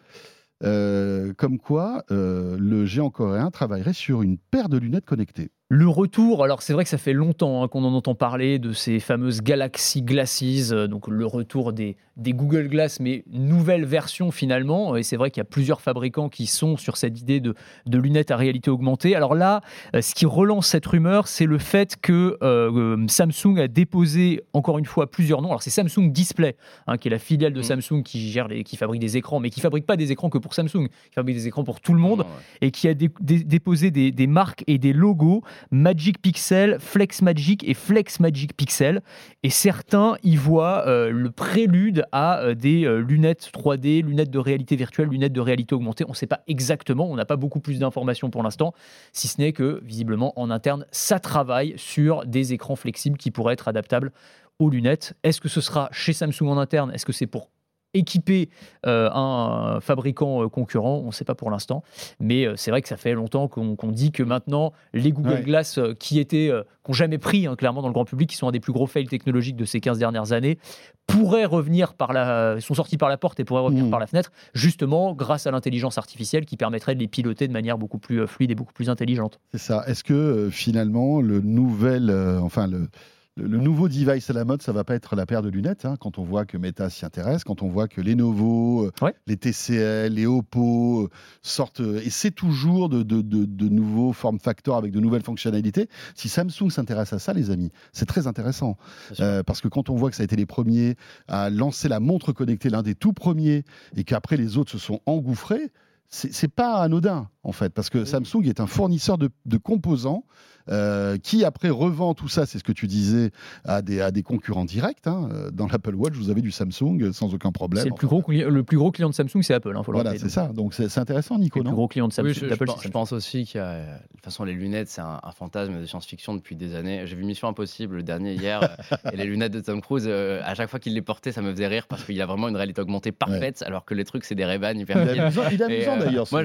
euh, 0.64 1.32
comme 1.36 1.58
quoi 1.58 2.04
euh, 2.10 2.56
le 2.58 2.86
géant 2.86 3.10
coréen 3.10 3.50
travaillerait 3.50 3.92
sur 3.92 4.22
une 4.22 4.38
paire 4.38 4.68
de 4.68 4.78
lunettes 4.78 5.04
connectées. 5.04 5.50
Le 5.68 5.88
retour, 5.88 6.44
alors 6.44 6.62
c'est 6.62 6.72
vrai 6.72 6.84
que 6.84 6.90
ça 6.90 6.96
fait 6.98 7.12
longtemps 7.12 7.62
hein, 7.62 7.68
qu'on 7.68 7.84
en 7.84 7.92
entend 7.92 8.14
parler 8.14 8.58
de 8.58 8.72
ces 8.72 9.00
fameuses 9.00 9.42
Galaxy 9.42 10.00
Glasses, 10.02 10.70
donc 10.70 11.08
le 11.08 11.26
retour 11.26 11.72
des, 11.72 11.96
des 12.16 12.32
Google 12.32 12.68
Glass, 12.68 12.98
mais 13.00 13.24
nouvelle 13.30 13.84
version 13.84 14.30
finalement. 14.30 14.96
Et 14.96 15.02
c'est 15.02 15.16
vrai 15.16 15.30
qu'il 15.30 15.40
y 15.40 15.42
a 15.42 15.44
plusieurs 15.44 15.80
fabricants 15.80 16.28
qui 16.28 16.46
sont 16.46 16.76
sur 16.76 16.96
cette 16.96 17.20
idée 17.20 17.40
de, 17.40 17.54
de 17.86 17.98
lunettes 17.98 18.30
à 18.30 18.36
réalité 18.36 18.70
augmentée. 18.70 19.14
Alors 19.14 19.34
là, 19.34 19.60
euh, 19.94 20.00
ce 20.00 20.14
qui 20.14 20.24
relance 20.26 20.66
cette 20.68 20.86
rumeur, 20.86 21.28
c'est 21.28 21.44
le 21.46 21.58
fait 21.58 21.96
que 22.00 22.36
euh, 22.42 22.96
euh, 22.96 23.04
Samsung 23.08 23.58
a 23.58 23.68
déposé 23.68 24.40
encore 24.54 24.78
une 24.78 24.86
fois 24.86 25.10
plusieurs 25.10 25.42
noms. 25.42 25.48
Alors 25.48 25.62
c'est 25.62 25.70
Samsung 25.70 26.10
Display, 26.10 26.56
hein, 26.86 26.96
qui 26.96 27.08
est 27.08 27.10
la 27.10 27.18
filiale 27.18 27.52
de 27.52 27.58
Mhm. 27.58 27.64
Samsung 27.64 28.02
qui 28.02 28.30
gère 28.30 28.48
les, 28.48 28.64
qui 28.64 28.76
fabrique 28.76 29.00
des 29.00 29.16
écrans, 29.18 29.38
mais 29.40 29.50
qui 29.50 29.60
fabrique 29.60 29.84
pas 29.86 29.96
des 29.96 30.10
écrans 30.12 30.30
que 30.30 30.38
pour 30.38 30.54
Samsung, 30.54 30.88
qui 30.88 31.14
fabrique 31.14 31.36
des 31.36 31.46
écrans 31.48 31.64
pour 31.64 31.80
tout 31.80 31.92
le 31.92 32.00
monde 32.00 32.20
Ouais. 32.20 32.26
et 32.62 32.70
qui 32.70 32.88
a 32.88 32.94
dé- 32.94 33.10
dé- 33.20 33.44
déposé 33.44 33.90
des, 33.90 34.10
des 34.10 34.26
marques 34.26 34.64
et 34.66 34.78
des 34.78 34.92
logos 34.94 35.42
Magic 35.70 36.22
Pixel, 36.22 36.78
Flex 36.80 37.20
Magic 37.20 37.62
et 37.68 37.74
Flex 37.74 38.20
Magic 38.20 38.56
Pixel. 38.56 39.02
Et 39.42 39.50
certains 39.50 40.16
y 40.22 40.36
voient 40.36 40.84
euh, 40.86 41.10
le 41.10 41.30
prélude 41.30 42.04
à 42.12 42.40
euh, 42.40 42.54
des 42.54 42.84
euh, 42.84 42.98
lunettes 42.98 43.50
3D, 43.52 44.02
lunettes 44.02 44.30
de 44.30 44.38
réalité 44.38 44.76
virtuelle, 44.76 45.08
lunettes 45.08 45.32
de 45.32 45.40
réalité 45.40 45.74
augmentée. 45.74 46.04
On 46.06 46.10
ne 46.10 46.14
sait 46.14 46.26
pas 46.26 46.40
exactement, 46.46 47.10
on 47.10 47.16
n'a 47.16 47.24
pas 47.24 47.36
beaucoup 47.36 47.60
plus 47.60 47.78
d'informations 47.78 48.30
pour 48.30 48.42
l'instant, 48.42 48.72
si 49.12 49.28
ce 49.28 49.40
n'est 49.40 49.52
que 49.52 49.80
visiblement 49.84 50.38
en 50.38 50.50
interne, 50.50 50.86
ça 50.90 51.20
travaille 51.20 51.74
sur 51.76 52.24
des 52.26 52.52
écrans 52.52 52.76
flexibles 52.76 53.18
qui 53.18 53.30
pourraient 53.30 53.54
être 53.54 53.68
adaptables 53.68 54.12
aux 54.58 54.70
lunettes. 54.70 55.14
Est-ce 55.22 55.40
que 55.40 55.48
ce 55.48 55.60
sera 55.60 55.88
chez 55.92 56.12
Samsung 56.12 56.48
en 56.48 56.58
interne? 56.58 56.92
Est-ce 56.92 57.06
que 57.06 57.12
c'est 57.12 57.26
pour 57.26 57.50
équiper 57.96 58.48
euh, 58.86 59.08
un 59.12 59.80
fabricant 59.80 60.42
euh, 60.42 60.48
concurrent, 60.48 61.00
on 61.02 61.06
ne 61.08 61.12
sait 61.12 61.24
pas 61.24 61.34
pour 61.34 61.50
l'instant, 61.50 61.82
mais 62.20 62.46
euh, 62.46 62.54
c'est 62.56 62.70
vrai 62.70 62.82
que 62.82 62.88
ça 62.88 62.96
fait 62.96 63.12
longtemps 63.14 63.48
qu'on 63.48 63.74
dit 63.92 64.12
que 64.12 64.22
maintenant 64.22 64.72
les 64.92 65.12
Google 65.12 65.26
Ouais. 65.30 65.42
Glass 65.42 65.78
euh, 65.78 65.94
qui 65.98 66.18
étaient, 66.20 66.50
euh, 66.50 66.62
qui 66.84 66.90
n'ont 66.90 66.94
jamais 66.94 67.18
pris 67.18 67.46
hein, 67.46 67.56
clairement 67.56 67.82
dans 67.82 67.88
le 67.88 67.94
grand 67.94 68.04
public, 68.04 68.30
qui 68.30 68.36
sont 68.36 68.48
un 68.48 68.52
des 68.52 68.60
plus 68.60 68.72
gros 68.72 68.86
fails 68.86 69.06
technologiques 69.08 69.56
de 69.56 69.64
ces 69.64 69.80
15 69.80 69.98
dernières 69.98 70.32
années, 70.32 70.58
pourraient 71.06 71.44
revenir 71.44 71.94
par 71.94 72.12
la, 72.12 72.60
sont 72.60 72.74
sortis 72.74 72.96
par 72.96 73.08
la 73.08 73.16
porte 73.16 73.38
et 73.40 73.44
pourraient 73.44 73.62
revenir 73.62 73.84
Mhm. 73.84 73.90
par 73.90 74.00
la 74.00 74.06
fenêtre, 74.06 74.30
justement 74.54 75.14
grâce 75.14 75.46
à 75.46 75.50
l'intelligence 75.50 75.98
artificielle 75.98 76.44
qui 76.46 76.56
permettrait 76.56 76.94
de 76.94 77.00
les 77.00 77.08
piloter 77.08 77.46
de 77.48 77.52
manière 77.52 77.78
beaucoup 77.78 77.98
plus 77.98 78.20
euh, 78.22 78.26
fluide 78.26 78.50
et 78.50 78.54
beaucoup 78.54 78.72
plus 78.72 78.90
intelligente. 78.90 79.38
C'est 79.52 79.58
ça. 79.58 79.84
Est-ce 79.86 80.02
que 80.04 80.14
euh, 80.14 80.50
finalement 80.50 81.20
le 81.20 81.40
nouvel, 81.40 82.10
euh, 82.10 82.40
enfin 82.40 82.66
le, 82.66 82.88
le- 83.36 83.58
nouveau 83.58 83.88
device 83.88 84.30
à 84.30 84.32
la 84.32 84.44
mode, 84.44 84.62
ça 84.62 84.72
va 84.72 84.82
pas 84.84 84.94
être 84.94 85.14
la 85.16 85.26
paire 85.26 85.42
de 85.42 85.48
lunettes 85.48 85.84
hein, 85.84 85.96
Quand 86.00 86.18
on 86.18 86.24
voit 86.24 86.44
que 86.46 86.56
Meta 86.56 86.88
s'y 86.90 87.04
intéresse, 87.04 87.44
quand 87.44 87.62
on 87.62 87.68
voit 87.68 87.86
que 87.88 88.00
Lenovo, 88.00 88.86
euh, 88.86 88.90
Ouais. 89.04 89.14
les 89.26 89.36
TCL, 89.36 90.14
les 90.14 90.26
Oppo 90.26 91.02
euh, 91.04 91.08
sortent, 91.42 91.80
euh, 91.80 92.00
et 92.04 92.10
c'est 92.10 92.30
toujours 92.30 92.88
de, 92.88 93.02
de- 93.02 93.20
de- 93.22 93.44
de 93.44 93.68
nouveaux 93.68 94.12
form 94.12 94.38
factors 94.38 94.76
avec 94.76 94.92
de 94.92 95.00
nouvelles 95.00 95.22
fonctionnalités. 95.22 95.88
Si 96.14 96.28
Samsung 96.28 96.70
s'intéresse 96.70 97.12
à 97.12 97.18
ça, 97.18 97.32
les 97.32 97.50
amis, 97.50 97.70
c'est 97.92 98.06
très 98.06 98.26
intéressant. 98.26 98.76
Euh, 99.20 99.42
parce 99.42 99.60
que 99.60 99.68
quand 99.68 99.90
on 99.90 99.96
voit 99.96 100.10
que 100.10 100.16
ça 100.16 100.22
a 100.22 100.24
été 100.24 100.36
les 100.36 100.46
premiers 100.46 100.96
à 101.28 101.50
lancer 101.50 101.88
la 101.88 102.00
montre 102.00 102.32
connectée, 102.32 102.70
l'un 102.70 102.82
des 102.82 102.94
tout 102.94 103.12
premiers, 103.12 103.64
et 103.96 104.04
qu'après 104.04 104.36
les 104.36 104.56
autres 104.56 104.70
se 104.72 104.78
sont 104.78 105.00
engouffrés, 105.06 105.70
c'est 106.08 106.32
c'est 106.32 106.46
pas 106.48 106.76
anodin 106.82 107.28
en 107.42 107.50
fait, 107.52 107.72
parce 107.74 107.90
que 107.90 108.04
Samsung 108.04 108.44
est 108.46 108.60
un 108.60 108.66
fournisseur 108.68 109.18
de, 109.18 109.28
de 109.44 109.56
composants 109.56 110.24
euh, 110.70 111.16
qui 111.18 111.44
après 111.44 111.70
revend 111.70 112.14
tout 112.14 112.28
ça, 112.28 112.46
c'est 112.46 112.58
ce 112.58 112.64
que 112.64 112.72
tu 112.72 112.86
disais, 112.86 113.30
à 113.64 113.82
des, 113.82 114.00
à 114.00 114.10
des 114.10 114.22
concurrents 114.22 114.64
directs. 114.64 115.06
hein. 115.06 115.28
Euh, 115.32 115.50
Dans 115.50 115.66
l'Apple 115.66 115.94
Watch, 115.94 116.14
vous 116.14 116.30
avez 116.30 116.42
du 116.42 116.50
Samsung 116.50 116.98
euh, 117.02 117.12
sans 117.12 117.32
aucun 117.34 117.52
problème. 117.52 117.82
C'est 117.82 117.88
le 117.90 117.94
plus 117.94 118.06
gros, 118.06 118.20
cli- 118.22 118.44
le 118.46 118.62
plus 118.62 118.76
gros 118.78 118.90
client 118.90 119.08
de 119.08 119.14
Samsung, 119.14 119.42
c'est 119.42 119.54
Apple. 119.54 119.74
hein, 119.76 119.82
faut 119.82 119.92
Voilà, 119.92 120.16
c'est 120.18 120.28
ça. 120.28 120.46
Donc 120.48 120.74
c'est 120.74 120.88
c'est 120.88 121.00
intéressant, 121.00 121.38
Nico, 121.38 121.60
Le 121.60 121.64
plus 121.66 121.74
gros 121.74 121.88
client 121.88 122.08
de 122.08 122.12
Samsung, 122.12 122.28
Oui, 122.28 122.34
je, 122.34 122.40
je 122.48 122.54
pense, 122.54 122.58
c'est 122.58 122.64
je 122.64 122.82
Samsung. 122.84 122.92
pense 122.92 123.12
aussi 123.12 123.44
qu'il 123.44 123.60
y 123.60 123.64
a. 123.64 123.76
De 123.80 123.82
toute 124.14 124.24
façon, 124.24 124.44
les 124.44 124.54
lunettes, 124.54 124.88
c'est 124.88 125.00
un, 125.00 125.20
un 125.22 125.30
fantasme 125.32 125.80
de 125.80 125.86
science-fiction 125.86 126.34
depuis 126.34 126.56
des 126.56 126.74
années. 126.74 127.02
J'ai 127.06 127.14
vu 127.16 127.24
Mission 127.24 127.46
Impossible, 127.48 127.96
le 127.96 128.02
dernier 128.02 128.34
hier, 128.34 128.60
et 129.12 129.16
les 129.16 129.24
lunettes 129.24 129.52
de 129.52 129.60
Tom 129.60 129.80
Cruise, 129.80 130.04
euh, 130.08 130.40
à 130.44 130.54
chaque 130.54 130.68
fois 130.68 130.78
qu'il 130.80 130.94
les 130.94 131.02
portait, 131.02 131.30
ça 131.32 131.42
me 131.42 131.52
faisait 131.52 131.66
rire 131.68 131.86
parce 131.88 132.02
qu'il 132.04 132.20
a 132.20 132.26
vraiment 132.26 132.48
une 132.48 132.56
réalité 132.56 132.80
augmentée 132.80 133.12
parfaite, 133.12 133.62
alors 133.66 133.84
que 133.84 133.94
les 133.94 134.04
trucs, 134.04 134.24
c'est 134.24 134.34
des 134.34 134.44
Ray-Ban 134.44 134.72
hyper 134.78 134.96
Il 135.02 135.08
est 135.08 135.12
fines. 135.12 135.20
amusant, 135.22 135.42
il 135.52 135.62
est 135.62 135.64
Et, 135.70 135.86
amusant 135.86 135.92
euh, 136.02 136.04
d'ailleurs. 136.04 136.26
moi, 136.32 136.42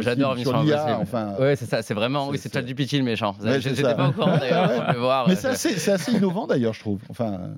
j'adore 0.00 0.34
Mission 0.36 0.54
Impossible. 0.54 0.96
Enfin, 1.00 1.34
Ouais, 1.38 1.56
c'est 1.56 1.66
ça, 1.66 1.82
c'est 1.82 1.94
vraiment. 1.94 2.26
c'est- 2.26 2.30
Oui, 2.32 2.38
c'est 2.38 2.48
c'est- 2.52 2.54
ChatGPT 2.58 2.92
le 2.98 3.04
méchant. 3.04 3.34
Ouais, 3.50 3.74
ça. 3.74 3.94
pas 3.94 4.08
au 4.08 4.12
courant 4.12 4.36
d'ailleurs. 4.38 5.26
Mais 5.28 5.32
euh, 5.32 5.36
c'est 5.36 5.48
assez, 5.48 5.90
assez 5.90 6.12
innovant 6.12 6.46
d'ailleurs, 6.46 6.74
je 6.74 6.80
trouve. 6.80 7.00
Enfin, 7.08 7.54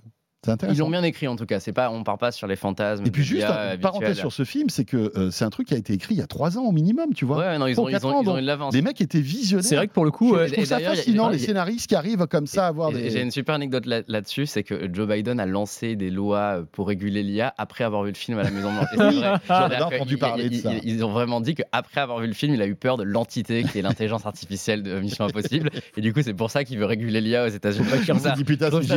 Ils 0.68 0.78
l'ont 0.78 0.90
bien 0.90 1.02
écrit 1.04 1.28
en 1.28 1.36
tout 1.36 1.46
cas. 1.46 1.60
C'est 1.60 1.72
pas, 1.72 1.90
on 1.90 2.02
part 2.02 2.18
pas 2.18 2.32
sur 2.32 2.46
les 2.46 2.56
fantasmes. 2.56 3.06
Et 3.06 3.10
puis 3.10 3.22
juste, 3.22 3.42
l'IA 3.46 3.74
une 3.74 3.80
parenthèse 3.80 4.18
sur 4.18 4.32
ce 4.32 4.44
film, 4.44 4.68
c'est 4.70 4.84
que 4.84 5.12
euh, 5.16 5.30
c'est 5.30 5.44
un 5.44 5.50
truc 5.50 5.68
qui 5.68 5.74
a 5.74 5.76
été 5.76 5.92
écrit 5.92 6.14
il 6.14 6.18
y 6.18 6.22
a 6.22 6.26
trois 6.26 6.58
ans 6.58 6.62
au 6.64 6.72
minimum, 6.72 7.14
tu 7.14 7.24
vois. 7.24 7.38
Ouais, 7.38 7.58
non, 7.58 7.66
ils 7.66 7.80
ont, 7.80 7.88
ils 7.88 7.94
ont, 8.04 8.10
ans, 8.10 8.22
ils 8.22 8.28
ont 8.28 8.32
donc, 8.32 8.38
une 8.40 8.44
l'avance. 8.46 8.74
Les 8.74 8.82
mecs 8.82 9.00
étaient 9.00 9.20
visionnaires. 9.20 9.64
C'est 9.64 9.76
vrai 9.76 9.86
que 9.86 9.92
pour 9.92 10.04
le 10.04 10.10
coup, 10.10 10.36
je, 10.36 10.52
trouve 10.52 10.64
ça 10.64 10.80
fascinant, 10.80 11.28
les 11.28 11.38
scénaristes 11.38 11.86
qui 11.88 11.94
arrivent 11.94 12.26
comme 12.26 12.46
ça 12.46 12.64
à 12.64 12.68
avoir 12.68 12.90
des. 12.92 13.10
J'ai 13.10 13.22
une 13.22 13.30
super 13.30 13.54
anecdote 13.54 13.86
là- 13.86 14.02
là-dessus, 14.08 14.46
c'est 14.46 14.62
que 14.64 14.88
Joe 14.92 15.06
Biden 15.08 15.38
a 15.38 15.46
lancé 15.46 15.96
des 15.96 16.10
lois 16.10 16.64
pour 16.72 16.88
réguler 16.88 17.22
l'IA 17.22 17.54
après 17.58 17.84
avoir 17.84 18.02
vu 18.02 18.10
le 18.10 18.16
film 18.16 18.38
à 18.38 18.42
la 18.42 18.50
Maison 18.50 18.72
Blanche. 18.72 18.86
C'est 18.90 18.96
vrai. 18.96 19.38
j'en 19.48 19.86
entendu 19.86 20.18
parler 20.18 20.48
de 20.48 20.54
ça. 20.56 20.72
il- 20.82 20.92
Ils 20.92 21.04
ont 21.04 21.12
vraiment 21.12 21.40
dit 21.40 21.54
qu'après 21.54 22.00
avoir 22.00 22.18
vu 22.18 22.26
le 22.26 22.32
film, 22.34 22.54
il 22.54 22.62
a 22.62 22.66
eu 22.66 22.74
peur 22.74 22.96
de 22.96 23.04
l'entité 23.04 23.62
qui 23.64 23.78
est 23.78 23.82
l'intelligence 23.82 24.26
artificielle 24.26 24.82
de 24.82 24.98
Mission 24.98 25.24
Impossible. 25.24 25.70
Et 25.96 26.00
du 26.00 26.12
coup, 26.12 26.20
c'est 26.22 26.34
pour 26.34 26.50
ça 26.50 26.64
qu'il 26.64 26.78
veut 26.78 26.84
réguler 26.84 27.20
l'IA 27.20 27.44
aux 27.46 27.48
États-Unis. 27.48 27.86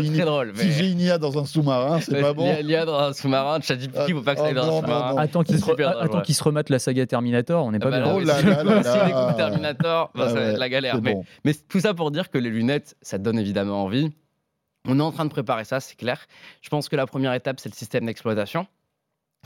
Une, 0.05 0.13
très 0.13 0.25
drôle. 0.25 0.53
si 0.55 0.71
j'ai 0.71 0.89
une 0.91 0.99
IA 0.99 1.17
dans 1.17 1.34
un 1.37 1.45
sous-marin, 1.45 1.99
c'est 2.01 2.19
pas 2.21 2.33
bon. 2.33 2.45
L'IA 2.45 2.61
l'IA 2.61 2.85
dans 2.85 2.97
un 2.99 3.13
sous-marin, 3.13 3.59
ChatGPT, 3.61 3.99
il 4.09 4.15
faut 4.15 4.21
pas 4.21 4.33
que 4.35 4.41
ça 4.41 4.47
aille 4.47 4.53
dans 4.53 4.63
un 4.63 4.67
non, 4.67 4.81
sous-marin. 4.81 5.17
Attends 5.17 5.43
qu'ils 5.43 5.59
se, 5.59 5.63
re- 5.63 5.69
super 5.69 5.91
drôle, 5.91 6.03
attends 6.03 6.17
ouais. 6.17 6.23
qu'ils 6.23 6.35
se 6.35 6.43
remettent 6.43 6.69
la 6.69 6.79
saga 6.79 7.05
Terminator, 7.05 7.65
on 7.65 7.71
n'est 7.71 7.79
Ah 7.81 7.85
pas 7.85 7.91
bah 7.91 7.99
bien. 8.01 8.23
là, 8.25 8.61
Oh 9.25 9.29
si- 9.31 9.35
Terminator, 9.37 10.11
Ah 10.15 10.27
ça 10.29 10.33
va 10.33 10.41
être 10.41 10.57
la 10.59 10.69
galère. 10.69 11.01
Mais, 11.01 11.13
bon. 11.13 11.25
mais 11.43 11.53
tout 11.53 11.79
ça 11.79 11.93
pour 11.93 12.11
dire 12.11 12.29
que 12.29 12.37
les 12.37 12.49
lunettes, 12.49 12.95
ça 13.01 13.17
te 13.17 13.23
donne 13.23 13.39
évidemment 13.39 13.83
envie. 13.83 14.11
On 14.87 14.99
est 14.99 15.03
en 15.03 15.11
train 15.11 15.25
de 15.25 15.29
préparer 15.31 15.63
ça, 15.65 15.79
c'est 15.79 15.95
clair. 15.95 16.25
Je 16.61 16.69
pense 16.69 16.89
que 16.89 16.95
la 16.95 17.07
première 17.07 17.33
étape, 17.33 17.59
c'est 17.59 17.69
le 17.69 17.75
système 17.75 18.05
d'exploitation. 18.05 18.67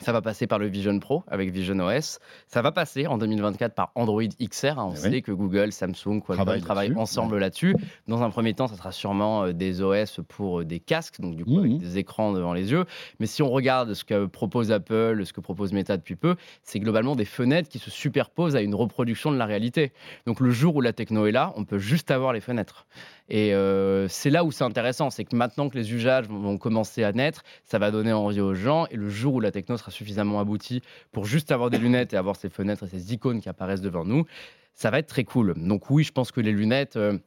Ça 0.01 0.11
va 0.11 0.21
passer 0.21 0.47
par 0.47 0.59
le 0.59 0.67
Vision 0.67 0.97
Pro 0.99 1.23
avec 1.27 1.51
Vision 1.51 1.77
OS. 1.79 2.19
Ça 2.47 2.61
va 2.61 2.71
passer 2.71 3.07
en 3.07 3.17
2024 3.17 3.73
par 3.73 3.91
Android 3.95 4.23
XR. 4.41 4.75
On 4.77 4.93
Eh 4.93 4.97
sait 4.97 5.21
que 5.21 5.31
Google, 5.31 5.71
Samsung, 5.71 6.21
Qualcomm 6.21 6.37
Travaillent 6.61 6.93
ensemble 6.95 7.37
là-dessus. 7.37 7.75
Dans 8.07 8.21
un 8.23 8.29
premier 8.29 8.53
temps, 8.53 8.67
ça 8.67 8.75
sera 8.75 8.91
sûrement 8.91 9.43
euh, 9.45 9.53
des 9.53 9.81
OS 9.81 10.19
pour 10.27 10.59
euh, 10.61 10.65
des 10.65 10.79
casques, 10.79 11.19
donc 11.21 11.35
du 11.35 11.45
coup 11.45 11.51
Mhm. 11.59 11.65
avec 11.65 11.77
des 11.79 11.97
écrans 11.97 12.31
devant 12.33 12.53
les 12.53 12.71
yeux. 12.71 12.85
Mais 13.19 13.25
si 13.25 13.41
on 13.43 13.49
regarde 13.49 13.93
ce 13.93 14.03
que 14.03 14.25
propose 14.25 14.71
Apple, 14.71 15.25
ce 15.25 15.33
que 15.33 15.41
propose 15.41 15.73
Meta 15.73 15.97
depuis 15.97 16.15
peu, 16.15 16.35
c'est 16.63 16.79
globalement 16.79 17.15
des 17.15 17.25
fenêtres 17.25 17.69
qui 17.69 17.79
se 17.79 17.89
superposent 17.91 18.55
à 18.55 18.61
une 18.61 18.75
reproduction 18.75 19.31
de 19.31 19.37
la 19.37 19.45
réalité. 19.45 19.91
Donc 20.25 20.39
le 20.39 20.51
jour 20.51 20.75
où 20.75 20.81
la 20.81 20.93
techno 20.93 21.25
est 21.25 21.31
là, 21.31 21.53
on 21.55 21.65
peut 21.65 21.79
juste 21.79 22.11
avoir 22.11 22.33
les 22.33 22.41
fenêtres. 22.41 22.85
Et 23.29 23.53
euh, 23.53 24.07
c'est 24.07 24.29
là 24.31 24.43
où 24.43 24.51
c'est 24.51 24.63
intéressant, 24.63 25.09
c'est 25.11 25.23
que 25.23 25.35
maintenant 25.35 25.69
que 25.69 25.77
les 25.77 25.93
usages 25.93 26.27
vont- 26.27 26.57
commencer 26.57 27.03
à 27.03 27.11
naître, 27.13 27.43
ça 27.63 27.77
va 27.77 27.91
donner 27.91 28.11
envie 28.11 28.41
aux 28.41 28.55
gens. 28.55 28.87
Et 28.91 28.95
le 28.95 29.07
jour 29.09 29.35
où 29.35 29.39
la 29.39 29.51
techno 29.51 29.77
sera 29.77 29.91
suffisamment 29.91 30.39
aboutie 30.39 30.81
pour 31.11 31.25
juste 31.25 31.51
avoir 31.51 31.69
des 31.69 31.77
lunettes 31.77 32.13
et 32.13 32.17
avoir 32.17 32.35
ces 32.35 32.49
fenêtres 32.49 32.85
et 32.85 32.87
ces 32.87 33.13
icônes 33.13 33.39
qui 33.39 33.47
apparaissent 33.49 33.81
devant 33.81 34.03
nous, 34.03 34.25
ça 34.73 34.89
va 34.89 34.99
être 34.99 35.07
très 35.07 35.23
cool. 35.25 35.53
Donc 35.57 35.89
oui, 35.91 36.03
je 36.03 36.11
pense 36.11 36.31
que 36.31 36.41
les 36.41 36.51
lunettes, 36.51 36.95
euh, 36.95 37.17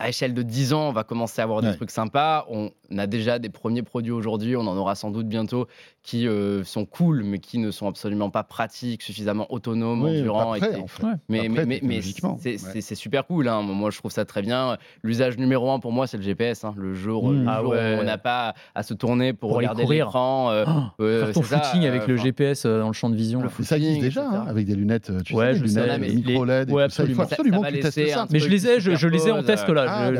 à 0.00 0.08
échelle 0.10 0.32
de 0.34 0.42
10 0.42 0.72
ans, 0.74 0.90
on 0.90 0.92
va 0.92 1.02
commencer 1.02 1.40
à 1.40 1.44
avoir 1.44 1.60
des 1.60 1.68
Ouais. 1.70 1.74
trucs 1.76 1.90
sympas. 1.90 2.46
On 2.48 2.70
a 2.96 3.08
déjà 3.08 3.40
des 3.40 3.48
premiers 3.48 3.82
produits 3.82 4.12
aujourd'hui, 4.12 4.54
on 4.54 4.60
en 4.60 4.76
aura 4.76 4.94
sans 4.94 5.10
doute 5.10 5.26
bientôt 5.26 5.66
qui 6.08 6.26
euh, 6.26 6.64
sont 6.64 6.86
cool, 6.86 7.22
mais 7.22 7.38
qui 7.38 7.58
ne 7.58 7.70
sont 7.70 7.86
absolument 7.86 8.30
pas 8.30 8.42
pratiques, 8.42 9.02
suffisamment 9.02 9.46
autonomes, 9.52 10.02
Oui, 10.04 10.20
endurants. 10.20 10.52
après, 10.54 10.74
en 10.76 10.86
fait. 10.86 11.04
Mais, 11.28 11.40
Après, 11.48 11.66
mais, 11.66 11.80
mais, 11.82 12.00
c'est 12.00 12.74
ouais. 12.74 12.80
super 12.94 13.26
cool. 13.26 13.46
hein. 13.46 13.60
Moi, 13.60 13.90
je 13.90 13.98
trouve 13.98 14.10
ça 14.10 14.24
très 14.24 14.40
bien. 14.40 14.78
L'usage 15.02 15.36
numéro 15.36 15.70
un 15.70 15.80
pour 15.80 15.92
moi, 15.92 16.06
c'est 16.06 16.16
le 16.16 16.22
GPS. 16.22 16.64
hein. 16.64 16.72
Le 16.78 16.94
jour, 16.94 17.28
Mmh. 17.30 17.42
le 17.42 17.46
Ah 17.46 17.60
jour 17.60 17.72
ouais. 17.72 17.96
où 17.96 18.00
on 18.00 18.04
n'a 18.04 18.16
pas 18.16 18.54
à 18.74 18.82
se 18.82 18.94
tourner 18.94 19.34
pour, 19.34 19.52
regarder 19.52 19.84
l'écran. 19.84 20.50
euh, 20.50 20.64
Oh, 20.66 21.02
euh, 21.02 21.26
faire 21.26 21.34
ton 21.34 21.42
c'est 21.42 21.48
ça, 21.48 21.60
footing 21.60 21.86
avec 21.86 22.02
euh, 22.04 22.06
le 22.06 22.16
GPS 22.16 22.64
euh, 22.64 22.80
dans 22.80 22.86
le 22.86 22.92
champ 22.94 23.10
de 23.10 23.16
vision. 23.16 23.42
le. 23.42 23.50
Mais 23.58 23.64
ça 23.66 23.76
existe 23.76 23.92
footing, 23.96 24.02
déjà, 24.08 24.24
hein, 24.30 24.44
avec 24.48 24.66
des 24.66 24.74
lunettes, 24.76 25.10
euh, 25.10 25.20
tu 25.22 25.34
Ouais, 25.34 25.52
sais, 25.52 25.58
je 25.58 25.64
des 25.64 25.68
sais, 25.68 25.82
lunettes 25.82 26.00
mais 26.00 26.08
micro 26.08 26.44
LED 26.46 26.70
ouais, 26.70 26.84
absolument. 26.84 27.24
Ça- 27.24 27.34
absolument 27.34 27.56
ça 27.58 27.62
va 27.64 27.70
que 27.70 27.76
tu 27.76 27.82
testes 27.82 27.96
laisser 27.98 28.10
ça. 28.12 28.22
un 28.22 28.26
Mais 28.30 28.38
je 28.38 28.48
les 28.48 28.66
ai, 28.66 28.80
je, 28.80 29.08
les 29.08 29.28
ai 29.28 29.30
en 29.30 29.42
test 29.42 29.68
là. 29.68 30.10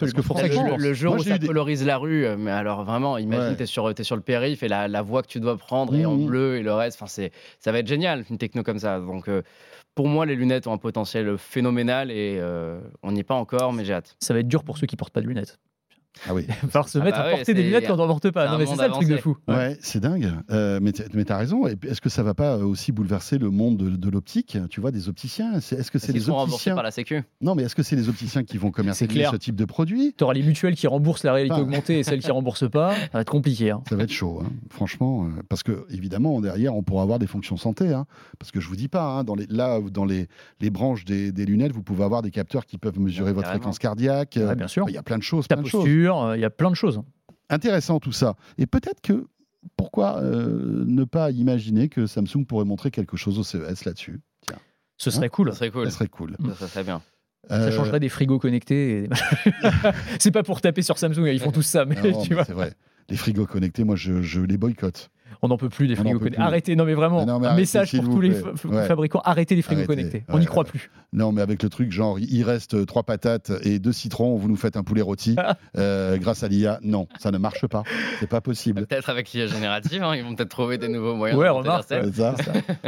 Parce 0.00 0.12
que 0.12 0.22
franchement, 0.22 0.76
le, 0.76 0.92
jour 0.92 1.14
où 1.14 1.22
ça 1.22 1.38
colorise 1.38 1.86
la 1.86 1.98
rue, 1.98 2.24
euh, 2.26 2.36
mais 2.36 2.50
alors 2.50 2.82
vraiment, 2.84 3.16
imagine, 3.18 3.54
t'es 3.54 3.66
sur, 3.66 3.88
es 3.88 4.02
sur 4.02 4.16
le 4.16 4.22
périph' 4.22 4.64
et 4.64 4.68
la, 4.68 4.88
la 4.88 5.02
voie 5.02 5.22
que 5.22 5.28
tu 5.28 5.35
dois 5.40 5.56
prendre 5.56 5.94
est 5.96 6.04
en 6.04 6.16
Mhm. 6.16 6.26
bleu 6.26 6.56
et 6.56 6.62
le 6.62 6.72
reste, 6.72 6.96
enfin, 6.96 7.06
c'est, 7.06 7.32
ça 7.60 7.72
va 7.72 7.78
être 7.78 7.86
génial, 7.86 8.24
une 8.30 8.38
techno 8.38 8.62
comme 8.62 8.78
ça. 8.78 8.98
Donc, 9.00 9.28
euh, 9.28 9.42
pour 9.94 10.08
moi, 10.08 10.26
les 10.26 10.34
lunettes 10.36 10.66
ont 10.66 10.72
un 10.72 10.78
potentiel 10.78 11.38
phénoménal 11.38 12.10
et 12.10 12.38
euh, 12.40 12.80
on 13.02 13.12
n'y 13.12 13.20
est 13.20 13.24
pas 13.24 13.34
encore, 13.34 13.72
mais 13.72 13.84
j'ai 13.84 13.94
hâte. 13.94 14.16
Ça 14.20 14.34
va 14.34 14.40
être 14.40 14.48
dur 14.48 14.64
pour 14.64 14.78
ceux 14.78 14.86
qui 14.86 14.96
portent 14.96 15.12
pas 15.12 15.20
de 15.22 15.26
lunettes. 15.26 15.58
Ah 16.28 16.34
oui. 16.34 16.44
Il 16.48 16.54
va 16.54 16.54
falloir 16.68 16.88
se 16.88 16.98
Ah 16.98 17.04
mettre 17.04 17.18
bah 17.18 17.24
à 17.24 17.26
ouais, 17.28 17.36
porter 17.36 17.54
des 17.54 17.62
lunettes 17.62 17.86
quand 17.86 17.94
on 17.94 17.96
n'en 17.98 18.06
porte 18.06 18.30
pas. 18.30 18.50
Non, 18.50 18.58
mais 18.58 18.66
c'est 18.66 18.76
ça 18.76 18.86
le 18.88 18.92
truc 18.92 19.08
de 19.08 19.16
fou. 19.16 19.36
Ouais, 19.48 19.76
c'est 19.80 20.00
dingue. 20.00 20.32
Euh, 20.50 20.78
mais 20.82 20.92
tu 20.92 21.02
as 21.28 21.36
raison. 21.36 21.66
Est-ce 21.66 22.00
que 22.00 22.08
ça 22.08 22.22
va 22.22 22.34
pas 22.34 22.56
aussi 22.58 22.92
bouleverser 22.92 23.38
le 23.38 23.50
monde 23.50 23.76
de, 23.76 23.90
de 23.90 24.10
l'optique 24.10 24.56
Tu 24.70 24.80
vois, 24.80 24.90
des 24.90 25.08
opticiens? 25.08 25.54
Est-ce 25.54 25.90
que 25.90 25.98
c'est 25.98 26.12
Ils 26.12 26.14
les 26.16 26.30
opticiens 26.30 26.74
par 26.74 26.82
la 26.84 26.90
Sécu? 26.90 27.22
Non, 27.40 27.54
mais 27.54 27.64
est-ce 27.64 27.74
que 27.74 27.82
c'est 27.82 27.96
les 27.96 28.08
opticiens 28.08 28.44
qui 28.44 28.56
vont 28.58 28.70
commercialiser 28.72 29.18
clair. 29.18 29.30
ce 29.30 29.36
type 29.36 29.56
de 29.56 29.64
produit? 29.64 30.14
Tu 30.16 30.24
auras 30.24 30.34
les 30.34 30.42
mutuelles 30.42 30.74
qui 30.76 30.86
remboursent 30.86 31.24
la 31.24 31.32
réalité 31.32 31.56
Ah. 31.58 31.62
augmentée 31.62 31.98
et 31.98 32.02
celles 32.02 32.20
qui 32.20 32.30
remboursent 32.30 32.70
pas. 32.70 32.94
Ça 32.96 33.08
va 33.14 33.20
être 33.20 33.30
compliqué. 33.30 33.70
hein. 33.70 33.82
Ça 33.88 33.96
va 33.96 34.04
être 34.04 34.12
chaud, 34.12 34.42
hein. 34.44 34.50
franchement. 34.70 35.24
euh, 35.26 35.42
Parce 35.48 35.62
que, 35.62 35.86
évidemment, 35.90 36.40
derrière, 36.40 36.74
on 36.74 36.82
pourra 36.82 37.02
avoir 37.02 37.18
des 37.18 37.26
fonctions 37.26 37.56
santé. 37.56 37.92
hein. 37.92 38.06
Parce 38.38 38.50
que 38.52 38.60
je 38.60 38.68
vous 38.68 38.76
dis 38.76 38.88
pas, 38.88 39.04
hein, 39.04 39.24
dans 39.24 39.34
les, 39.34 39.46
là, 39.48 39.80
dans 39.92 40.04
les, 40.04 40.28
les 40.60 40.70
branches 40.70 41.04
des, 41.04 41.32
des 41.32 41.44
lunettes, 41.46 41.72
vous 41.72 41.82
pouvez 41.82 42.04
avoir 42.04 42.22
des 42.22 42.30
capteurs 42.30 42.64
qui 42.66 42.78
peuvent 42.78 42.98
mesurer 42.98 43.26
Ouais, 43.30 43.32
votre 43.32 43.46
carrément. 43.46 43.62
fréquence 43.62 43.78
cardiaque. 43.78 44.38
Ouais, 44.40 44.54
bien 44.54 44.68
sûr. 44.68 44.84
Il 44.88 44.94
y 44.94 44.98
a 44.98 45.02
plein 45.02 45.18
de 45.18 45.22
choses. 45.22 45.48
Ta 45.48 45.56
plein 45.56 45.62
de 45.64 45.68
choses. 45.68 45.84
Euh, 46.14 46.36
il 46.36 46.40
y 46.40 46.44
a 46.44 46.50
plein 46.50 46.70
de 46.70 46.76
choses. 46.76 47.00
Intéressant 47.50 47.98
tout 48.00 48.12
ça. 48.12 48.36
Et 48.58 48.66
peut-être 48.66 49.00
que, 49.00 49.26
pourquoi 49.76 50.18
euh, 50.22 50.84
ne 50.86 51.04
pas 51.04 51.30
imaginer 51.30 51.88
que 51.88 52.06
Samsung 52.06 52.44
pourrait 52.46 52.64
montrer 52.64 52.90
quelque 52.90 53.16
chose 53.16 53.38
au 53.38 53.42
CES 53.44 53.84
là-dessus? 53.84 54.20
Tiens, 54.46 54.58
Ce 54.96 55.10
serait 55.10 55.28
cool. 55.28 55.50
Ça 55.52 55.58
serait 55.58 55.70
cool. 55.70 55.84
ça 55.86 55.90
serait 55.90 56.08
cool. 56.08 56.36
Ça, 56.48 56.54
ça 56.54 56.68
serait 56.68 56.84
bien. 56.84 57.02
Ça 57.48 57.54
Euh, 57.56 57.70
changerait 57.70 58.00
des 58.00 58.08
frigos 58.08 58.38
connectés. 58.40 59.04
et- 59.04 59.08
c'est 60.18 60.32
pas 60.32 60.42
pour 60.42 60.60
taper 60.60 60.82
sur 60.82 60.98
Samsung, 60.98 61.26
ils 61.26 61.38
font 61.40 61.52
tous 61.52 61.62
ça, 61.62 61.84
mais 61.84 61.96
mais 62.02 62.10
vois, 62.10 62.44
C'est 62.44 62.52
vrai. 62.52 62.72
Les 63.08 63.16
frigos 63.16 63.46
connectés, 63.46 63.84
moi, 63.84 63.94
je, 63.96 64.20
je 64.22 64.40
les 64.40 64.56
boycotte. 64.58 65.10
On 65.42 65.48
n'en 65.48 65.56
peut 65.56 65.68
plus 65.68 65.86
des 65.88 65.96
frigos 65.96 66.12
peut 66.14 66.18
connectés. 66.24 66.42
Arrêtez, 66.42 66.76
non 66.76 66.84
mais 66.84 66.94
vraiment, 66.94 67.20
Ah 67.22 67.26
non, 67.26 67.38
mais 67.40 67.46
un 67.46 67.50
arrêtez, 67.50 67.62
message 67.62 67.92
pour 67.96 68.04
tous 68.04 68.20
les 68.20 68.30
Ouais. 68.64 68.86
fabricants, 68.86 69.20
arrêtez 69.24 69.54
les 69.56 69.62
frigos 69.62 69.80
Arrêtez. 69.82 69.94
connectés. 69.96 70.24
On 70.28 70.34
Ouais, 70.34 70.40
n'y 70.40 70.46
croit 70.46 70.64
ouais. 70.64 70.70
plus. 70.70 70.90
Non, 71.12 71.32
mais 71.32 71.40
avec 71.42 71.62
le 71.62 71.68
truc, 71.68 71.92
genre, 71.92 72.18
il 72.18 72.42
reste 72.42 72.84
trois 72.86 73.02
patates 73.04 73.52
et 73.62 73.78
deux 73.78 73.92
citrons, 73.92 74.36
vous 74.36 74.48
nous 74.48 74.56
faites 74.56 74.76
un 74.76 74.82
poulet 74.82 75.02
rôti 75.02 75.36
euh, 75.78 76.16
grâce 76.18 76.42
à 76.42 76.48
l'IA. 76.48 76.78
Non, 76.82 77.06
ça 77.18 77.30
ne 77.30 77.38
marche 77.38 77.66
pas. 77.66 77.82
C'est 78.20 78.28
pas 78.28 78.40
possible. 78.40 78.86
Peut-être 78.86 79.08
avec 79.10 79.32
l'IA 79.32 79.46
générative, 79.46 80.02
hein, 80.02 80.14
ils 80.14 80.22
vont 80.24 80.34
peut-être 80.34 80.48
trouver 80.50 80.78
des 80.78 80.88
nouveaux 80.88 81.14
moyens. 81.14 81.38
Ouais, 81.40 81.48
remarque. 81.48 81.84
C'est 81.88 82.14
ça. 82.14 82.34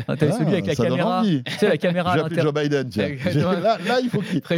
Ah, 0.09 0.17
T'as 0.17 0.27
Ah, 0.31 0.33
celui 0.33 0.53
avec 0.53 0.67
la 0.67 0.75
ça 0.75 0.83
donne 0.85 0.93
caméra. 0.93 1.21
envie. 1.21 1.43
Tu 1.45 1.53
sais, 1.59 1.69
la 1.69 1.77
caméra 1.77 2.17
l'intérieur. 2.17 2.45
Joe 2.47 2.55
Biden, 2.63 2.89
tiens. 2.89 3.09
Là, 3.35 3.79
là, 3.87 4.01
il 4.03 4.09
faut 4.11 4.21
qu'il 4.21 4.37
il 4.37 4.43
faut 4.43 4.49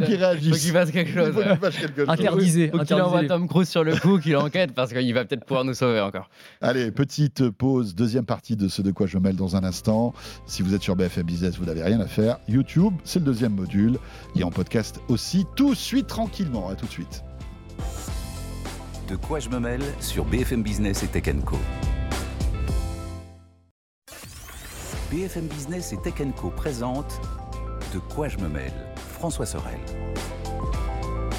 réagisse. 0.00 0.48
Faut 0.50 0.56
qu'il 0.56 0.72
fasse 0.72 0.90
quelque 0.90 1.08
Il 1.08 1.14
chose. 1.14 1.32
faut 1.34 1.40
qu'il 1.42 1.56
fasse 1.56 1.76
quelque 1.76 2.00
chose. 2.00 2.08
Interdisé. 2.08 2.68
Faut 2.70 2.78
qu'il 2.78 2.96
envoie 3.00 3.24
Tom 3.24 3.48
Cruise 3.48 3.68
sur 3.68 3.84
le 3.84 3.96
coup, 3.96 4.18
qu'il 4.18 4.36
enquête, 4.36 4.72
parce 4.74 4.92
qu'il 4.92 5.12
va 5.14 5.24
peut-être 5.24 5.44
pouvoir 5.44 5.64
nous 5.64 5.74
sauver 5.74 6.00
encore. 6.00 6.28
Allez, 6.60 6.90
petite 7.28 7.50
pause, 7.50 7.94
deuxième 7.94 8.24
partie 8.24 8.56
de 8.56 8.66
ce 8.66 8.80
de 8.80 8.90
quoi 8.92 9.06
je 9.06 9.18
me 9.18 9.22
mêle 9.22 9.36
dans 9.36 9.54
un 9.54 9.62
instant. 9.62 10.14
Si 10.46 10.62
vous 10.62 10.74
êtes 10.74 10.80
sur 10.80 10.96
BFM 10.96 11.26
Business, 11.26 11.58
vous 11.58 11.66
n'avez 11.66 11.82
rien 11.82 12.00
à 12.00 12.06
faire. 12.06 12.38
YouTube, 12.48 12.94
c'est 13.04 13.18
le 13.18 13.26
deuxième 13.26 13.54
module. 13.54 13.98
Et 14.36 14.42
en 14.42 14.50
podcast 14.50 15.00
aussi, 15.08 15.44
tout 15.54 15.70
de 15.70 15.76
suite, 15.76 16.06
tranquillement. 16.06 16.70
À 16.70 16.76
tout 16.76 16.86
de 16.86 16.90
suite. 16.90 17.22
De 19.06 19.16
quoi 19.16 19.38
je 19.38 19.50
me 19.50 19.60
mêle 19.60 19.82
sur 20.00 20.24
BFM 20.24 20.62
Business 20.62 21.02
et 21.02 21.08
Tech 21.08 21.24
Co. 21.44 21.58
BFM 25.10 25.46
Business 25.46 25.92
et 25.92 25.98
Tech 25.98 26.14
Co 26.36 26.48
présente 26.48 27.20
De 27.92 27.98
quoi 27.98 28.28
je 28.28 28.38
me 28.38 28.48
mêle 28.48 28.72
François 28.96 29.44
Sorel. 29.44 29.78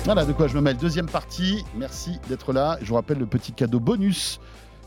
Voilà 0.05 0.25
de 0.25 0.33
quoi 0.33 0.47
je 0.47 0.55
me 0.55 0.61
mêle. 0.61 0.77
Deuxième 0.77 1.09
partie. 1.09 1.63
Merci 1.75 2.19
d'être 2.29 2.53
là. 2.53 2.77
Je 2.81 2.89
vous 2.89 2.95
rappelle 2.95 3.17
le 3.17 3.25
petit 3.25 3.51
cadeau 3.51 3.79
bonus 3.79 4.39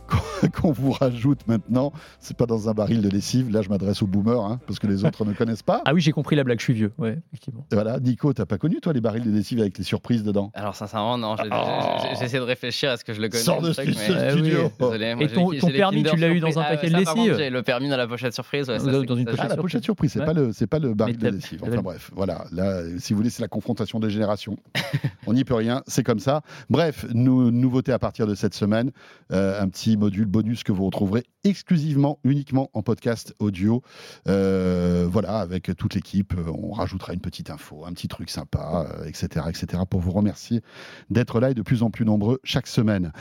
qu'on- 0.06 0.72
vous 0.72 0.92
rajoute 0.92 1.40
maintenant. 1.46 1.92
C'est 2.20 2.36
pas 2.36 2.46
dans 2.46 2.68
un 2.68 2.72
baril 2.72 3.00
de 3.00 3.08
lessive. 3.08 3.50
Là, 3.50 3.62
je 3.62 3.68
m'adresse 3.68 4.02
aux 4.02 4.06
boomers 4.06 4.44
hein, 4.44 4.60
parce 4.66 4.78
que 4.78 4.86
les 4.86 5.04
autres 5.04 5.24
ne 5.24 5.32
connaissent 5.32 5.62
pas. 5.62 5.82
Ah 5.84 5.94
oui, 5.94 6.00
j'ai 6.00 6.10
compris 6.12 6.34
la 6.36 6.42
blague, 6.44 6.58
je 6.58 6.64
suis 6.64 6.72
vieux. 6.72 6.92
Ouais, 6.98 7.18
effectivement. 7.32 7.64
Et 7.70 7.74
Voilà, 7.74 8.00
Nico, 8.00 8.32
t'as 8.32 8.46
pas 8.46 8.58
connu 8.58 8.80
toi 8.80 8.92
les 8.92 9.00
barils 9.00 9.22
de 9.22 9.30
lessive 9.30 9.60
avec 9.60 9.78
les 9.78 9.84
surprises 9.84 10.24
dedans? 10.24 10.50
Alors, 10.54 10.74
sincèrement, 10.74 11.16
non, 11.18 11.36
Oh. 11.38 12.16
j'essaie 12.18 12.38
de 12.38 12.42
réfléchir 12.42 12.90
à 12.90 12.96
ce 12.96 13.04
que 13.04 13.12
je 13.14 13.20
le 13.20 13.28
connais. 13.28 13.42
Sors 13.42 13.60
de 13.62 13.72
ce 13.72 13.80
truc, 13.82 13.94
ce 13.94 14.12
mais- 14.12 14.18
Ah 14.18 14.24
oui. 14.34 14.38
studio. 14.40 14.70
Désolé, 14.80 15.14
moi, 15.14 15.24
Et 15.24 15.28
ton- 15.28 15.50
permis, 15.70 16.02
tu 16.02 16.16
l'as 16.16 16.28
eu 16.28 16.40
dans 16.40 16.58
un 16.58 16.62
Ah, 16.62 16.70
paquet 16.70 16.88
ça, 16.90 16.94
de 16.94 16.98
lessive 17.04 17.34
J'ai 17.38 17.50
le 17.50 17.62
permis 17.62 17.88
dans 17.88 17.96
la 17.96 18.06
pochette 18.06 18.34
surprise. 18.34 18.68
ouais, 18.68 18.78
ça, 18.78 18.90
Dans- 18.90 19.00
c'est- 19.00 19.06
dans 19.06 19.16
une 19.16 19.24
pochette 19.24 19.40
Ah, 19.40 19.42
la 19.44 19.48
surprise. 19.50 19.62
pochette 19.62 19.84
surprise, 19.84 20.12
c'est 20.12 20.20
Ouais. 20.20 20.26
pas 20.26 20.32
le, 20.32 20.52
c'est 20.52 20.66
pas 20.66 20.78
le 20.78 20.94
baril 20.94 21.18
de 21.18 21.28
lessive. 21.28 21.60
Enfin 21.62 21.82
bref, 21.82 22.10
voilà. 22.14 22.44
Là, 22.52 22.82
si 22.98 23.12
vous 23.12 23.18
voulez, 23.18 23.30
c'est 23.30 23.42
la 23.42 23.48
confrontation 23.48 24.00
des 24.00 24.10
générations. 24.10 24.56
On 25.26 25.32
n'y 25.32 25.44
peut 25.44 25.54
rien, 25.54 25.82
c'est 25.86 26.02
comme 26.02 26.18
ça. 26.18 26.42
Bref, 26.70 27.06
nou- 27.14 27.50
nouveauté 27.50 27.92
à 27.92 27.98
partir 27.98 28.26
de 28.26 28.34
cette 28.34 28.54
semaine, 28.54 28.90
euh, 29.32 29.60
un 29.60 29.68
petit 29.68 29.96
module 30.04 30.26
bonus 30.26 30.64
que 30.64 30.72
vous 30.72 30.84
retrouverez 30.84 31.24
exclusivement, 31.44 32.18
uniquement 32.24 32.68
en 32.74 32.82
podcast 32.82 33.34
audio. 33.38 33.80
Euh, 34.28 35.08
voilà, 35.10 35.38
avec 35.38 35.74
toute 35.78 35.94
l'équipe, 35.94 36.34
euh, 36.36 36.52
on 36.52 36.72
rajoutera 36.72 37.14
une 37.14 37.20
petite 37.20 37.48
info, 37.48 37.86
un 37.86 37.92
petit 37.94 38.08
truc 38.08 38.28
sympa, 38.28 38.86
euh, 39.00 39.06
etc., 39.06 39.46
etc. 39.48 39.84
Pour 39.88 40.00
vous 40.00 40.10
remercier 40.10 40.60
d'être 41.08 41.40
là 41.40 41.52
et 41.52 41.54
de 41.54 41.62
plus 41.62 41.82
en 41.82 41.90
plus 41.90 42.04
nombreux 42.04 42.38
chaque 42.44 42.66
semaine. 42.66 43.12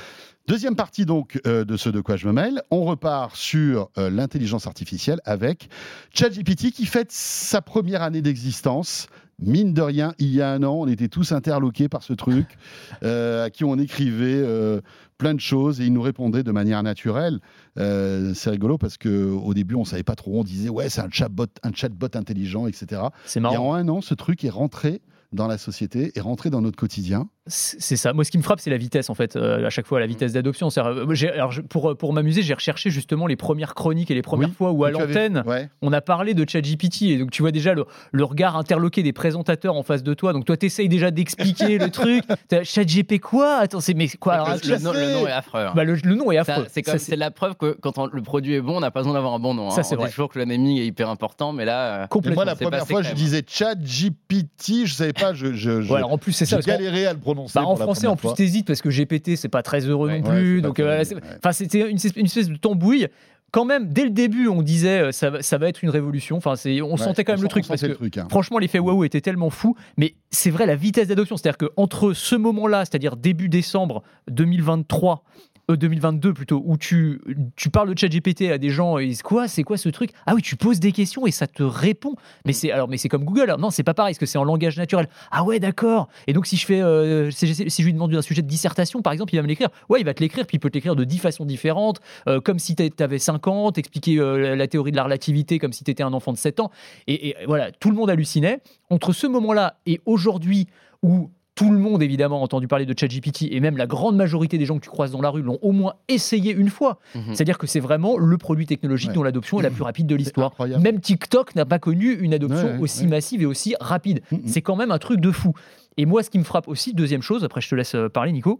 Deuxième 0.46 0.76
partie 0.76 1.06
donc 1.06 1.42
de 1.46 1.78
ce 1.78 1.88
de 1.88 2.02
quoi 2.02 2.18
je 2.18 2.28
me 2.28 2.34
mêle. 2.34 2.62
On 2.70 2.84
repart 2.84 3.34
sur 3.34 3.90
l'intelligence 3.96 4.68
artificielle 4.68 5.22
avec 5.24 5.70
ChatGPT 6.14 6.72
qui 6.72 6.86
fête 6.86 7.14
sa 7.14 7.62
première 7.62 8.02
année 8.02 8.22
d'existence. 8.22 9.08
Mine 9.40 9.74
de 9.74 9.82
rien, 9.82 10.14
il 10.20 10.34
y 10.34 10.42
a 10.42 10.52
un 10.52 10.64
an, 10.64 10.74
on 10.74 10.88
était 10.88 11.08
tous 11.08 11.32
interloqués 11.32 11.90
par 11.90 12.04
ce 12.04 12.14
truc, 12.14 12.58
euh, 13.04 13.46
à 13.46 13.50
qui 13.50 13.64
on 13.64 13.78
écrivait 13.78 14.42
euh, 14.42 14.80
plein 15.18 15.34
de 15.34 15.40
choses 15.40 15.82
et 15.82 15.86
il 15.86 15.94
nous 15.94 16.02
répondait 16.02 16.44
de 16.44 16.52
manière 16.52 16.84
naturelle. 16.84 17.40
Euh, 17.80 18.34
c'est 18.34 18.52
rigolo 18.52 18.78
parce 18.78 18.98
que 18.98 19.32
au 19.32 19.54
début, 19.54 19.76
on 19.76 19.86
savait 19.86 20.04
pas 20.04 20.16
trop. 20.16 20.40
On 20.40 20.44
disait 20.44 20.70
ouais, 20.70 20.90
c'est 20.90 21.02
un 21.02 21.10
chatbot, 21.10 21.48
un 21.64 21.74
chatbot 21.74 22.08
intelligent, 22.14 22.68
etc. 22.68 23.02
C'est 23.26 23.40
Et 23.40 23.42
marrant. 23.42 23.72
en 23.72 23.74
un 23.74 23.90
an, 23.90 24.02
ce 24.02 24.14
truc 24.14 24.44
est 24.44 24.50
rentré 24.50 25.02
dans 25.32 25.48
la 25.48 25.58
société, 25.58 26.12
est 26.16 26.22
rentré 26.22 26.50
dans 26.50 26.62
notre 26.62 26.78
quotidien. 26.78 27.28
C'est 27.48 27.98
ça. 27.98 28.14
Moi, 28.14 28.24
ce 28.24 28.32
qui 28.32 28.38
me 28.38 28.44
frappe, 28.44 28.62
c'est 28.62 28.70
la 28.70 28.78
vitesse, 28.78 29.10
en 29.10 29.16
fait, 29.16 29.36
euh, 29.36 29.68
à 29.68 29.70
chaque 29.70 29.86
fois, 29.86 30.00
la 30.00 30.06
vitesse 30.08 30.32
d'adoption. 30.32 30.70
Euh, 30.78 31.06
alors, 31.34 31.54
pour, 31.70 31.92
euh, 31.92 31.96
pour 31.96 32.14
m'amuser, 32.14 32.42
j'ai 32.42 32.54
recherché 32.54 32.90
justement 32.90 33.28
les 33.28 33.36
premières 33.36 33.76
chroniques 33.76 34.10
et 34.12 34.14
les 34.14 34.22
premières 34.22 34.48
Oui, 34.48 34.56
fois 34.56 34.72
où, 34.72 34.86
à 34.86 34.88
avais- 34.88 34.98
l'antenne, 34.98 35.44
Ouais. 35.46 35.70
on 35.82 35.92
a 35.92 36.00
parlé 36.00 36.36
de 36.36 36.50
ChatGPT. 36.50 37.02
Et 37.10 37.18
donc, 37.18 37.32
tu 37.32 37.42
vois 37.42 37.52
déjà 37.52 37.74
le, 37.74 37.84
le 38.14 38.24
regard 38.24 38.56
interloqué 38.56 39.04
des 39.04 39.12
présentateurs 39.12 39.76
en 39.76 39.84
face 39.84 40.04
de 40.04 40.14
toi. 40.14 40.32
Donc, 40.32 40.46
toi, 40.46 40.56
tu 40.56 40.68
essayes 40.68 40.88
déjà 40.88 41.12
d'expliquer 41.12 41.78
le 41.80 41.90
truc. 41.90 42.24
ChatGPT 42.64 43.20
quoi? 43.20 43.58
Attends, 43.58 43.82
c'est 43.82 43.94
mais 43.94 44.08
quoi? 44.08 44.36
Alors, 44.36 44.48
le, 44.64 44.78
nom, 44.82 44.94
le 44.94 45.12
nom 45.12 45.28
est 45.28 45.32
affreux. 45.32 45.60
hein. 45.66 45.74
bah, 45.76 45.84
le, 45.84 45.96
le 45.96 46.16
nom 46.16 46.32
est 46.32 46.38
affreux. 46.38 46.68
C'est 46.70 47.18
la 47.18 47.30
preuve 47.30 47.56
que 47.56 47.76
quand 47.82 47.98
on- 47.98 48.08
le 48.08 48.22
produit 48.22 48.54
est 48.54 48.62
bon, 48.62 48.78
on 48.78 48.80
n'a 48.80 48.92
pas 48.92 49.02
besoin 49.02 49.16
d'avoir 49.16 49.34
un 49.34 49.40
bon 49.40 49.54
nom. 49.54 49.68
hein. 49.68 49.72
Ça, 49.72 49.84
c'est 49.84 49.98
vrai. 49.98 50.10
toujours 50.10 50.30
que 50.30 50.40
le 50.40 50.46
naming 50.46 50.78
est 50.78 50.86
hyper 50.86 51.10
important, 51.10 51.52
mais 51.52 51.66
là, 51.66 52.04
euh, 52.04 52.06
Et 52.06 52.08
complètement. 52.08 52.36
moi, 52.36 52.46
la 52.46 52.56
première 52.56 52.88
fois, 52.88 53.02
je 53.02 53.10
même. 53.10 53.18
disais 53.18 53.44
ChatGPT, 53.46 54.86
je 54.86 54.94
savais 54.94 55.12
pas, 55.14 55.34
je, 55.34 55.48
je, 55.54 55.82
je- 55.82 55.92
Ouais, 55.92 55.98
alors, 55.98 56.14
en 56.14 56.18
plus, 56.18 56.32
c'est 56.32 56.46
ça. 56.46 56.58
j'ai 56.62 56.66
galéré 56.68 57.06
à 57.06 57.12
le 57.14 57.20
Bah, 57.36 57.62
en 57.62 57.72
pour 57.72 57.80
la 57.80 57.86
français, 57.86 58.08
en 58.08 58.16
plus, 58.16 58.34
t'hésites 58.34 58.68
parce 58.68 58.82
que 58.82 58.90
GPT, 58.90 59.36
c'est 59.36 59.50
pas 59.50 59.64
très 59.64 59.82
heureux 59.88 60.10
Ouais. 60.10 60.22
non 60.22 60.30
plus. 60.30 60.62
donc, 60.62 60.80
euh, 60.80 61.04
enfin, 61.38 61.52
c'était 61.52 61.90
une, 61.90 61.96
espèce- 61.98 62.16
une 62.16 62.26
espèce 62.26 62.50
de 62.50 62.56
tambouille. 62.56 63.08
Quand 63.52 63.66
même, 63.66 63.88
dès 63.94 64.04
le 64.06 64.10
début, 64.10 64.48
on 64.48 64.64
disait 64.64 65.00
euh, 65.00 65.12
ça, 65.12 65.30
va- 65.30 65.44
ça 65.44 65.60
va 65.60 65.68
être 65.70 65.84
une 65.84 65.92
révolution. 65.92 66.38
Enfin, 66.38 66.56
on 66.66 66.92
Ouais, 66.92 66.98
sentait 66.98 67.24
quand 67.24 67.34
même 67.34 67.40
on 67.40 67.44
le 67.44 67.48
truc 67.50 67.66
on 67.66 67.68
parce 67.68 67.82
sentait 67.82 67.94
que 67.94 68.04
le 68.04 68.10
truc, 68.10 68.18
hein. 68.18 68.28
Franchement, 68.32 68.58
l'effet 68.58 68.80
waouh 68.80 69.04
était 69.04 69.22
tellement 69.22 69.52
fou, 69.52 69.76
mais 69.96 70.16
c'est 70.32 70.50
vrai 70.50 70.66
la 70.66 70.76
vitesse 70.76 71.08
d'adoption, 71.10 71.38
c'est-à-dire 71.38 71.60
que 71.60 71.70
entre 71.78 72.14
ce 72.14 72.36
moment-là, 72.36 72.80
c'est-à-dire 72.86 73.16
début 73.16 73.50
décembre 73.50 74.02
2023, 74.32 75.24
euh, 75.72 75.76
2022 75.78 76.34
plutôt, 76.34 76.62
où 76.66 76.78
tu, 76.78 77.22
tu 77.56 77.70
parles 77.70 77.94
de 77.94 77.98
ChatGPT 77.98 78.52
à 78.52 78.58
des 78.58 78.70
gens 78.70 79.00
et 79.00 79.06
ils 79.06 79.10
disent 79.10 79.22
quoi, 79.22 79.48
c'est 79.48 79.64
quoi 79.64 79.78
ce 79.78 79.90
truc? 79.90 80.12
Ah 80.26 80.34
oui, 80.36 80.42
tu 80.42 80.56
poses 80.56 80.80
des 80.80 80.92
questions 80.92 81.26
et 81.26 81.32
ça 81.32 81.48
te 81.48 81.64
répond. 81.64 82.16
Mais 82.46 82.54
c'est 82.54 82.72
alors, 82.72 82.88
mais 82.90 82.98
c'est 82.98 83.10
comme 83.10 83.24
Google. 83.24 83.56
Non, 83.60 83.70
c'est 83.70 83.84
pas 83.84 83.94
pareil, 83.94 84.14
parce 84.14 84.20
que 84.20 84.26
c'est 84.26 84.38
en 84.38 84.44
langage 84.44 84.78
naturel. 84.78 85.08
Ah 85.32 85.44
ouais, 85.44 85.60
d'accord. 85.60 86.10
Et 86.28 86.34
donc 86.34 86.48
si 86.48 86.58
je 86.58 86.66
fais, 86.66 86.82
euh, 86.82 87.32
si, 87.32 87.54
si 87.70 87.82
je 87.82 87.86
lui 87.86 87.94
demande 87.94 88.14
un 88.14 88.22
sujet 88.22 88.42
de 88.42 88.48
dissertation, 88.48 89.02
par 89.02 89.14
exemple, 89.14 89.34
il 89.34 89.38
va 89.38 89.44
me 89.44 89.48
l'écrire. 89.48 89.70
Ouais, 89.90 90.00
il 90.02 90.06
va 90.06 90.14
te 90.14 90.22
l'écrire, 90.22 90.46
puis 90.46 90.58
il 90.58 90.60
peut 90.60 90.70
te 90.70 90.76
l'écrire 90.76 90.96
de 90.96 91.04
10 91.04 91.18
façons 91.20 91.46
différentes, 91.46 92.02
euh, 92.28 92.42
comme 92.42 92.60
si 92.60 92.76
tu 92.76 92.92
avais 93.00 93.20
5 93.20 93.48
ans, 93.48 93.72
t'expliquer 93.72 94.18
euh, 94.20 94.38
la- 94.38 94.56
la 94.56 94.68
théorie 94.68 94.92
de 94.92 94.98
la 94.98 95.04
relativité 95.04 95.60
comme 95.60 95.74
si 95.74 95.84
tu 95.84 95.92
étais 95.92 96.04
un 96.04 96.14
enfant 96.14 96.34
de 96.34 96.38
7 96.38 96.60
ans. 96.60 96.72
Et, 97.08 97.30
et 97.30 97.36
voilà, 97.46 97.72
tout 97.72 97.90
le 97.90 97.96
monde 97.96 98.10
hallucinait. 98.10 98.60
Entre 98.90 99.14
ce 99.14 99.28
moment-là 99.28 99.78
et 99.86 100.02
aujourd'hui 100.06 100.68
où 101.02 101.30
tout 101.56 101.72
le 101.72 101.78
monde, 101.78 102.02
évidemment, 102.02 102.40
a 102.40 102.44
entendu 102.44 102.68
parler 102.68 102.86
de 102.88 102.96
ChatGPT 103.00 103.44
et 103.52 103.60
même 103.60 103.78
la 103.78 103.86
grande 103.86 104.16
majorité 104.16 104.58
des 104.58 104.66
gens 104.66 104.76
que 104.80 104.84
tu 104.84 104.90
croises 104.90 105.12
dans 105.12 105.22
la 105.22 105.30
rue 105.30 105.44
l'ont 105.44 105.60
au 105.62 105.72
moins 105.72 105.94
essayé 106.08 106.52
une 106.52 106.70
fois. 106.70 107.00
Mhm. 107.14 107.36
C'est-à-dire 107.36 107.58
que 107.60 107.68
c'est 107.68 107.80
vraiment 107.80 108.18
le 108.18 108.38
produit 108.40 108.66
technologique 108.66 109.10
Ouais. 109.10 109.16
dont 109.16 109.24
l'adoption 109.24 109.60
est 109.60 109.64
la 109.64 109.70
plus 109.70 109.84
rapide 109.84 110.08
de 110.08 110.16
l'histoire. 110.16 110.52
Même 110.80 111.00
TikTok 111.00 111.56
n'a 111.56 111.66
pas 111.66 111.78
connu 111.80 112.12
une 112.14 112.34
adoption 112.34 112.66
Ouais, 112.68 112.74
ouais, 112.74 112.80
aussi 112.80 113.04
ouais. 113.04 113.10
massive 113.10 113.42
et 113.44 113.46
aussi 113.46 113.76
rapide. 113.80 114.22
Mhm. 114.32 114.42
C'est 114.48 114.62
quand 114.64 114.76
même 114.76 114.90
un 114.92 114.98
truc 114.98 115.20
de 115.20 115.30
fou. 115.32 115.54
Et 115.98 116.06
moi, 116.08 116.24
ce 116.24 116.32
qui 116.32 116.40
me 116.40 116.44
frappe 116.44 116.68
aussi, 116.68 116.94
deuxième 116.94 117.22
chose, 117.22 117.44
après 117.44 117.62
je 117.62 117.70
te 117.70 117.76
laisse 117.76 117.94
euh, 117.94 118.10
parler, 118.10 118.32
Nico, 118.32 118.60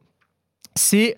c'est 0.76 1.18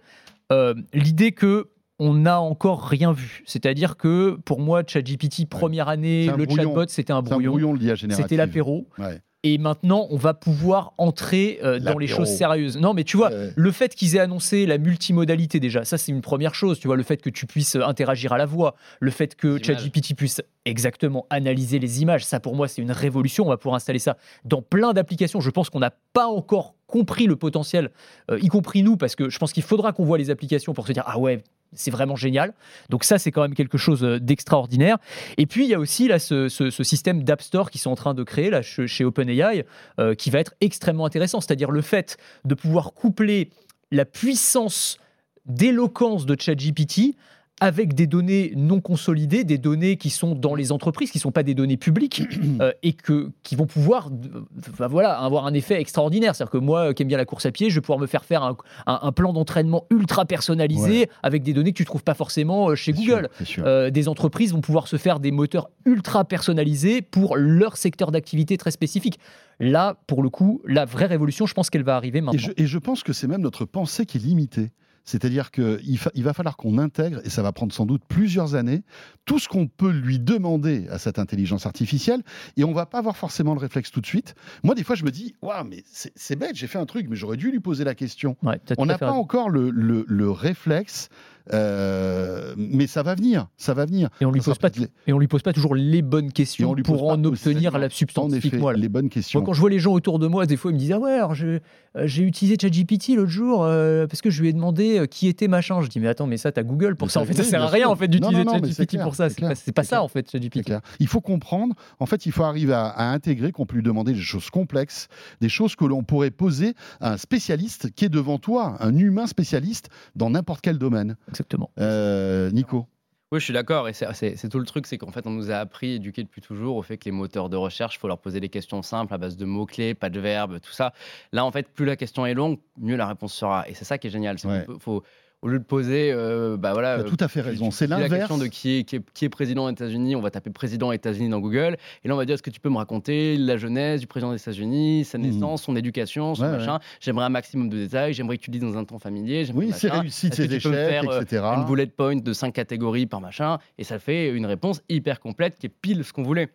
euh, 0.52 0.74
l'idée 0.94 1.32
que 1.32 1.68
on 2.00 2.14
n'a 2.14 2.42
encore 2.42 2.84
rien 2.88 3.14
vu. 3.14 3.42
C'est-à-dire 3.46 3.96
que 3.96 4.38
pour 4.44 4.60
moi, 4.60 4.84
ChatGPT, 4.86 5.48
première 5.48 5.88
année, 5.88 6.28
le 6.28 6.46
brouillon. 6.46 6.64
chatbot, 6.70 6.86
c'était 6.88 7.14
un 7.14 7.22
brouillon. 7.22 7.52
brouillon, 7.52 7.74
l'IA 7.74 7.96
générative. 7.96 8.26
C'était 8.26 8.36
l'apéro. 8.38 8.88
Ouais. 8.98 9.22
Et 9.46 9.58
maintenant 9.60 10.08
on 10.10 10.18
va 10.18 10.34
pouvoir 10.34 10.94
entrer 10.98 11.60
euh, 11.64 11.80
dans 11.80 11.98
les 11.98 12.08
choses 12.08 12.30
sérieuses. 12.30 12.78
Non, 12.78 12.94
mais 12.94 13.04
tu 13.04 13.16
vois, 13.16 13.30
Ouais. 13.30 13.52
le 13.56 13.72
fait 13.72 13.94
qu'ils 13.96 14.16
aient 14.16 14.20
annoncé 14.20 14.66
la 14.66 14.78
multimodalité 14.78 15.60
déjà, 15.60 15.86
ça 15.86 15.98
c'est 15.98 16.12
une 16.12 16.22
première 16.22 16.56
chose. 16.56 16.80
Tu 16.80 16.88
vois, 16.88 16.98
le 16.98 17.04
fait 17.04 17.18
que 17.18 17.30
tu 17.30 17.46
puisses 17.46 17.76
interagir 17.76 18.34
à 18.34 18.38
la 18.38 18.46
voix, 18.46 18.76
le 19.00 19.12
fait 19.12 19.36
que. 19.36 19.62
ChatGPT 19.64 20.16
puisse 20.16 20.42
exactement 20.66 21.28
analyser 21.30 21.78
les 21.80 22.02
images, 22.02 22.26
ça 22.26 22.40
pour 22.40 22.56
moi 22.56 22.68
c'est 22.68 22.82
une 22.82 22.92
révolution. 22.92 23.46
On 23.46 23.50
va 23.50 23.58
pouvoir 23.58 23.76
installer 23.76 24.00
ça 24.00 24.18
dans 24.44 24.62
plein 24.64 24.94
d'applications. 24.94 25.40
Je 25.40 25.50
pense 25.52 25.70
qu'on 25.70 25.80
n'a 25.80 25.94
pas 26.14 26.26
encore 26.28 26.76
compris 26.88 27.26
le 27.28 27.36
potentiel, 27.36 27.92
euh, 28.32 28.40
y 28.42 28.48
compris 28.48 28.82
nous, 28.84 28.98
parce 28.98 29.16
que 29.16 29.30
je 29.30 29.38
pense 29.40 29.54
qu'il 29.54 29.64
faudra 29.64 29.92
qu'on 29.94 30.06
voit 30.06 30.18
les 30.18 30.30
applications 30.32 30.74
pour 30.74 30.88
se 30.88 30.94
dire 30.94 31.04
ah 31.06 31.20
ouais. 31.20 31.44
C'est 31.74 31.92
vraiment 31.92 32.16
génial. 32.16 32.54
Donc 32.90 33.04
ça, 33.04 33.18
c'est 33.18 33.32
quand 33.32 33.42
même 33.42 33.54
quelque 33.54 33.78
chose 33.78 34.04
euh, 34.04 34.20
d'extraordinaire. 34.20 34.98
Et 35.38 35.46
puis, 35.46 35.66
il 35.66 35.70
y 35.70 35.74
a 35.74 35.80
aussi 35.80 36.08
là, 36.08 36.20
ce, 36.20 36.48
système 36.84 37.24
d'App 37.24 37.42
Store 37.42 37.70
qu'ils 37.70 37.82
sont 37.82 37.92
en 37.92 37.96
train 37.96 38.14
de 38.14 38.24
créer 38.24 38.50
là, 38.50 38.62
chez, 38.62 38.88
chez 38.88 39.04
OpenAI, 39.04 39.66
euh, 40.00 40.16
qui 40.16 40.30
va 40.30 40.40
être 40.40 40.54
extrêmement 40.62 41.06
intéressant. 41.06 41.42
C'est-à-dire 41.42 41.72
le 41.72 41.82
fait 41.82 42.18
de 42.46 42.56
pouvoir 42.56 42.94
coupler 42.94 43.50
la 43.92 44.06
puissance 44.06 44.98
d'éloquence 45.46 46.26
de 46.26 46.36
ChatGPT 46.40 47.16
avec 47.62 47.94
des 47.94 48.06
données 48.06 48.52
non 48.58 48.82
consolidées, 48.82 49.46
des 49.46 49.58
données 49.58 49.96
qui 49.96 50.10
sont 50.10 50.36
dans 50.36 50.56
les 50.56 50.74
entreprises, 50.74 51.10
qui 51.12 51.20
ne 51.20 51.22
sont 51.22 51.32
pas 51.32 51.44
des 51.44 51.54
données 51.54 51.78
publiques, 51.78 52.24
euh, 52.62 52.74
et 52.84 52.92
que, 52.92 53.32
qui 53.44 53.56
vont 53.56 53.66
pouvoir 53.66 54.10
euh, 54.10 54.88
voilà, 54.90 55.18
avoir 55.18 55.46
un 55.46 55.54
effet 55.54 55.80
extraordinaire. 55.80 56.36
C'est-à-dire 56.36 56.52
que 56.52 56.58
moi, 56.58 56.94
qui 56.94 57.04
aime 57.04 57.08
bien 57.08 57.18
la 57.18 57.24
course 57.26 57.46
à 57.46 57.52
pied, 57.54 57.70
je 57.70 57.76
vais 57.76 57.82
pouvoir 57.82 58.00
me 58.00 58.08
faire 58.08 58.26
faire 58.26 58.44
un, 58.44 58.58
un- 58.88 59.00
un 59.04 59.12
plan 59.14 59.32
d'entraînement 59.32 59.86
ultra 59.90 60.26
personnalisé 60.26 61.10
avec 61.24 61.44
des 61.44 61.54
données 61.54 61.72
que 61.72 61.78
tu 61.78 61.84
ne 61.84 61.88
trouves 61.88 62.04
pas 62.04 62.14
forcément 62.14 62.70
euh, 62.72 62.76
chez 62.76 62.92
Google. 62.92 63.30
sûr, 63.32 63.38
c'est 63.38 63.46
sûr. 63.46 63.64
Euh, 63.66 63.90
des 63.90 64.10
entreprises 64.10 64.52
vont 64.52 64.62
pouvoir 64.62 64.88
se 64.90 64.98
faire 64.98 65.22
des 65.22 65.32
moteurs 65.32 65.70
ultra 65.86 66.26
personnalisés 66.26 67.02
pour 67.02 67.38
leur 67.38 67.78
secteur 67.78 68.12
d'activité 68.12 68.58
très 68.58 68.72
spécifique. 68.72 69.18
Là, 69.62 69.96
pour 70.08 70.22
le 70.24 70.30
coup, 70.30 70.62
la 70.66 70.84
vraie 70.84 71.06
révolution, 71.06 71.46
je 71.46 71.54
pense 71.54 71.70
qu'elle 71.70 71.84
va 71.84 71.96
arriver 71.96 72.20
Et 72.20 72.22
maintenant. 72.22 72.38
je, 72.38 72.52
et 72.58 72.66
je 72.68 72.78
pense 72.80 73.02
que 73.04 73.14
c'est 73.14 73.28
même 73.28 73.42
notre 73.42 73.64
pensée 73.64 74.06
qui 74.06 74.18
est 74.18 74.22
limitée. 74.22 74.72
C'est-à-dire 75.06 75.52
qu'il 75.52 75.80
il 76.16 76.24
va 76.24 76.34
falloir 76.34 76.58
qu'on 76.58 76.78
intègre, 76.80 77.22
et 77.24 77.30
ça 77.30 77.42
va 77.44 77.52
prendre 77.52 77.72
sans 77.72 77.86
doute 77.86 78.02
plusieurs 78.08 78.56
années, 78.56 78.82
tout 79.26 79.38
ce 79.40 79.48
qu'on 79.48 79.68
peut 79.68 79.92
lui 79.92 80.20
demander 80.20 80.88
à 80.90 80.98
cette 80.98 81.20
intelligence 81.20 81.66
artificielle, 81.66 82.22
et 82.58 82.64
on 82.64 82.74
va 82.74 82.86
pas 82.86 82.98
avoir 82.98 83.16
forcément 83.16 83.54
le 83.54 83.60
réflexe 83.60 83.92
tout 83.92 84.02
de 84.02 84.06
suite. 84.08 84.36
Moi, 84.64 84.74
des 84.76 84.84
fois, 84.84 84.96
je 84.96 85.04
me 85.06 85.12
dis, 85.12 85.36
waouh, 85.42 85.64
mais 85.64 85.84
c'est 85.86 86.36
bête, 86.36 86.56
j'ai 86.56 86.68
fait 86.68 86.80
un 86.80 86.86
truc, 86.86 87.08
mais 87.10 87.16
j'aurais 87.16 87.38
dû 87.38 87.52
lui 87.52 87.60
poser 87.60 87.84
la 87.84 87.96
question. 87.96 88.36
Ouais, 88.44 88.60
On 88.78 88.86
n'a 88.88 88.98
pas 88.98 89.12
encore 89.14 89.50
le, 89.50 89.70
le- 89.70 90.06
le 90.08 90.32
réflexe, 90.32 91.10
euh, 91.54 92.54
mais 92.58 92.88
ça 92.88 93.04
va 93.04 93.16
venir, 93.16 93.48
ça 93.58 93.74
va 93.74 93.86
venir. 93.86 94.10
Et 94.22 94.26
on 94.26 94.32
lui 94.32 94.42
Ça 94.42 94.52
pose 94.52 94.60
pas 94.60 94.70
et 95.08 95.14
on 95.14 95.20
lui 95.20 95.28
pose 95.28 95.42
pas 95.42 95.54
toujours 95.54 95.76
les 95.76 96.02
bonnes 96.02 96.26
Et 96.26 96.30
on 96.30 96.32
questions 96.32 96.74
lui 96.74 96.84
pour 96.84 97.08
en 97.08 97.24
obtenir 97.24 97.78
la 97.78 97.90
substance. 97.90 98.32
En 98.32 98.36
effet, 98.36 98.60
les 98.76 98.90
bonnes 98.90 99.10
questions. 99.10 99.40
Moi, 99.40 99.46
quand 99.46 99.54
je 99.54 99.60
vois 99.60 99.70
les 99.70 99.80
gens 99.80 99.94
autour 99.94 100.20
de 100.20 100.28
moi, 100.28 100.46
des 100.46 100.58
fois, 100.58 100.72
ils 100.72 100.76
me 100.76 100.80
disent 100.80 100.92
Ah 100.92 101.00
ouais, 101.00 101.20
euh, 101.22 101.60
j'ai 102.06 102.24
utilisé 102.24 102.58
ChatGPT 102.60 103.10
l'autre 103.16 103.30
jour 103.30 103.64
euh, 103.64 104.08
parce 104.08 104.22
que 104.22 104.30
je 104.30 104.42
lui 104.42 104.50
ai 104.50 104.54
demandé 104.54 105.00
euh, 105.00 105.06
qui 105.06 105.28
était 105.28 105.48
machin. 105.48 105.82
Je 105.82 105.88
dis 105.88 106.00
Mais 106.00 106.08
attends, 106.08 106.28
mais 106.28 106.38
ça, 106.38 106.52
t'as 106.52 106.64
Google 106.64 106.96
pour 106.96 107.08
Mais 107.08 107.12
ça. 107.12 107.20
En 107.22 107.26
ça, 107.26 107.34
fait, 107.34 107.44
ça 107.44 107.50
sert 107.50 107.62
à 107.62 107.68
rien 107.68 107.88
en 107.88 107.96
fait 107.96 108.08
d'utiliser 108.08 108.44
ChatGPT 108.44 109.02
pour 109.02 109.16
ça. 109.16 109.30
c'est 109.30 109.40
pas, 109.42 109.82
pas 109.82 109.84
ça 109.84 110.02
en 110.02 110.08
fait, 110.08 110.30
ChatGPT. 110.30 110.74
Il 111.00 111.08
faut 111.08 111.22
comprendre, 111.22 111.76
en 112.00 112.06
fait, 112.06 112.26
il 112.26 112.32
faut 112.32 112.44
arriver 112.44 112.74
à, 112.74 112.88
à 112.88 113.06
intégrer 113.06 113.52
qu'on 113.52 113.66
peut 113.66 113.76
lui 113.76 113.84
demander 113.84 114.14
des 114.14 114.20
choses 114.20 114.50
complexes, 114.50 115.08
des 115.42 115.50
choses 115.50 115.76
que 115.76 115.86
l'on 115.86 116.04
pourrait 116.04 116.32
poser 116.32 116.74
à 117.00 117.14
un 117.14 117.18
spécialiste 117.18 117.92
qui 117.96 118.06
est 118.06 118.10
devant 118.10 118.38
toi, 118.38 118.78
un 118.80 118.96
humain 118.98 119.28
spécialiste 119.28 119.90
dans 120.16 120.30
n'importe 120.30 120.62
quel 120.62 120.78
domaine. 120.78 121.16
Exactement. 121.36 121.70
Euh, 121.80 122.50
Nico 122.52 122.88
Oui, 123.32 123.40
je 123.40 123.44
suis 123.46 123.54
d'accord. 123.54 123.90
Et 123.90 123.94
c'est- 123.94 124.50
tout 124.50 124.60
le 124.60 124.66
truc, 124.66 124.88
c'est 124.88 124.98
qu'en 124.98 125.12
fait, 125.12 125.28
on 125.28 125.32
nous 125.32 125.52
a 125.52 125.56
appris, 125.56 125.94
éduqués 125.96 126.24
depuis 126.24 126.42
toujours, 126.42 126.78
au 126.78 126.82
fait 126.82 126.98
que 126.98 127.06
les 127.06 127.12
moteurs 127.12 127.50
de 127.50 127.58
recherche, 127.58 127.96
il 127.96 128.00
faut 128.00 128.08
leur 128.08 128.20
poser 128.20 128.40
des 128.40 128.50
questions 128.50 128.82
simples 128.82 129.14
à 129.14 129.18
base 129.18 129.36
de 129.36 129.44
mots-clés, 129.46 129.94
pas 129.96 130.10
de 130.10 130.20
verbes, 130.20 130.60
tout 130.62 130.72
ça. 130.72 130.94
Là, 131.34 131.44
en 131.44 131.52
fait, 131.52 131.68
plus 131.70 131.86
la 131.86 131.98
question 131.98 132.26
est 132.26 132.34
longue, 132.34 132.60
mieux 132.78 132.96
la 132.96 133.08
réponse 133.08 133.34
sera. 133.34 133.68
Et 133.68 133.74
c'est 133.74 133.84
ça 133.86 133.98
qui 133.98 134.08
est 134.08 134.12
génial. 134.12 134.40
c'est 134.40 134.48
Ouais. 134.48 134.66
faut, 134.80 135.04
au 135.46 135.48
lieu 135.48 135.60
de 135.60 135.64
poser, 135.64 136.12
euh, 136.12 136.58
bah 136.58 136.74
voilà. 136.74 136.96
Tu 136.96 137.02
as 137.02 137.10
tout 137.10 137.18
à 137.20 137.28
fait 137.28 137.42
raison. 137.42 137.70
C'est 137.70 137.86
dis 137.86 137.92
La 137.92 138.00
l'inverse. 138.00 138.22
question 138.28 138.38
de 138.40 138.48
qui 138.48 138.80
est, 138.80 138.84
qui, 138.84 138.96
est, 138.96 139.02
qui 139.14 139.26
est 139.26 139.30
président 139.30 139.68
des 139.68 139.74
États-Unis, 139.74 140.16
on 140.16 140.22
va 140.22 140.32
taper 140.32 140.50
président 140.50 140.92
États-Unis 140.92 141.30
dans 141.30 141.40
Google. 141.40 141.78
Et 142.04 142.08
là, 142.08 142.16
on 142.16 142.18
va 142.18 142.26
dire 142.26 142.34
est-ce 142.34 142.42
que 142.44 142.50
tu 142.50 142.60
peux 142.60 142.70
me 142.72 142.78
raconter 142.78 143.38
la 143.38 143.56
jeunesse 143.58 144.02
du 144.02 144.08
président 144.08 144.32
des 144.32 144.42
États-Unis, 144.42 145.06
sa 145.06 145.20
Mhm. 145.20 145.24
naissance, 145.26 145.62
son 145.62 145.76
éducation, 145.76 146.34
son 146.34 146.42
Ouais, 146.44 146.50
ouais. 146.50 146.58
machin? 146.58 146.80
J'aimerais 147.00 147.26
un 147.26 147.30
maximum 147.30 147.70
de 147.70 147.78
détails, 147.78 148.14
j'aimerais 148.14 148.38
que 148.38 148.44
tu 148.44 148.50
le 148.52 148.58
dises 148.60 148.68
dans 148.68 148.76
un 148.78 148.86
ton 148.86 148.98
familier. 148.98 149.46
Oui, 149.54 149.72
tu 149.72 149.88
peux 149.88 149.98
me 150.00 150.06
échecs, 150.08 150.62
faire, 150.64 151.10
euh, 151.10 151.22
etc. 151.22 151.44
une 151.58 151.66
bullet 151.66 151.86
point 151.86 152.16
de 152.16 152.34
cinq 152.34 152.52
catégories 152.54 153.06
par 153.06 153.22
machin, 153.22 153.60
et 153.78 153.84
ça 153.84 154.00
fait 154.00 154.30
une 154.32 154.48
réponse 154.48 154.82
hyper 154.90 155.20
complète 155.20 155.58
qui 155.60 155.68
est 155.68 155.70
pile 155.70 156.04
ce 156.04 156.12
qu'on 156.12 156.24
voulait. 156.24 156.50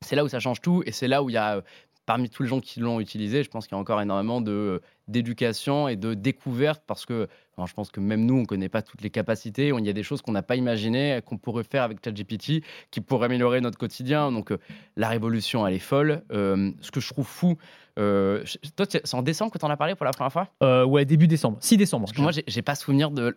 C'est 0.00 0.14
là 0.14 0.22
où 0.24 0.28
ça 0.28 0.38
change 0.38 0.60
tout, 0.60 0.82
et 0.86 0.92
c'est 0.92 1.08
là 1.08 1.24
où 1.24 1.30
il 1.30 1.32
y 1.32 1.36
a, 1.38 1.56
euh, 1.56 1.60
parmi 2.08 2.30
tous 2.30 2.42
les 2.42 2.48
gens 2.48 2.60
qui 2.60 2.80
l'ont 2.80 3.00
utilisé, 3.00 3.42
je 3.42 3.50
pense 3.50 3.66
qu'il 3.66 3.74
y 3.74 3.78
a 3.78 3.80
encore 3.80 4.00
énormément 4.00 4.40
de 4.40 4.50
euh, 4.50 4.78
d'éducation 5.08 5.88
et 5.88 5.96
de 5.96 6.14
découverte, 6.14 6.82
parce 6.86 7.04
que 7.06 7.28
enfin, 7.56 7.66
je 7.66 7.74
pense 7.74 7.90
que 7.90 8.00
même 8.00 8.24
nous, 8.26 8.34
on 8.34 8.40
ne 8.40 8.46
connaît 8.46 8.68
pas 8.70 8.82
toutes 8.82 9.02
les 9.02 9.10
capacités, 9.10 9.68
il 9.76 9.84
y 9.86 9.88
a 9.90 9.92
des 9.92 10.02
choses 10.02 10.20
qu'on 10.22 10.32
n'a 10.32 10.42
pas 10.42 10.56
imaginées, 10.56 11.20
qu'on 11.24 11.36
pourrait 11.38 11.64
faire 11.64 11.82
avec 11.82 11.98
ChatGPT, 12.04 12.62
qui 12.90 13.00
pourraient 13.02 13.26
améliorer 13.26 13.60
notre 13.60 13.78
quotidien. 13.78 14.32
Donc 14.32 14.52
euh, 14.52 14.58
la 14.96 15.08
révolution, 15.08 15.66
elle 15.66 15.74
est 15.74 15.78
folle. 15.78 16.22
Euh, 16.32 16.72
ce 16.80 16.90
que 16.90 17.00
je 17.00 17.08
trouve 17.08 17.26
fou, 17.26 17.56
euh, 17.98 18.44
toi, 18.76 18.86
c'est 18.88 19.14
en 19.14 19.22
décembre 19.22 19.50
que 19.52 19.58
tu 19.58 19.64
en 19.64 19.70
as 19.70 19.76
parlé 19.76 19.94
pour 19.94 20.04
la 20.04 20.12
première 20.12 20.32
fois? 20.32 20.48
Euh, 20.62 20.84
ouais, 20.84 21.04
début 21.04 21.26
décembre. 21.26 21.58
6 21.60 21.76
décembre. 21.76 22.04
parce 22.06 22.16
que 22.16 22.22
moi, 22.22 22.30
j'ai- 22.46 22.62
pas 22.62 22.74
souvenir 22.74 23.10
de- 23.10 23.36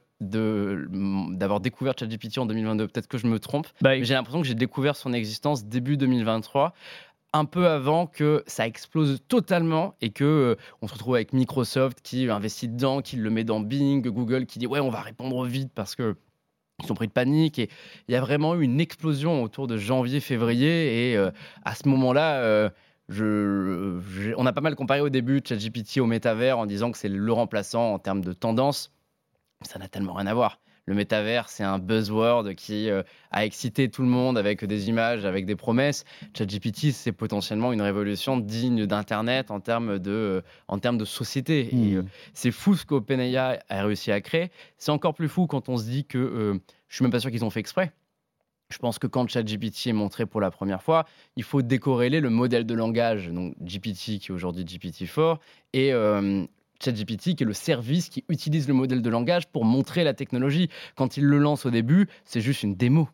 d'avoir 1.36 1.60
découvert 1.60 1.94
ChatGPT 1.98 2.38
en 2.40 2.46
2022. 2.46 2.88
Peut-être 2.88 3.08
que 3.08 3.18
je 3.18 3.28
me 3.28 3.40
trompe, 3.40 3.68
Bah, 3.82 4.02
j'ai 4.02 4.14
l'impression 4.14 4.42
que 4.42 4.48
j'ai 4.48 4.56
découvert 4.56 4.96
son 4.96 5.14
existence 5.14 5.66
début 5.66 5.98
2023, 5.98 6.74
un 7.34 7.46
peu 7.46 7.68
avant 7.68 8.08
que 8.08 8.44
ça 8.48 8.68
explose 8.68 9.20
totalement 9.28 9.96
et 10.02 10.10
que 10.10 10.24
euh, 10.24 10.56
on 10.82 10.88
se 10.88 10.94
retrouve 10.94 11.16
avec 11.16 11.34
Microsoft 11.34 12.02
qui 12.02 12.30
investit 12.30 12.68
dedans, 12.68 13.02
qui 13.02 13.16
le 13.16 13.30
met 13.30 13.44
dans 13.44 13.60
Bing, 13.60 14.02
Google 14.08 14.46
qui 14.46 14.60
dit 14.60 14.68
ouais, 14.68 14.80
on 14.80 14.90
va 14.90 15.02
répondre 15.02 15.44
vite 15.46 15.72
parce 15.74 15.96
que 15.96 16.16
ils 16.80 16.88
sont 16.88 16.96
pris 16.96 17.08
de 17.08 17.12
panique 17.12 17.60
et 17.60 17.70
il 18.08 18.14
y 18.14 18.16
a 18.16 18.22
vraiment 18.22 18.56
eu 18.56 18.64
une 18.64 18.82
explosion 18.82 19.44
autour 19.44 19.68
de 19.68 19.78
janvier-février 19.78 21.12
et 21.12 21.18
euh, 21.18 21.32
à 21.64 21.76
ce 21.76 21.88
moment-là. 21.88 22.42
euh, 22.42 22.70
on 24.38 24.46
a 24.46 24.54
pas 24.54 24.62
mal 24.62 24.76
comparé 24.76 25.02
au 25.02 25.10
début 25.10 25.42
ChatGPT 25.46 25.98
au 26.00 26.06
métavers 26.06 26.58
en 26.58 26.66
disant 26.66 26.92
que 26.92 26.98
c'est 26.98 27.10
le 27.10 27.34
remplaçant 27.34 27.94
en 27.94 28.00
termes 28.00 28.22
de 28.24 28.34
tendance. 28.34 28.92
Ça 29.64 29.80
n'a 29.80 29.88
tellement 29.88 30.14
rien 30.14 30.28
à 30.28 30.34
voir. 30.34 30.60
Le 30.92 30.98
métavers, 30.98 31.48
c'est 31.48 31.64
un 31.64 31.80
buzzword 31.80 32.54
qui 32.56 32.90
euh, 32.90 33.02
a 33.32 33.46
excité 33.46 33.88
tout 33.90 34.02
le 34.02 34.10
monde 34.10 34.38
avec 34.38 34.66
des 34.66 34.90
images, 34.90 35.24
avec 35.24 35.46
des 35.46 35.56
promesses. 35.56 36.04
ChatGPT, 36.38 36.92
c'est 36.92 37.14
potentiellement 37.14 37.72
une 37.72 37.82
révolution 37.82 38.36
digne 38.36 38.86
d'Internet 38.86 39.52
en 39.52 39.62
termes 39.62 40.00
de, 40.00 40.12
euh, 40.12 40.42
en 40.68 40.80
termes 40.80 40.98
de 40.98 41.06
société. 41.06 41.70
Et, 41.72 41.76
Mmh. 41.78 41.98
euh, 42.00 42.04
c'est 42.34 42.52
fou 42.52 42.76
ce 42.76 42.86
qu'OpenAI 42.86 43.38
a 43.38 43.84
réussi 43.84 44.12
à 44.12 44.20
créer. 44.20 44.52
C'est 44.78 44.92
encore 44.92 45.14
plus 45.14 45.30
fou 45.30 45.48
quand 45.48 45.70
on 45.70 45.78
se 45.78 45.86
dit 45.86 46.04
que 46.04 46.60
je 46.90 46.96
suis 46.98 47.04
même 47.06 47.12
pas 47.14 47.22
sûr 47.22 47.32
qu'ils 47.32 47.46
ont 47.46 47.50
fait 47.50 47.62
exprès. 47.62 47.94
Je 48.70 48.78
pense 48.78 49.00
que 49.00 49.08
quand 49.08 49.30
ChatGPT 49.30 49.88
est 49.88 49.94
montré 49.94 50.26
pour 50.26 50.42
la 50.42 50.52
première 50.52 50.84
fois, 50.84 51.06
il 51.38 51.44
faut 51.44 51.62
décorréler 51.62 52.20
le 52.20 52.30
modèle 52.30 52.66
de 52.66 52.74
langage, 52.74 53.30
donc 53.30 53.56
GPT 53.62 54.20
qui 54.20 54.28
est 54.28 54.32
aujourd'hui 54.32 54.66
GPT-4, 54.66 55.38
et 55.72 55.94
euh, 55.94 56.46
ChatGPT 56.82 57.36
qui 57.36 57.44
est 57.44 57.46
le 57.46 57.54
service 57.54 58.10
qui 58.10 58.24
utilise 58.30 58.68
le 58.68 58.74
modèle 58.74 59.02
de 59.02 59.10
langage 59.10 59.48
pour 59.48 59.66
montrer 59.66 60.04
la 60.04 60.14
technologie. 60.14 60.70
Quand 60.96 61.18
il 61.18 61.26
le 61.26 61.38
lance 61.38 61.66
au 61.66 61.72
début, 61.72 62.08
c'est 62.26 62.42
juste 62.42 62.64
une 62.64 62.76
démo. 62.76 63.08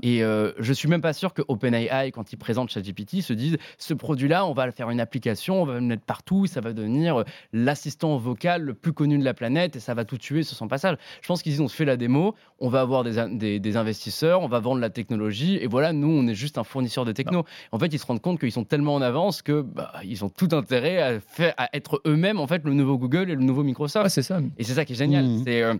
Et 0.00 0.24
euh, 0.24 0.52
je 0.58 0.72
suis 0.72 0.88
même 0.88 1.02
pas 1.02 1.12
sûr 1.12 1.34
que 1.34 1.42
OpenAI, 1.48 2.12
quand 2.12 2.32
ils 2.32 2.36
présentent 2.38 2.70
ChatGPT, 2.70 3.20
se 3.20 3.34
disent 3.34 3.58
ce 3.76 3.92
produit-là, 3.92 4.46
on 4.46 4.54
va 4.54 4.64
le 4.64 4.72
faire 4.72 4.88
une 4.88 5.00
application, 5.00 5.60
on 5.60 5.66
va 5.66 5.74
le 5.74 5.80
mettre 5.82 6.04
partout, 6.04 6.46
ça 6.46 6.62
va 6.62 6.72
devenir 6.72 7.20
euh, 7.20 7.24
l'assistant 7.52 8.16
vocal 8.16 8.62
le 8.62 8.72
plus 8.72 8.94
connu 8.94 9.18
de 9.18 9.24
la 9.24 9.34
planète 9.34 9.76
et 9.76 9.80
ça 9.80 9.92
va 9.92 10.06
tout 10.06 10.16
tuer 10.16 10.44
sur 10.44 10.56
son 10.56 10.66
passage. 10.66 10.96
Je 11.20 11.28
pense 11.28 11.42
qu'ils 11.42 11.60
ont 11.60 11.68
fait 11.68 11.84
la 11.84 11.98
démo, 11.98 12.34
on 12.58 12.70
va 12.70 12.80
avoir 12.80 13.04
des, 13.04 13.18
in- 13.18 13.28
des- 13.28 13.60
des 13.60 13.76
investisseurs, 13.76 14.40
on 14.40 14.48
va 14.48 14.60
vendre 14.60 14.80
la 14.80 14.88
technologie 14.90 15.56
et 15.56 15.66
voilà, 15.66 15.92
nous, 15.92 16.08
on 16.08 16.26
est 16.26 16.34
juste 16.34 16.56
un 16.56 16.64
fournisseur 16.64 17.04
de 17.04 17.12
techno. 17.12 17.44
En 17.70 17.78
fait, 17.78 17.88
ils 17.92 17.98
se 17.98 18.06
rendent 18.06 18.22
compte 18.22 18.40
qu'ils 18.40 18.52
sont 18.52 18.64
tellement 18.64 18.94
en 18.94 19.02
avance 19.02 19.42
que 19.42 19.60
bah, 19.60 19.92
ils 20.04 20.24
ont 20.24 20.30
tout 20.30 20.48
intérêt 20.52 21.02
à, 21.02 21.20
faire, 21.20 21.52
à 21.58 21.68
être 21.76 22.00
eux-mêmes 22.06 22.40
en 22.40 22.46
fait 22.46 22.64
le 22.64 22.72
nouveau 22.72 22.96
Google 22.96 23.30
et 23.30 23.34
le 23.34 23.42
nouveau 23.42 23.62
Microsoft. 23.62 24.04
ouais, 24.04 24.10
c'est 24.10 24.22
ça. 24.22 24.40
Et 24.56 24.64
c'est 24.64 24.72
ça 24.74 24.86
qui 24.86 24.94
est 24.94 24.96
génial. 24.96 25.24
Mhm. 25.26 25.42
C'est 25.44 25.62
euh, 25.62 25.74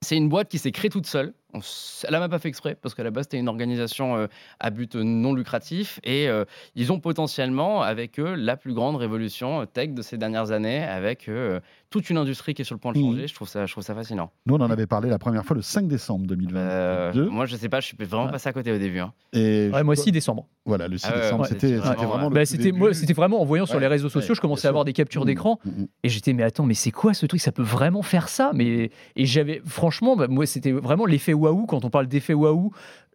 c'est 0.00 0.16
une 0.16 0.28
boîte 0.28 0.48
qui 0.48 0.58
s'est 0.58 0.70
créée 0.70 0.90
toute 0.90 1.06
seule. 1.06 1.32
On 1.54 1.60
Elle 2.04 2.10
n'a 2.12 2.20
même 2.20 2.30
pas 2.30 2.38
fait 2.38 2.48
exprès, 2.48 2.76
parce 2.80 2.94
qu'à 2.94 3.02
la 3.04 3.10
base, 3.10 3.24
c'était 3.24 3.38
une 3.38 3.48
organisation 3.48 4.16
euh, 4.16 4.26
à 4.60 4.68
but 4.70 4.94
non 4.96 5.32
lucratif. 5.32 5.98
Et 6.04 6.28
euh, 6.28 6.44
ils 6.74 6.92
ont 6.92 7.00
potentiellement, 7.00 7.80
avec 7.82 8.20
eux, 8.20 8.34
la 8.34 8.56
plus 8.58 8.74
grande 8.74 8.96
révolution 8.96 9.62
euh, 9.62 9.64
tech 9.64 9.90
de 9.90 10.02
ces 10.02 10.18
dernières 10.18 10.50
années, 10.50 10.82
avec 10.82 11.26
euh, 11.28 11.60
toute 11.88 12.10
une 12.10 12.18
industrie 12.18 12.52
qui 12.52 12.60
est 12.62 12.64
sur 12.66 12.74
le 12.74 12.80
point 12.80 12.92
de 12.92 12.98
changer. 12.98 13.26
Je, 13.26 13.34
trouve 13.34 13.48
ça, 13.48 13.64
je 13.64 13.72
trouve 13.72 13.82
ça 13.82 13.94
fascinant. 13.94 14.30
Nous, 14.44 14.56
on 14.56 14.60
en 14.60 14.70
avait 14.70 14.86
parlé 14.86 15.08
la 15.08 15.18
première 15.18 15.44
fois 15.44 15.56
le 15.56 15.62
5 15.62 15.88
décembre 15.88 16.24
Euh, 16.30 17.12
2022. 17.12 17.30
moi, 17.30 17.46
je 17.46 17.56
sais 17.56 17.70
pas, 17.70 17.80
je 17.80 17.86
suis 17.86 17.96
vraiment 17.98 18.26
Ouais. 18.26 18.30
passé 18.32 18.48
à 18.50 18.52
côté 18.52 18.70
au 18.72 18.78
début. 18.78 18.98
hein. 19.00 19.12
et 19.32 19.70
Ouais, 19.72 19.82
moi 19.82 19.92
aussi, 19.92 20.12
décembre. 20.12 20.46
Voilà, 20.66 20.86
le 20.86 20.98
6 20.98 21.06
Ah 21.10 21.16
décembre, 21.18 21.42
ouais, 21.44 21.48
c'était 21.48 21.76
vraiment, 21.76 22.30
Bah, 22.30 22.44
c'était 22.44 22.72
moi, 22.72 22.88
début. 22.90 23.00
c'était 23.00 23.14
vraiment 23.14 23.40
en 23.40 23.44
voyant 23.46 23.64
sur 23.64 23.80
les 23.80 23.86
réseaux 23.86 24.10
sociaux, 24.10 24.32
ouais, 24.32 24.34
je 24.36 24.40
commençais 24.42 24.66
à 24.66 24.70
avoir 24.70 24.84
des 24.84 24.92
captures 24.92 25.22
Mmh, 25.22 25.26
d'écran 25.26 25.58
mmh, 25.64 25.70
mmh. 25.70 25.86
et 26.04 26.08
j'étais 26.10 26.32
mais 26.34 26.42
attends 26.42 26.66
mais 26.66 26.74
c'est 26.74 26.90
quoi 26.90 27.14
ce 27.14 27.24
truc? 27.24 27.40
Ça 27.40 27.52
peut 27.52 27.62
vraiment 27.62 28.02
faire 28.02 28.28
ça? 28.28 28.50
Mais 28.54 28.90
et 29.16 29.24
j'avais 29.24 29.62
franchement 29.64 30.14
bah, 30.14 30.26
moi 30.28 30.44
c'était 30.44 30.72
vraiment 30.72 31.06
l'effet 31.06 31.32
waouh 31.38 31.66
quand 31.66 31.84
on 31.84 31.90
parle 31.90 32.06
d'effet 32.08 32.34
waouh. 32.34 32.70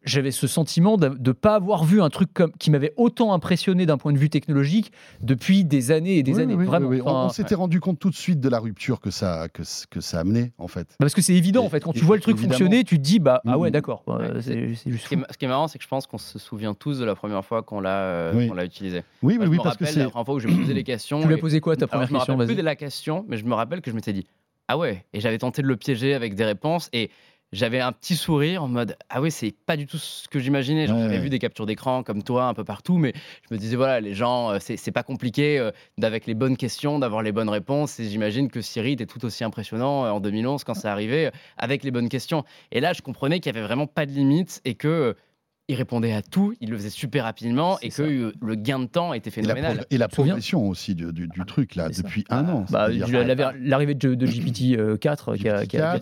j'avais 0.05 0.31
ce 0.31 0.47
sentiment 0.47 0.97
de 0.97 1.07
ne 1.17 1.31
pas 1.31 1.55
avoir 1.55 1.85
vu 1.85 2.01
un 2.01 2.09
truc 2.09 2.33
comme, 2.33 2.51
qui 2.59 2.69
m'avait 2.71 2.93
autant 2.97 3.31
impressionné 3.33 3.85
d'un 3.85 3.97
point 3.97 4.11
de 4.11 4.17
vue 4.17 4.29
technologique 4.29 4.91
depuis 5.21 5.63
des 5.63 5.91
années 5.91 6.17
et 6.17 6.23
des 6.23 6.33
Oui, 6.35 6.41
années. 6.41 6.55
oui, 6.55 6.65
vraiment. 6.65 6.89
oui, 6.89 6.97
oui. 6.97 7.01
On- 7.05 7.09
Enfin, 7.09 7.25
on 7.27 7.29
s'était 7.29 7.55
rendu 7.55 7.79
compte 7.79 7.99
tout 7.99 8.09
de 8.09 8.15
suite 8.15 8.41
de 8.41 8.49
la 8.49 8.59
rupture 8.59 8.99
que 8.99 9.11
ça, 9.11 9.47
que, 9.47 9.61
que 9.89 10.01
ça 10.01 10.19
amenait, 10.19 10.51
en 10.57 10.67
fait. 10.67 10.89
parce 10.99 11.13
que 11.13 11.21
c'est 11.21 11.33
évident, 11.35 11.63
Et- 11.63 11.67
en 11.67 11.69
fait. 11.69 11.79
Quand 11.85 11.93
tu 11.93 12.03
vois 12.03 12.17
le 12.17 12.21
truc 12.21 12.35
évidemment. 12.35 12.51
fonctionner, 12.57 12.83
tu 12.83 12.97
te 12.97 13.01
dis, 13.01 13.19
bah, 13.19 13.41
ah 13.47 13.57
ouais, 13.57 13.71
d'accord. 13.71 14.03
Ouais, 14.07 14.27
c'est 14.41 14.73
c'est 14.75 14.91
juste 14.91 15.03
Ce 15.05 15.07
qui, 15.07 15.13
est, 15.13 15.17
fou. 15.19 15.23
ce 15.31 15.37
qui 15.37 15.45
est 15.45 15.47
marrant, 15.47 15.69
c'est 15.69 15.77
que 15.77 15.83
je 15.85 15.89
pense 15.89 16.05
qu'on 16.05 16.17
se 16.17 16.37
souvient 16.37 16.73
tous 16.73 16.99
de 16.99 17.05
la 17.05 17.15
première 17.15 17.45
fois 17.45 17.61
qu'on 17.63 17.79
l'a 17.79 17.99
euh, 18.01 18.33
Oui. 18.35 18.49
qu'on 18.49 18.55
l'a 18.55 18.65
utilisé. 18.65 19.03
Oui, 19.21 19.37
oui, 19.39 19.45
je 19.45 19.49
oui, 19.51 19.57
me 19.57 19.63
parce 19.63 19.77
que 19.77 19.85
rappelle 19.85 19.93
c'est. 19.93 19.99
la 20.03 20.09
première 20.09 20.25
fois 20.25 20.35
où 20.35 20.39
j'ai 20.39 20.49
posé 20.53 20.73
les 20.73 20.83
questions. 20.83 21.21
Tu 21.21 21.29
l'as 21.29 21.37
et- 21.37 21.39
posé 21.39 21.61
quoi, 21.61 21.77
ta 21.77 21.85
Alors, 21.85 21.89
première 21.91 22.07
je 22.09 22.13
me 22.13 22.17
question? 22.19 22.33
rappelle 22.33 22.47
plus 22.47 22.55
de 22.57 22.61
la 22.61 22.75
question, 22.75 23.25
mais 23.29 23.37
je 23.37 23.45
me 23.45 23.53
rappelle 23.53 23.79
que 23.79 23.89
je 23.89 23.95
m'étais 23.95 24.11
dit 24.11 24.25
ah 24.67 24.77
ouais, 24.77 25.05
et 25.13 25.19
j'avais 25.19 25.37
tenté 25.37 25.61
de 25.61 25.67
le 25.67 25.75
piéger 25.77 26.13
avec 26.13 26.35
des 26.35 26.45
réponses 26.45 26.89
et 26.93 27.09
j'avais 27.53 27.79
un 27.79 27.91
petit 27.91 28.15
sourire 28.15 28.63
en 28.63 28.67
mode 28.67 28.97
ah 29.09 29.21
ouais, 29.21 29.29
c'est 29.29 29.53
pas 29.65 29.77
du 29.77 29.85
tout 29.85 29.97
ce 29.97 30.27
que 30.27 30.39
j'imaginais. 30.39 30.81
Ouais, 30.81 30.87
J'avais 30.87 31.15
ouais. 31.15 31.19
vu 31.19 31.29
des 31.29 31.39
captures 31.39 31.65
d'écran 31.65 32.03
comme 32.03 32.23
toi 32.23 32.45
un 32.45 32.53
peu 32.53 32.63
partout, 32.63 32.97
mais 32.97 33.13
je 33.47 33.53
me 33.53 33.59
disais 33.59 33.75
voilà, 33.75 34.01
les 34.01 34.13
gens, 34.13 34.51
euh, 34.51 34.57
c'est 34.59 34.91
pas 34.91 35.03
compliqué 35.03 35.59
euh, 35.59 35.71
d'avec 35.97 36.25
les 36.25 36.33
bonnes 36.33 36.57
questions, 36.57 36.99
d'avoir 36.99 37.21
les 37.21 37.31
bonnes 37.31 37.49
réponses. 37.49 37.99
Et 37.99 38.09
j'imagine 38.09 38.49
que 38.49 38.61
Siri 38.61 38.93
était 38.93 39.05
tout 39.05 39.23
aussi 39.23 39.43
impressionnant 39.43 40.05
euh, 40.05 40.09
en 40.09 40.19
2011 40.19 40.63
quand 40.63 40.73
ça 40.73 40.91
arrivait 40.91 41.27
euh, 41.27 41.31
avec 41.57 41.83
les 41.83 41.91
bonnes 41.91 42.09
questions. 42.09 42.43
Et 42.71 42.81
là, 42.81 42.93
je 42.93 43.01
comprenais 43.01 43.39
qu'il 43.39 43.53
y 43.53 43.57
avait 43.57 43.65
vraiment 43.65 43.87
pas 43.87 44.07
de 44.07 44.11
limite 44.11 44.59
et 44.65 44.73
que 44.73 45.15
il 45.69 45.75
répondait 45.75 46.11
à 46.11 46.21
tout, 46.21 46.53
il 46.59 46.69
le 46.71 46.77
faisait 46.77 46.89
super 46.89 47.23
rapidement 47.23 47.79
et 47.81 47.87
que 47.87 47.93
ça. 47.95 48.03
euh, 48.03 48.33
le 48.41 48.55
gain 48.55 48.79
de 48.79 48.85
temps 48.85 49.13
était 49.13 49.29
Et 49.29 49.41
la, 49.43 49.55
phénoménal. 49.55 49.85
et 49.89 49.97
la 49.97 50.09
souviens 50.09 50.33
progression 50.33 50.67
aussi 50.67 50.93
du, 50.93 51.13
du- 51.13 51.29
du 51.29 51.45
truc, 51.45 51.75
là, 51.75 51.87
ça. 51.91 52.01
depuis 52.01 52.25
un 52.29 52.49
an. 52.49 52.65
Bah, 52.69 52.89
la- 52.89 53.53
L'arrivée 53.61 53.95
de, 53.95 54.13
de 54.13 54.25
GPT-4 54.27 55.37
qui, 55.37 55.47
a, 55.47 55.65
qui 55.65 55.77
a- 55.77 55.99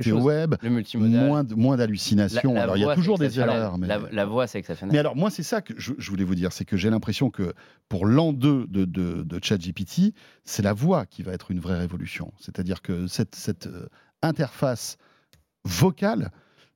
qui 0.00 0.10
a 0.10 0.14
web, 0.14 0.54
Le 0.62 0.70
multimodal. 0.70 1.26
moins, 1.26 1.44
moins 1.56 1.76
d'hallucinations. 1.76 2.56
Alors, 2.56 2.78
il 2.78 2.80
y 2.80 2.88
a 2.88 2.94
toujours 2.94 3.18
des 3.18 3.38
erreurs. 3.38 3.76
Mais... 3.76 3.86
La, 3.86 4.00
la 4.10 4.24
voix, 4.24 4.46
c'est 4.46 4.58
exceptionnel. 4.58 4.92
Mais 4.94 4.98
alors, 4.98 5.14
moi, 5.14 5.28
c'est 5.30 5.42
ça 5.42 5.60
que 5.60 5.74
je, 5.76 5.92
je 5.98 6.10
voulais 6.10 6.24
vous 6.24 6.34
dire, 6.34 6.52
c'est 6.52 6.64
que 6.64 6.78
j'ai 6.78 6.88
l'impression 6.88 7.30
que 7.30 7.52
pour 7.90 8.06
l'an 8.06 8.32
2 8.32 8.66
de, 8.66 8.84
de, 8.86 9.22
de 9.24 9.40
ChatGPT, 9.42 10.14
c'est 10.44 10.62
la 10.62 10.72
voix 10.72 11.04
qui 11.04 11.22
va 11.22 11.32
être 11.32 11.50
une 11.50 11.60
vraie 11.60 11.78
révolution. 11.78 12.32
C'est-à-dire 12.38 12.80
que 12.80 13.06
cette, 13.08 13.34
cette 13.34 13.66
euh, 13.66 13.88
interface 14.22 14.96
vocale 15.64 16.30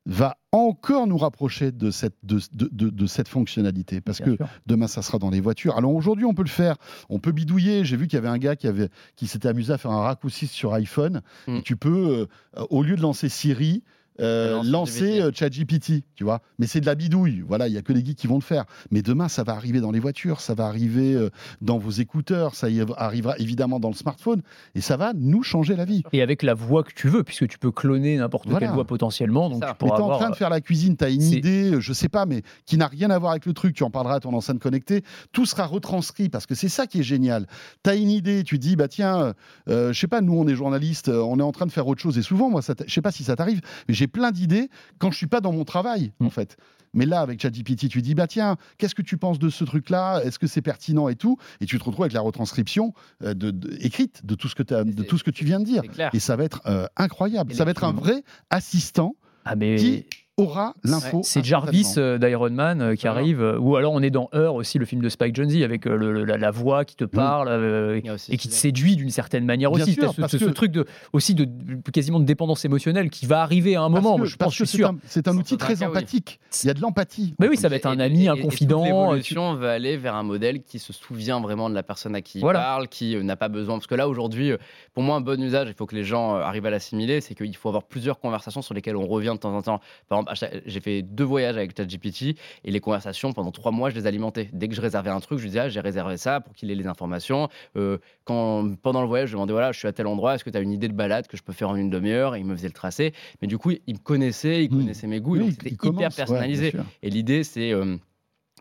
va 0.06 0.36
encore 0.52 1.06
nous 1.08 1.18
rapprocher 1.18 1.72
de 1.72 1.90
cette, 1.90 2.14
de, 2.22 2.38
de- 2.52 2.68
de- 2.72 2.90
de 2.90 3.06
cette 3.06 3.28
fonctionnalité. 3.28 4.00
Parce 4.00 4.18
Bien 4.22 4.32
que 4.32 4.36
sûr. 4.36 4.48
demain, 4.66 4.86
ça 4.86 5.02
sera 5.02 5.18
dans 5.18 5.30
les 5.30 5.40
voitures. 5.40 5.76
Alors 5.76 5.92
aujourd'hui, 5.94 6.24
on 6.24 6.32
peut 6.32 6.44
le 6.44 6.48
faire, 6.48 6.76
on 7.10 7.18
peut 7.18 7.32
bidouiller. 7.32 7.84
J'ai 7.84 7.96
vu 7.96 8.06
qu'il 8.06 8.16
y 8.16 8.18
avait 8.18 8.28
un 8.28 8.38
gars 8.38 8.54
qui, 8.56 8.68
avait, 8.68 8.88
qui 9.16 9.26
s'était 9.26 9.48
amusé 9.48 9.72
à 9.72 9.78
faire 9.78 9.90
un 9.90 10.02
raccourci 10.02 10.46
sur 10.46 10.72
iPhone. 10.74 11.22
Mm. 11.48 11.56
Et 11.56 11.62
tu 11.62 11.76
peux, 11.76 12.28
euh, 12.56 12.64
au 12.70 12.82
lieu 12.84 12.94
de 12.96 13.02
lancer 13.02 13.28
Siri, 13.28 13.82
euh, 14.20 14.62
Lancer 14.64 15.20
euh, 15.20 15.30
ChatGPT, 15.32 16.04
tu 16.14 16.24
vois. 16.24 16.40
Mais 16.58 16.66
c'est 16.66 16.80
de 16.80 16.86
la 16.86 16.94
bidouille. 16.94 17.42
Voilà, 17.46 17.68
il 17.68 17.74
y 17.74 17.78
a 17.78 17.82
que 17.82 17.92
les 17.92 18.04
geeks 18.04 18.16
qui 18.16 18.26
vont 18.26 18.36
le 18.36 18.42
faire. 18.42 18.64
Mais 18.90 19.02
demain, 19.02 19.28
ça 19.28 19.42
va 19.42 19.52
arriver 19.52 19.80
dans 19.80 19.90
les 19.90 20.00
voitures, 20.00 20.40
ça 20.40 20.54
va 20.54 20.66
arriver 20.66 21.14
euh, 21.14 21.30
dans 21.60 21.78
vos 21.78 21.90
écouteurs, 21.90 22.54
ça 22.54 22.68
y 22.70 22.84
arrivera 22.96 23.36
évidemment 23.38 23.80
dans 23.80 23.88
le 23.90 23.94
smartphone, 23.94 24.42
et 24.74 24.80
ça 24.80 24.96
va 24.96 25.12
nous 25.14 25.42
changer 25.42 25.76
la 25.76 25.84
vie. 25.84 26.02
Et 26.12 26.22
avec 26.22 26.42
la 26.42 26.54
voix 26.54 26.82
que 26.82 26.92
tu 26.94 27.08
veux, 27.08 27.24
puisque 27.24 27.48
tu 27.48 27.58
peux 27.58 27.70
cloner 27.70 28.16
n'importe 28.16 28.46
Voilà. 28.48 28.66
quelle 28.66 28.74
voix 28.74 28.84
potentiellement. 28.84 29.48
Donc 29.50 29.64
ça. 29.64 29.76
tu 29.78 29.84
Mais 29.84 29.92
en 29.92 30.18
train 30.18 30.30
de 30.30 30.36
faire 30.36 30.50
la 30.50 30.60
cuisine, 30.60 30.96
t'as 30.96 31.10
une 31.10 31.22
idée, 31.22 31.72
euh, 31.72 31.80
je 31.80 31.92
sais 31.92 32.08
pas, 32.08 32.26
mais 32.26 32.42
qui 32.64 32.76
n'a 32.76 32.86
rien 32.86 33.10
à 33.10 33.18
voir 33.18 33.32
avec 33.32 33.46
le 33.46 33.52
truc. 33.52 33.74
Tu 33.74 33.84
en 33.84 33.90
parleras 33.90 34.16
à 34.16 34.20
ton 34.20 34.32
enceinte 34.34 34.58
connectée. 34.58 35.02
Tout 35.32 35.46
sera 35.46 35.66
retranscrit 35.66 36.28
parce 36.28 36.46
que 36.46 36.54
c'est 36.54 36.68
ça 36.68 36.86
qui 36.86 37.00
est 37.00 37.04
génial. 37.04 37.46
T'as 37.82 37.96
une 37.96 38.10
idée, 38.10 38.44
tu 38.44 38.58
dis 38.58 38.76
bah 38.76 38.88
tiens, 38.88 39.20
euh, 39.20 39.32
euh, 39.68 39.92
je 39.92 40.00
sais 40.00 40.06
pas, 40.08 40.20
nous 40.20 40.34
on 40.34 40.46
est 40.48 40.54
journalistes, 40.54 41.08
euh, 41.08 41.22
on 41.22 41.38
est 41.38 41.42
en 41.42 41.52
train 41.52 41.66
de 41.66 41.72
faire 41.72 41.86
autre 41.86 42.00
chose. 42.00 42.18
Et 42.18 42.22
souvent, 42.22 42.50
moi, 42.50 42.60
je 42.86 42.92
sais 42.92 43.02
pas 43.02 43.12
si 43.12 43.24
ça 43.24 43.36
t'arrive, 43.36 43.60
mais 43.88 43.94
j'ai 43.94 44.05
plein 44.08 44.30
d'idées 44.32 44.68
quand 44.98 45.10
je 45.10 45.16
suis 45.16 45.26
pas 45.26 45.40
dans 45.40 45.52
mon 45.52 45.64
travail 45.64 46.12
Mm. 46.20 46.26
en 46.26 46.30
fait. 46.30 46.56
Mais 46.94 47.04
là, 47.04 47.20
avec 47.20 47.42
ChatGPT, 47.42 47.88
tu 47.90 48.00
dis 48.00 48.14
bah 48.14 48.26
tiens, 48.26 48.56
qu'est-ce 48.78 48.94
que 48.94 49.02
tu 49.02 49.18
penses 49.18 49.38
de 49.38 49.50
ce 49.50 49.64
truc-là? 49.64 50.20
Est-ce 50.24 50.38
que 50.38 50.46
c'est 50.46 50.62
pertinent 50.62 51.08
et 51.10 51.14
tout? 51.16 51.36
Et 51.60 51.66
tu 51.66 51.78
te 51.78 51.84
retrouves 51.84 52.04
avec 52.04 52.14
la 52.14 52.22
retranscription 52.22 52.94
euh, 53.22 53.34
de, 53.34 53.50
de- 53.50 53.76
écrite 53.84 54.24
de 54.24 54.34
tout 54.34 54.48
ce 54.48 54.54
que 54.54 54.62
de 54.62 55.02
tout 55.02 55.18
ce 55.18 55.24
que 55.24 55.30
tu 55.30 55.44
viens 55.44 55.60
de 55.60 55.64
dire. 55.66 55.82
Et 56.14 56.20
ça 56.20 56.36
va 56.36 56.44
être 56.44 56.62
euh, 56.66 56.86
incroyable. 56.96 57.52
Et 57.52 57.54
Ça 57.54 57.64
va 57.66 57.72
être 57.72 57.84
un 57.84 57.92
vrai 57.92 58.22
assistant 58.48 59.14
Ah, 59.44 59.56
mais 59.56 59.76
qui 59.76 60.06
aura 60.38 60.74
l'info. 60.84 61.20
c'est 61.24 61.44
Jarvis 61.44 61.94
euh, 61.96 62.18
d'Iron 62.18 62.50
Man 62.50 62.82
euh, 62.82 62.94
qui 62.94 63.08
arrive. 63.08 63.40
euh, 63.40 63.58
ou 63.58 63.76
alors 63.76 63.92
on 63.92 64.02
est 64.02 64.10
dans 64.10 64.28
Heure 64.34 64.54
aussi, 64.54 64.78
le 64.78 64.84
film 64.84 65.00
de 65.02 65.08
Spike 65.08 65.34
Jonze, 65.34 65.62
avec 65.62 65.86
euh, 65.86 65.96
le- 65.96 66.24
la, 66.24 66.36
la 66.36 66.50
voix 66.50 66.84
qui 66.84 66.94
te 66.96 67.04
parle 67.04 67.48
euh, 67.48 68.00
a 68.08 68.12
aussi 68.14 68.32
et 68.32 68.36
qui 68.36 68.48
te 68.48 68.52
séduit 68.54 68.96
d'une 68.96 69.10
certaine 69.10 69.44
manière 69.46 69.70
Bien 69.70 69.84
aussi. 69.84 69.94
sûr, 69.94 70.12
ce, 70.12 70.20
parce 70.20 70.36
ce- 70.36 70.44
truc 70.44 70.72
de, 70.72 70.84
aussi 71.12 71.34
de, 71.34 71.48
quasiment 71.92 72.20
de 72.20 72.24
dépendance 72.26 72.64
émotionnelle 72.64 73.08
qui 73.10 73.24
va 73.26 73.40
arriver 73.42 73.76
à 73.76 73.82
un 73.82 73.90
Parce 73.90 74.02
moment, 74.04 74.18
que- 74.18 74.26
je 74.26 74.36
pense, 74.36 74.46
parce 74.46 74.54
je 74.54 74.58
que 74.64 74.68
suis 74.68 74.76
c'est 74.78 74.82
sûr. 74.84 74.90
un, 74.90 74.98
c'est 75.06 75.28
un 75.28 75.36
outil 75.36 75.56
très 75.56 75.74
cas, 75.74 75.80
oui. 75.80 75.86
empathique. 75.86 76.38
Il 76.62 76.66
y 76.66 76.70
a 76.70 76.74
de 76.74 76.80
l'empathie. 76.80 77.34
Mais 77.38 77.48
oui, 77.48 77.56
ça 77.56 77.68
va 77.68 77.76
être 77.76 77.86
un 77.86 77.98
ami, 78.00 78.24
et- 78.24 78.28
un 78.28 78.36
confident. 78.36 78.82
euh, 78.82 78.84
tu- 78.84 78.92
L'évolution 79.34 79.54
va 79.54 79.72
aller 79.72 79.96
vers 79.96 80.14
un 80.14 80.22
modèle 80.22 80.62
qui 80.62 80.78
se 80.78 80.92
souvient 80.92 81.40
vraiment 81.40 81.70
de 81.70 81.74
la 81.74 81.82
personne 81.82 82.14
à 82.14 82.20
qui 82.20 82.38
il 82.38 82.40
Voilà. 82.42 82.60
parle, 82.60 82.88
qui 82.88 83.16
n'a 83.16 83.36
pas 83.36 83.48
besoin. 83.48 83.76
Parce 83.76 83.86
que 83.86 83.94
là, 83.94 84.06
aujourd'hui, 84.08 84.52
pour 84.92 85.02
moi, 85.02 85.16
un 85.16 85.20
bon 85.20 85.40
usage, 85.42 85.68
il 85.68 85.74
faut 85.74 85.86
que 85.86 85.94
les 85.94 86.04
gens 86.04 86.34
arrivent 86.34 86.66
à 86.66 86.70
l'assimiler, 86.70 87.20
c'est 87.22 87.34
qu'il 87.34 87.56
faut 87.56 87.68
avoir 87.68 87.84
plusieurs 87.84 88.18
conversations 88.20 88.60
sur 88.62 88.74
lesquelles 88.74 88.96
on 88.96 89.06
revient 89.06 89.32
de 89.32 89.38
temps 89.38 89.54
en 89.54 89.62
temps. 89.62 89.80
Par 90.08 90.18
exemple, 90.18 90.25
chaque- 90.34 90.62
j'ai 90.66 90.80
fait 90.80 91.02
deux 91.02 91.24
voyages 91.24 91.56
avec 91.56 91.76
ChatGPT 91.76 92.36
et 92.64 92.70
les 92.70 92.80
conversations, 92.80 93.32
pendant 93.32 93.50
trois 93.52 93.72
mois, 93.72 93.90
je 93.90 93.94
les 93.94 94.06
alimentais. 94.06 94.48
Dès 94.52 94.68
que 94.68 94.74
je 94.74 94.80
réservais 94.80 95.10
un 95.10 95.20
truc, 95.20 95.38
je 95.38 95.44
lui 95.44 95.50
disais, 95.50 95.60
ah, 95.60 95.68
j'ai 95.68 95.80
réservé 95.80 96.16
ça 96.16 96.40
pour 96.40 96.54
qu'il 96.54 96.70
ait 96.70 96.74
les 96.74 96.86
informations. 96.86 97.48
Euh, 97.76 97.98
quand, 98.24 98.74
pendant 98.82 99.00
le 99.02 99.06
voyage, 99.08 99.28
je 99.28 99.34
demandais, 99.34 99.52
voilà, 99.52 99.72
je 99.72 99.78
suis 99.78 99.88
à 99.88 99.92
tel 99.92 100.06
endroit, 100.06 100.34
est-ce 100.34 100.44
que 100.44 100.50
tu 100.50 100.56
as 100.56 100.60
une 100.60 100.72
idée 100.72 100.88
de 100.88 100.94
balade 100.94 101.26
que 101.26 101.36
je 101.36 101.42
peux 101.42 101.52
faire 101.52 101.70
en 101.70 101.76
une 101.76 101.90
demi-heure? 101.90 102.34
Et 102.34 102.40
il 102.40 102.46
me 102.46 102.56
faisait 102.56 102.68
le 102.68 102.72
tracé. 102.72 103.12
Mais 103.42 103.48
du 103.48 103.58
coup, 103.58 103.70
il 103.86 103.94
me 103.94 103.98
connaissait, 104.00 104.64
il 104.64 104.68
connaissait 104.68 105.06
mes 105.06 105.20
goûts, 105.20 105.34
Oui, 105.34 105.38
donc 105.40 105.48
il 105.50 105.54
c'était 105.54 105.76
commence, 105.76 105.94
hyper 105.96 106.08
ouais, 106.10 106.14
personnalisé. 106.16 106.72
Et 107.02 107.10
l'idée, 107.10 107.44
c'est. 107.44 107.72
euh, 107.72 107.96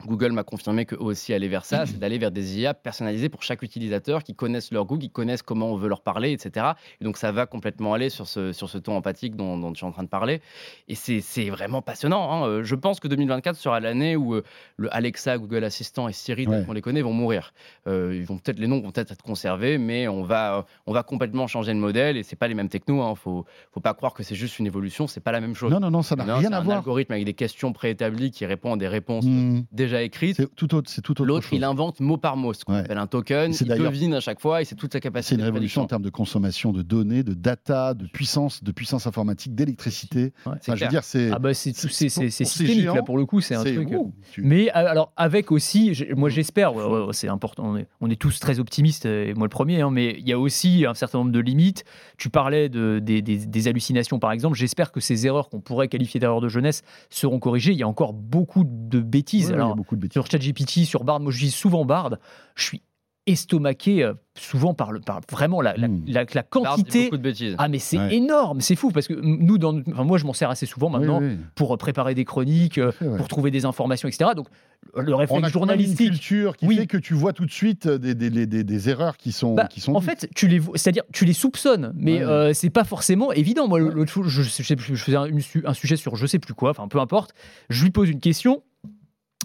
Google 0.05 0.33
m'a 0.33 0.43
confirmé 0.43 0.85
qu'eux 0.85 0.97
aussi 0.99 1.33
allaient 1.33 1.47
vers 1.47 1.63
ça, 1.63 1.85
c'est 1.85 1.97
d'aller 1.97 2.17
vers 2.17 2.29
des 2.29 2.59
IA 2.59 2.73
personnalisées 2.73 3.29
pour 3.29 3.43
chaque 3.43 3.61
utilisateur 3.61 4.23
qui 4.23 4.35
connaissent 4.35 4.71
leur 4.73 4.85
goût, 4.85 4.97
qui 4.97 5.09
connaissent 5.09 5.41
comment 5.41 5.71
on 5.71 5.77
veut 5.77 5.87
leur 5.87 6.01
parler, 6.01 6.33
etc. 6.33 6.65
Et 6.99 7.05
donc 7.05 7.15
ça 7.17 7.31
va 7.31 7.45
complètement 7.45 7.93
aller 7.93 8.09
sur 8.09 8.27
ce, 8.27 8.51
sur 8.51 8.69
ce 8.69 8.77
ton 8.77 8.97
empathique 8.97 9.37
dont, 9.37 9.57
dont 9.57 9.71
tu 9.71 9.85
es 9.85 9.87
en 9.87 9.91
train 9.93 10.03
de 10.03 10.09
parler. 10.09 10.41
Et 10.89 10.95
c'est 10.95 11.21
c'est 11.21 11.49
vraiment 11.49 11.81
passionnant. 11.81 12.29
hein. 12.43 12.47
Euh, 12.47 12.63
Je 12.63 12.75
pense 12.75 12.99
que 12.99 13.07
2024 13.07 13.55
sera 13.55 13.79
l'année 13.79 14.17
où 14.17 14.35
euh, 14.35 14.43
le 14.75 14.93
Alexa, 14.93 15.37
Google 15.37 15.63
Assistant 15.63 16.09
et 16.09 16.13
Siri, 16.13 16.45
Ouais. 16.45 16.63
qu'on 16.65 16.73
les 16.73 16.81
connaît, 16.81 17.01
vont 17.01 17.13
mourir. 17.13 17.53
Euh, 17.87 18.13
ils 18.15 18.25
vont 18.25 18.37
peut-être 18.37 18.59
les 18.59 18.67
noms 18.67 18.81
vont 18.81 18.91
peut-être 18.91 19.13
être 19.13 19.23
conservés, 19.23 19.77
mais 19.77 20.09
on 20.09 20.23
va, 20.23 20.65
on 20.87 20.93
va 20.93 21.03
complètement 21.03 21.47
changer 21.47 21.73
le 21.73 21.79
modèle. 21.79 22.17
Et 22.17 22.23
c'est 22.23 22.35
pas 22.35 22.49
les 22.49 22.53
mêmes 22.53 22.69
technos. 22.69 23.01
Hein. 23.01 23.15
Faut, 23.15 23.45
faut 23.71 23.79
pas 23.79 23.93
croire 23.93 24.13
que 24.13 24.23
c'est 24.23 24.35
juste 24.35 24.59
une 24.59 24.67
évolution. 24.67 25.07
C'est 25.07 25.21
pas 25.21 25.31
la 25.31 25.39
même 25.41 25.55
chose. 25.55 25.71
Non, 25.71 25.79
non, 25.79 25.89
non, 25.89 26.01
ça 26.01 26.17
n'a 26.17 26.25
rien 26.25 26.49
c'est 26.49 26.53
à 26.53 26.57
un 26.57 26.61
voir. 26.63 26.77
algorithme 26.79 27.13
avec 27.13 27.23
des 27.23 27.33
questions 27.33 27.71
préétablies 27.71 28.29
qui 28.31 28.45
répond 28.45 28.73
à 28.73 28.77
des 28.77 28.89
réponses 28.89 29.23
Hmm, 29.25 29.61
déjà. 29.85 30.33
C'est 30.33 30.55
tout 30.55 30.75
autre, 30.75 30.89
c'est 30.89 31.01
tout 31.01 31.11
autre 31.13 31.25
L'autre, 31.25 31.43
chose. 31.47 31.57
il 31.57 31.63
invente 31.63 31.99
mot 31.99 32.17
par 32.17 32.37
mot, 32.37 32.53
ce 32.53 32.63
qu'on 32.65 32.73
Ouais. 32.73 32.79
appelle 32.79 32.97
un 32.97 33.07
token. 33.07 33.53
C'est 33.53 33.65
Il 33.65 33.75
devine 33.77 34.13
à 34.13 34.19
chaque 34.19 34.39
fois 34.39 34.61
et 34.61 34.65
c'est 34.65 34.75
toute 34.75 34.93
sa 34.93 34.99
capacité. 34.99 35.29
C'est 35.29 35.35
une 35.35 35.41
de 35.41 35.45
révolution 35.45 35.81
en 35.81 35.87
termes 35.87 36.01
de 36.01 36.09
consommation 36.09 36.71
de 36.71 36.81
données, 36.81 37.23
de 37.23 37.33
data, 37.33 37.93
de 37.93 38.05
puissance, 38.07 38.63
de 38.63 38.71
puissance 38.71 39.07
informatique, 39.07 39.55
d'électricité. 39.55 40.33
Ouais. 40.45 40.53
Enfin, 40.57 40.75
je 40.75 40.83
veux 40.83 40.89
dire, 40.89 41.03
c'est. 41.03 41.29
Ah 41.31 41.39
bah 41.39 41.53
c'est 41.53 41.71
tout- 41.73 41.87
c'est 41.89 42.09
c'est- 42.09 42.29
c'est 42.29 42.45
systémique 42.45 42.85
là 42.85 43.01
pour 43.03 43.17
le 43.17 43.25
coup, 43.25 43.41
c'est 43.41 43.55
un 43.55 43.63
c'est- 43.63 43.73
truc. 43.75 43.91
euh, 43.91 43.97
ouh, 43.97 44.13
tu- 44.31 44.41
Mais 44.41 44.69
euh, 44.69 44.71
alors 44.73 45.11
avec 45.17 45.51
aussi, 45.51 45.93
j'ai- 45.93 46.13
moi 46.13 46.29
j'espère, 46.29 46.75
ouais, 46.75 46.83
ouais, 46.83 47.05
ouais, 47.05 47.13
c'est 47.13 47.27
important, 47.27 47.63
on 47.65 47.77
est, 47.77 47.87
on 48.01 48.09
est 48.09 48.15
tous 48.19 48.39
très 48.39 48.59
optimistes, 48.59 49.05
et 49.05 49.33
moi 49.33 49.45
le 49.45 49.49
premier, 49.49 49.81
hein, 49.81 49.91
mais 49.91 50.15
il 50.19 50.27
y 50.27 50.33
a 50.33 50.39
aussi 50.39 50.85
un 50.87 50.93
certain 50.93 51.19
nombre 51.19 51.31
de 51.31 51.39
limites. 51.39 51.83
Tu 52.17 52.29
parlais 52.29 52.69
de, 52.69 52.99
des, 52.99 53.21
des- 53.21 53.45
des 53.45 53.67
hallucinations 53.67 54.19
par 54.19 54.31
exemple, 54.31 54.55
j'espère 54.57 54.91
que 54.91 54.99
ces 54.99 55.25
erreurs 55.27 55.49
qu'on 55.49 55.59
pourrait 55.61 55.87
qualifier 55.87 56.19
d'erreurs 56.19 56.41
de 56.41 56.47
jeunesse 56.49 56.83
seront 57.09 57.39
corrigées. 57.39 57.71
Il 57.71 57.77
y 57.79 57.83
a 57.83 57.87
encore 57.87 58.13
beaucoup 58.13 58.63
de 58.65 58.99
bêtises. 58.99 59.51
Beaucoup 59.75 59.95
de 59.95 60.01
bêtises. 60.01 60.13
sur 60.21 60.29
ChatGPT, 60.29 60.85
sur 60.85 61.03
Bard, 61.03 61.19
moi 61.19 61.31
je 61.31 61.39
dis 61.39 61.51
souvent 61.51 61.85
Bard, 61.85 62.17
je 62.55 62.63
suis 62.63 62.81
estomaqué 63.27 64.03
euh, 64.03 64.13
souvent 64.37 64.75
par, 64.75 64.91
le, 64.91 64.99
par 64.99 65.19
vraiment 65.31 65.59
la, 65.59 65.75
la- 65.75 65.87
Mm. 65.87 66.03
la- 66.07 66.25
la 66.31 66.43
quantité. 66.43 67.05
beaucoup 67.05 67.17
de 67.17 67.23
bêtises. 67.23 67.55
Ah 67.57 67.67
mais 67.67 67.79
c'est 67.79 67.97
Ouais. 67.97 68.15
énorme, 68.17 68.61
c'est 68.61 68.75
fou 68.75 68.91
parce 68.91 69.07
que 69.07 69.13
nous, 69.15 69.57
dans, 69.57 69.79
enfin, 69.91 70.03
moi 70.03 70.19
je 70.19 70.25
m'en 70.25 70.33
sers 70.33 70.49
assez 70.51 70.67
souvent 70.67 70.87
Oui, 70.93 70.99
maintenant 70.99 71.19
oui, 71.21 71.37
pour 71.55 71.75
préparer 71.79 72.13
des 72.13 72.23
chroniques, 72.23 72.77
euh, 72.77 72.91
pour 73.17 73.27
trouver 73.27 73.49
des 73.49 73.65
informations, 73.65 74.07
etc. 74.07 74.29
Donc 74.35 74.47
le 74.95 75.11
On 75.11 75.15
a 75.15 75.21
réflexe 75.21 75.41
même 75.41 75.45
une 75.47 75.51
journalistique. 75.51 76.09
culture 76.11 76.55
qui 76.55 76.67
Oui. 76.67 76.75
fait 76.77 76.85
que 76.85 76.97
tu 76.97 77.15
vois 77.15 77.33
tout 77.33 77.47
de 77.47 77.51
suite 77.51 77.87
des, 77.87 78.13
des, 78.13 78.29
des- 78.29 78.45
des- 78.45 78.63
des 78.63 78.89
erreurs 78.89 79.17
qui 79.17 79.31
sont, 79.31 79.55
Bah, 79.55 79.65
qui 79.65 79.81
sont 79.81 79.95
en 79.95 79.99
dites. 80.01 80.07
fait, 80.09 80.29
tu 80.35 80.47
les, 80.47 80.61
c'est-à-dire, 80.75 81.03
tu 81.11 81.25
les 81.25 81.33
soupçonnes, 81.33 81.93
mais 81.95 82.17
Ouais. 82.19 82.23
euh, 82.23 82.53
c'est 82.53 82.69
pas 82.69 82.83
forcément 82.83 83.31
évident. 83.31 83.67
Moi, 83.67 83.81
Ouais. 83.81 83.91
l'autre 83.91 84.11
jour, 84.11 84.23
je, 84.25 84.43
je 84.43 84.95
faisais 84.95 85.17
un, 85.17 85.27
un 85.65 85.73
sujet 85.73 85.95
sur 85.95 86.15
je 86.15 86.27
sais 86.27 86.37
plus 86.37 86.53
quoi, 86.53 86.69
enfin 86.69 86.87
peu 86.87 86.99
importe. 86.99 87.31
Je 87.69 87.83
lui 87.85 87.89
pose 87.89 88.07
une 88.11 88.19
question, 88.19 88.61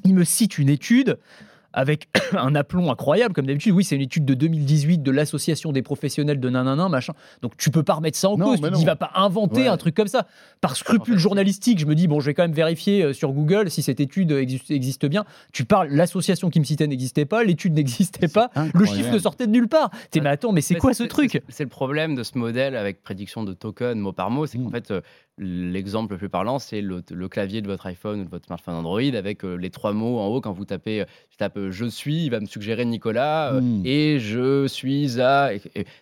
il 0.05 0.15
me 0.15 0.25
cite 0.25 0.59
une 0.59 0.69
étude 0.69 1.19
avec 1.73 2.09
un 2.33 2.57
aplomb 2.57 2.91
incroyable, 2.91 3.33
comme 3.33 3.47
d'habitude. 3.47 3.73
Oui, 3.73 3.85
c'est 3.85 3.95
une 3.95 4.03
étude 4.03 4.25
de 4.25 4.35
2018 4.35 5.05
de 5.05 5.11
l'association 5.13 5.71
des 5.71 5.83
professionnels 5.83 6.41
de 6.41 6.49
nanana, 6.51 6.89
machin. 6.89 7.13
Donc 7.43 7.57
tu 7.57 7.71
peux 7.71 7.85
pas 7.85 7.95
remettre 7.95 8.19
ça 8.19 8.29
en 8.29 8.37
Non, 8.37 8.47
cause. 8.57 8.61
Tu 8.61 8.71
dis, 8.73 8.85
va 8.85 8.97
pas 8.97 9.13
inventer 9.15 9.61
Ouais. 9.63 9.69
un 9.69 9.77
truc 9.77 9.95
comme 9.95 10.09
ça. 10.09 10.27
Par 10.61 10.75
scrupule 10.75 11.15
En 11.15 11.17
fait, 11.17 11.23
journalistique, 11.23 11.79
je 11.79 11.87
me 11.87 11.95
dis, 11.95 12.09
bon, 12.09 12.19
je 12.19 12.27
vais 12.27 12.35
quand 12.35 12.43
même 12.43 12.53
vérifier 12.53 13.05
euh, 13.05 13.13
sur 13.13 13.33
Google 13.33 13.71
si 13.71 13.83
cette 13.83 14.01
étude 14.01 14.33
existe, 14.33 14.69
existe 14.73 15.07
bien. 15.07 15.25
Tu 15.53 15.65
parles, 15.65 15.91
l'association 15.91 16.51
qui 16.51 16.59
me 16.59 16.65
citait 16.65 16.89
n'existait 16.89 17.25
pas, 17.25 17.45
l'étude 17.45 17.75
n'existait 17.75 18.27
pas. 18.27 18.51
Le 18.75 18.85
chiffre 18.85 19.13
ne 19.13 19.19
sortait 19.21 19.47
de 19.47 19.53
nulle 19.53 19.69
part. 19.69 19.91
T'es, 20.11 20.21
mais 20.21 20.31
attends, 20.31 20.51
mais 20.51 20.63
c'est 20.63 20.75
quoi 20.75 20.93
ce 20.93 21.05
truc? 21.05 21.41
C'est 21.51 21.63
le 21.63 21.69
problème 21.71 22.17
de 22.17 22.25
ce 22.25 22.37
modèle 22.37 22.75
avec 22.75 23.01
prédiction 23.05 23.45
de 23.45 23.53
token 23.53 23.97
mot 24.01 24.13
par 24.13 24.31
mot, 24.33 24.45
c'est 24.47 24.59
qu'en 24.59 24.65
Mm. 24.71 24.73
fait, 24.73 24.91
euh, 24.91 25.01
l'exemple 25.41 26.13
le 26.13 26.19
plus 26.19 26.29
parlant, 26.29 26.59
c'est 26.59 26.81
le, 26.83 27.03
le 27.11 27.29
clavier 27.29 27.63
de 27.63 27.67
votre 27.67 27.87
iPhone 27.87 28.21
ou 28.21 28.25
de 28.25 28.29
votre 28.31 28.45
smartphone 28.47 28.75
Android 28.75 29.01
avec 29.01 29.45
euh, 29.45 29.55
les 29.57 29.71
trois 29.71 29.93
mots 29.93 30.19
en 30.19 30.27
haut 30.27 30.41
quand 30.41 30.53
vous 30.53 30.65
tapez, 30.67 31.05
je 31.31 31.37
tape 31.39 31.57
euh, 31.57 31.71
je 31.71 31.87
suis, 31.87 32.25
il 32.27 32.31
va 32.31 32.41
me 32.41 32.47
suggérer 32.47 32.85
Nicolas 32.85 33.55
euh, 33.55 33.61
Mm. 33.61 33.83
et 33.87 34.19
je 34.21 34.67
suis 34.67 35.21
à. 35.21 35.51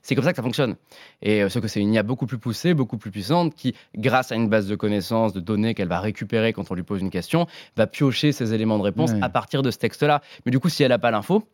c'est 0.02 0.14
comme 0.14 0.24
ça 0.24 0.32
que 0.32 0.36
ça 0.36 0.42
fonctionne. 0.42 0.74
Et 1.22 1.42
euh, 1.42 1.48
sauf 1.48 1.62
que 1.62 1.68
c'est 1.68 1.80
une 1.80 1.92
IA 1.94 2.02
beaucoup 2.02 2.26
plus 2.26 2.38
poussée, 2.38 2.74
beaucoup 2.74 2.98
plus 2.98 3.10
puissante 3.10 3.54
qui, 3.54 3.74
grâce 3.96 4.32
à 4.32 4.34
une 4.34 4.48
base 4.48 4.66
de 4.66 4.74
connaissances, 4.76 5.32
de 5.32 5.40
données 5.40 5.74
qu'elle 5.74 5.88
va 5.88 6.00
récupérer 6.00 6.52
quand 6.52 6.70
on 6.70 6.74
lui 6.74 6.82
pose 6.82 7.00
une 7.00 7.10
question, 7.10 7.46
va 7.76 7.86
piocher 7.86 8.32
ces 8.32 8.52
éléments 8.54 8.78
de 8.78 8.82
réponse 8.82 9.12
Ouais. 9.12 9.18
à 9.22 9.28
partir 9.28 9.62
de 9.62 9.70
ce 9.70 9.78
texte-là. 9.78 10.20
Mais 10.44 10.50
du 10.52 10.58
coup, 10.58 10.68
si 10.68 10.82
elle 10.82 10.88
n'a 10.90 10.98
pas 10.98 11.10
l'info, 11.10 11.44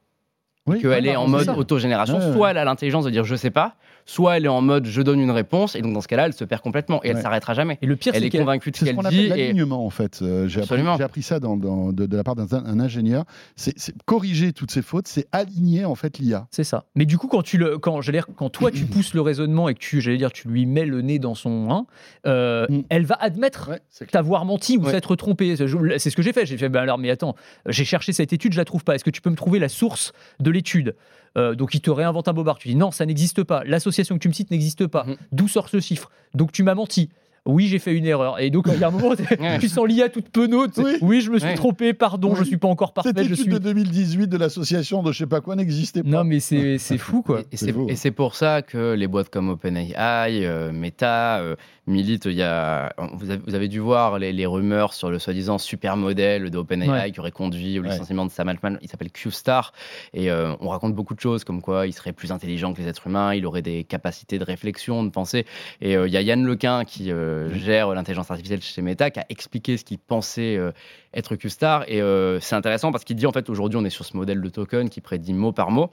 Oui, 0.67 0.81
qu'elle 0.81 1.07
est 1.07 1.17
en 1.17 1.29
mode 1.29 1.49
autogénération, 1.51 2.33
soit 2.33 2.51
elle 2.53 2.59
a 2.59 2.65
l'intelligence 2.65 3.05
de 3.05 3.11
dire 3.11 3.25
je 3.25 3.37
sais 3.37 3.51
pas, 3.51 3.77
soit 4.07 4.37
elle 4.37 4.45
est 4.45 4.49
en 4.49 4.61
mode 4.61 4.87
je 4.87 5.03
donne 5.03 5.21
une 5.21 5.31
réponse, 5.31 5.77
et 5.77 5.83
donc 5.83 5.93
dans 5.95 6.01
ce 6.01 6.09
cas-là, 6.09 6.27
elle 6.27 6.33
se 6.33 6.45
perd 6.45 6.61
complètement 6.63 7.01
et 7.05 7.09
elle 7.09 7.17
Ouais. 7.17 7.23
s'arrêtera 7.23 7.55
jamais. 7.55 7.79
Et 7.83 7.87
le 7.87 7.97
pire, 7.97 8.13
Elle 8.15 8.25
est 8.25 8.31
qu'elle 8.31 8.41
convaincue 8.43 8.71
de 8.71 8.77
ce 8.77 8.85
qu'elle 8.85 8.95
qu'on 8.97 9.03
dit. 9.03 9.07
appelle 9.09 9.25
Et... 9.25 9.29
l'alignement, 9.29 9.85
en 9.87 9.91
fait. 9.91 10.21
Euh, 10.23 10.47
j'ai, 10.49 10.59
appris, 10.61 10.75
Absolument. 10.75 10.97
j'ai 10.97 11.03
appris 11.05 11.23
ça 11.23 11.41
dans- 11.41 11.57
dans- 11.57 11.93
de, 11.93 12.07
de 12.07 12.17
la 12.17 12.25
part 12.25 12.35
d'un 12.37 12.47
un 12.53 12.81
ingénieur. 12.81 13.25
C'est, 13.57 13.75
corriger 14.05 14.53
toutes 14.53 14.71
ces 14.71 14.83
fautes, 14.83 15.09
c'est 15.09 15.27
aligner 15.33 15.85
en 15.85 15.95
fait 15.95 16.19
l'IA. 16.19 16.47
C'est 16.51 16.65
ça. 16.65 16.85
Mais 16.95 17.05
du 17.07 17.19
coup, 17.19 17.27
quand 17.29 17.43
tu 17.43 17.57
le, 17.59 17.79
quand 17.79 18.01
j'allais 18.01 18.19
dire, 18.19 18.27
quand 18.37 18.51
toi 18.51 18.71
tu 18.71 18.85
pousses 18.87 19.15
le 19.15 19.21
raisonnement 19.21 19.69
et 19.69 19.75
que 19.75 19.79
tu, 19.81 20.01
j'allais 20.01 20.17
dire, 20.19 20.33
tu 20.33 20.49
lui 20.49 20.67
mets 20.67 20.85
le 20.87 21.01
nez 21.03 21.19
dans 21.19 21.35
son, 21.35 21.69
hein, 21.71 21.87
euh, 22.27 22.67
Mm. 22.69 22.83
elle 22.89 23.05
va 23.05 23.17
admettre 23.21 23.71
c'est 23.91 24.11
t'avoir 24.11 24.45
menti 24.45 24.77
ou 24.79 24.85
Ouais. 24.85 24.91
s'être 24.93 25.17
trompé. 25.17 25.57
C'est 25.57 25.67
ce 26.11 26.17
que 26.17 26.23
j'ai 26.23 26.33
fait. 26.33 26.47
J'ai 26.47 26.57
fait, 26.59 26.69
ben 26.69 26.81
alors, 26.81 26.99
mais 26.99 27.11
attends, 27.11 27.35
j'ai 27.69 27.85
cherché 27.85 28.13
cette 28.13 28.33
étude, 28.33 28.53
je 28.53 28.59
la 28.59 28.65
trouve 28.65 28.85
pas. 28.85 28.95
Est-ce 28.95 29.05
que 29.05 29.11
tu 29.11 29.21
peux 29.21 29.31
me 29.31 29.37
trouver 29.37 29.59
la 29.59 29.69
source 29.69 30.13
de 30.41 30.51
l'étude? 30.51 30.95
Euh, 31.37 31.55
Donc, 31.57 31.75
il 31.75 31.81
te 31.81 31.91
réinvente 31.91 32.29
un 32.29 32.33
bobard. 32.33 32.59
Tu 32.59 32.69
dis, 32.69 32.77
non, 32.77 32.93
ça 32.93 33.05
n'existe 33.07 33.43
pas. 33.43 33.65
L'association 33.95 34.17
que 34.17 34.23
tu 34.23 34.29
me 34.29 34.33
cites 34.33 34.51
n'existe 34.51 34.87
pas. 34.87 35.05
Mhm. 35.05 35.17
D'où 35.33 35.49
sort 35.49 35.69
ce 35.69 35.81
chiffre? 35.81 36.11
Donc, 36.35 36.51
tu 36.53 36.63
m'as 36.63 36.75
menti. 36.75 37.11
Oui, 37.47 37.67
j'ai 37.67 37.79
fait 37.79 37.93
une 37.93 38.07
erreur. 38.07 38.41
Et 38.41 38.51
donc, 38.51 38.65
il 38.73 38.79
y 38.81 38.85
a 38.85 38.89
un 38.89 38.91
moment, 38.91 39.15
tu 39.61 39.69
sens 39.69 39.87
l'IA 39.87 40.09
toute 40.09 40.31
sais, 40.35 40.83
Oui. 40.83 40.93
Oui. 41.03 41.21
je 41.21 41.31
me 41.31 41.39
suis 41.39 41.55
trompé, 41.55 41.93
pardon, 41.93 42.31
Oui. 42.31 42.37
je 42.39 42.45
suis 42.45 42.57
pas 42.57 42.69
encore 42.69 42.93
parfait. 42.95 43.11
Cette 43.15 43.19
Je 43.27 43.33
étude 43.35 43.45
suis... 43.45 43.53
de 43.53 43.59
2018 43.59 44.29
de 44.29 44.37
l'association 44.39 45.03
de 45.03 45.13
je 45.13 45.19
sais 45.19 45.27
pas 45.27 45.41
quoi 45.43 45.55
n'existait 45.55 46.03
pas. 46.03 46.09
Non, 46.09 46.25
mais 46.25 46.41
c'est 46.41 46.79
c'est 46.79 46.97
fou, 46.99 47.23
quoi. 47.23 47.41
Et- 47.53 47.57
Et 47.91 47.97
C'est 47.97 48.11
pour 48.13 48.35
ça 48.35 48.63
que 48.63 48.95
les 48.95 49.07
boîtes 49.07 49.29
comme 49.29 49.51
OpenAI, 49.51 50.47
euh, 50.47 50.73
Meta, 50.73 51.39
euh, 51.41 51.57
militent. 51.87 52.25
Il 52.25 52.33
y 52.33 52.43
a, 52.43 52.95
vous, 53.15 53.29
avez, 53.31 53.43
vous 53.47 53.55
avez 53.55 53.69
dû 53.69 53.79
voir 53.79 54.19
les, 54.19 54.33
les 54.33 54.47
rumeurs 54.47 54.95
sur 54.95 55.11
le 55.11 55.19
soi-disant 55.19 55.59
super 55.59 55.97
modèle 55.99 56.49
de 56.51 56.57
OpenAI 56.59 56.89
Ouais. 56.89 57.11
qui 57.13 57.21
aurait 57.21 57.31
conduit 57.31 57.79
au 57.79 57.83
Ouais. 57.83 57.91
licenciement 57.91 58.25
de 58.25 58.31
Sam 58.31 58.49
Altman. 58.49 58.79
Il 58.81 58.89
s'appelle 58.89 59.11
Q-Star. 59.11 59.73
Et 60.15 60.31
euh, 60.31 60.55
on 60.61 60.69
raconte 60.69 60.95
beaucoup 60.95 61.15
de 61.15 61.21
choses 61.21 61.45
comme 61.45 61.61
quoi 61.61 61.87
il 61.87 61.93
serait 61.93 62.13
plus 62.13 62.33
intelligent 62.33 62.73
que 62.73 62.81
les 62.81 62.89
êtres 62.89 63.07
humains, 63.07 63.35
il 63.35 63.45
aurait 63.45 63.61
des 63.63 63.85
capacités 63.85 64.39
de 64.39 64.45
réflexion, 64.45 65.05
de 65.05 65.11
pensée. 65.11 65.45
Et 65.83 65.95
euh, 65.97 66.07
il 66.09 66.13
y 66.15 66.17
a 66.17 66.23
Yann 66.23 66.43
Lequin 66.45 66.85
qui 66.87 67.11
euh, 67.35 67.55
gère 67.55 67.95
l'intelligence 67.95 68.31
artificielle 68.31 68.63
chez 68.63 68.83
Meta 68.83 69.11
qui 69.11 69.21
a 69.21 69.27
expliqué 69.29 69.77
ce 69.77 69.85
qu'il 69.85 69.99
pensait 69.99 70.57
euh, 70.57 70.73
être 71.13 71.37
Q-Star. 71.37 71.85
Et 71.89 72.01
euh, 72.01 72.41
c'est 72.41 72.55
intéressant 72.55 72.93
parce 72.93 73.05
qu'il 73.05 73.17
dit 73.17 73.27
en 73.27 73.33
fait 73.33 73.49
aujourd'hui 73.51 73.79
on 73.79 73.85
est 73.85 73.91
sur 73.91 74.05
ce 74.05 74.17
modèle 74.17 74.41
de 74.41 74.49
token 74.49 74.89
qui 74.89 75.01
prédit 75.01 75.33
mot 75.33 75.53
par 75.53 75.71
mot 75.71 75.91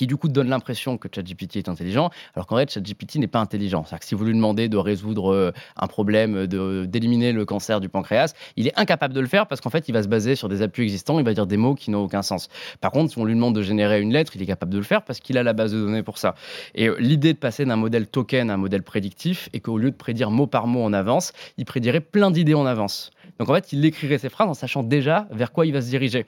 qui 0.00 0.06
du 0.06 0.16
coup 0.16 0.28
donne 0.30 0.48
l'impression 0.48 0.96
que 0.96 1.08
ChatGPT 1.14 1.56
est 1.56 1.68
intelligent, 1.68 2.08
alors 2.34 2.46
qu'en 2.46 2.56
fait 2.56 2.70
ChatGPT 2.70 3.16
n'est 3.16 3.26
pas 3.26 3.38
intelligent. 3.38 3.84
C'est-à-dire 3.84 3.98
que 4.00 4.06
si 4.06 4.14
vous 4.14 4.24
lui 4.24 4.32
demandez 4.32 4.70
de 4.70 4.78
résoudre 4.78 5.30
euh, 5.30 5.52
un 5.76 5.86
problème, 5.88 6.46
de- 6.46 6.86
d'éliminer 6.86 7.32
le 7.32 7.44
cancer 7.44 7.82
du 7.82 7.90
pancréas, 7.90 8.32
il 8.56 8.66
est 8.66 8.72
incapable 8.80 9.12
de 9.12 9.20
le 9.20 9.26
faire 9.26 9.46
parce 9.46 9.60
qu'en 9.60 9.68
fait 9.68 9.90
il 9.90 9.92
va 9.92 10.02
se 10.02 10.08
baser 10.08 10.36
sur 10.36 10.48
des 10.48 10.62
appuis 10.62 10.84
existants, 10.84 11.18
il 11.18 11.24
va 11.26 11.34
dire 11.34 11.46
des 11.46 11.58
mots 11.58 11.74
qui 11.74 11.90
n'ont 11.90 12.02
aucun 12.02 12.22
sens. 12.22 12.48
Par 12.80 12.92
contre, 12.92 13.12
si 13.12 13.18
on 13.18 13.26
lui 13.26 13.34
demande 13.34 13.54
de 13.54 13.60
générer 13.60 14.00
une 14.00 14.10
lettre, 14.10 14.32
il 14.36 14.40
est 14.42 14.46
capable 14.46 14.72
de 14.72 14.78
le 14.78 14.84
faire 14.84 15.02
parce 15.02 15.20
qu'il 15.20 15.36
a 15.36 15.42
la 15.42 15.52
base 15.52 15.72
de 15.74 15.78
données 15.78 16.02
pour 16.02 16.16
ça. 16.16 16.34
Et 16.74 16.88
euh, 16.88 16.96
l'idée 16.98 17.34
de 17.34 17.38
passer 17.38 17.66
d'un 17.66 17.76
modèle 17.76 18.06
token 18.06 18.48
à 18.48 18.54
un 18.54 18.56
modèle 18.56 18.82
prédictif 18.82 19.50
est 19.52 19.60
qu'au 19.60 19.76
lieu 19.76 19.90
de 19.90 19.96
prédire 19.96 20.30
mot 20.30 20.46
par 20.46 20.66
mot 20.66 20.82
en 20.82 20.94
avance, 20.94 21.34
il 21.58 21.66
prédirait 21.66 22.00
plein 22.00 22.30
d'idées 22.30 22.54
en 22.54 22.64
avance. 22.64 23.10
Donc 23.38 23.50
en 23.50 23.54
fait, 23.54 23.70
il 23.74 23.84
écrirait 23.84 24.16
ses 24.16 24.30
phrases 24.30 24.48
en 24.48 24.54
sachant 24.54 24.82
déjà 24.82 25.26
vers 25.30 25.52
quoi 25.52 25.66
il 25.66 25.74
va 25.74 25.82
se 25.82 25.90
diriger. 25.90 26.24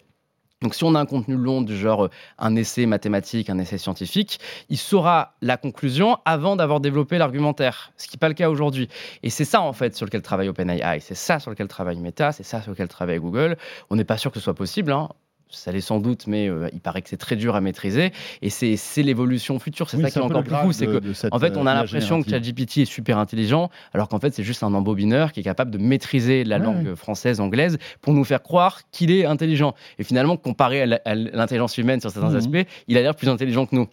Donc 0.63 0.75
si 0.75 0.85
on 0.85 0.95
a 0.95 1.01
un 1.01 1.07
contenu 1.07 1.37
long 1.37 1.61
du 1.61 1.77
genre 1.77 2.05
euh, 2.05 2.11
un 2.39 2.57
essai 2.57 2.87
mathématique, 2.87 3.51
un 3.51 3.59
essai 3.59 3.79
scientifique, 3.79 4.39
il 4.69 4.79
saura 4.79 5.35
la 5.43 5.57
conclusion 5.57 6.19
avant 6.25 6.57
d'avoir 6.57 6.81
développé 6.81 7.19
l'argumentaire, 7.19 7.93
ce 7.97 8.07
qui 8.07 8.17
n'est 8.17 8.21
pas 8.21 8.29
le 8.29 8.35
cas 8.35 8.49
aujourd'hui. 8.49 8.89
Et 9.23 9.31
c'est 9.31 9.45
ça 9.45 9.61
en 9.61 9.73
fait 9.73 9.95
sur 9.97 10.07
lequel 10.07 10.23
travaille 10.23 10.49
OpenAI, 10.49 11.01
c'est 11.01 11.15
ça 11.15 11.39
sur 11.41 11.51
lequel 11.51 11.69
travaille 11.69 11.99
Meta, 11.99 12.33
c'est 12.33 12.43
ça 12.45 12.63
sur 12.63 12.71
lequel 12.71 12.89
travaille 12.89 13.19
Google. 13.19 13.57
On 13.91 13.97
n'est 13.97 14.05
pas 14.05 14.17
sûr 14.17 14.31
que 14.31 14.39
ce 14.39 14.45
soit 14.45 14.55
possible. 14.55 14.93
hein. 14.93 15.09
Ça 15.55 15.70
l'est 15.72 15.80
sans 15.80 16.00
doute, 16.00 16.26
mais 16.26 16.48
euh, 16.48 16.68
il 16.72 16.80
paraît 16.80 17.03
que 17.03 17.09
c'est 17.09 17.16
très 17.16 17.36
dur 17.36 17.55
à 17.55 17.61
maîtriser. 17.61 18.12
Et 18.40 18.50
c'est 18.50 19.03
l'évolution 19.03 19.59
future. 19.59 19.88
C'est 19.90 19.96
Oui, 19.98 20.03
ça 20.05 20.11
qui 20.11 20.18
est 20.18 20.22
encore 20.22 20.42
plus 20.44 20.55
fou. 20.57 20.72
C'est 20.72 20.86
que 20.86 21.00
en 21.30 21.38
fait, 21.38 21.57
on 21.57 21.66
a 21.66 21.74
l'impression 21.74 22.22
que. 22.22 22.30
ChatGPT 22.30 22.78
est 22.78 22.84
super 22.84 23.18
intelligent, 23.18 23.70
alors 23.92 24.09
qu'en 24.09 24.18
fait, 24.18 24.32
c'est 24.34 24.42
juste 24.42 24.62
un 24.62 24.72
embobineur 24.74 25.32
qui 25.32 25.40
est 25.40 25.44
capable 25.44 25.70
de 25.70 25.78
maîtriser 25.78 26.44
la 26.44 26.59
Ouais, 26.59 26.64
langue 26.64 26.94
française, 26.94 27.40
anglaise, 27.40 27.78
pour 28.00 28.14
nous 28.14 28.24
faire 28.24 28.42
croire 28.42 28.80
qu'il 28.90 29.11
est 29.11 29.24
intelligent. 29.26 29.74
Et 29.98 30.05
finalement, 30.05 30.36
comparé 30.36 30.82
à 30.82 31.14
l'intelligence 31.14 31.76
humaine 31.78 32.00
sur 32.00 32.11
certains 32.11 32.30
Mhm. 32.30 32.36
aspects, 32.36 32.68
il 32.88 32.96
a 32.96 33.03
l'air 33.03 33.14
plus 33.14 33.28
intelligent 33.28 33.66
que 33.66 33.74
nous. 33.76 33.88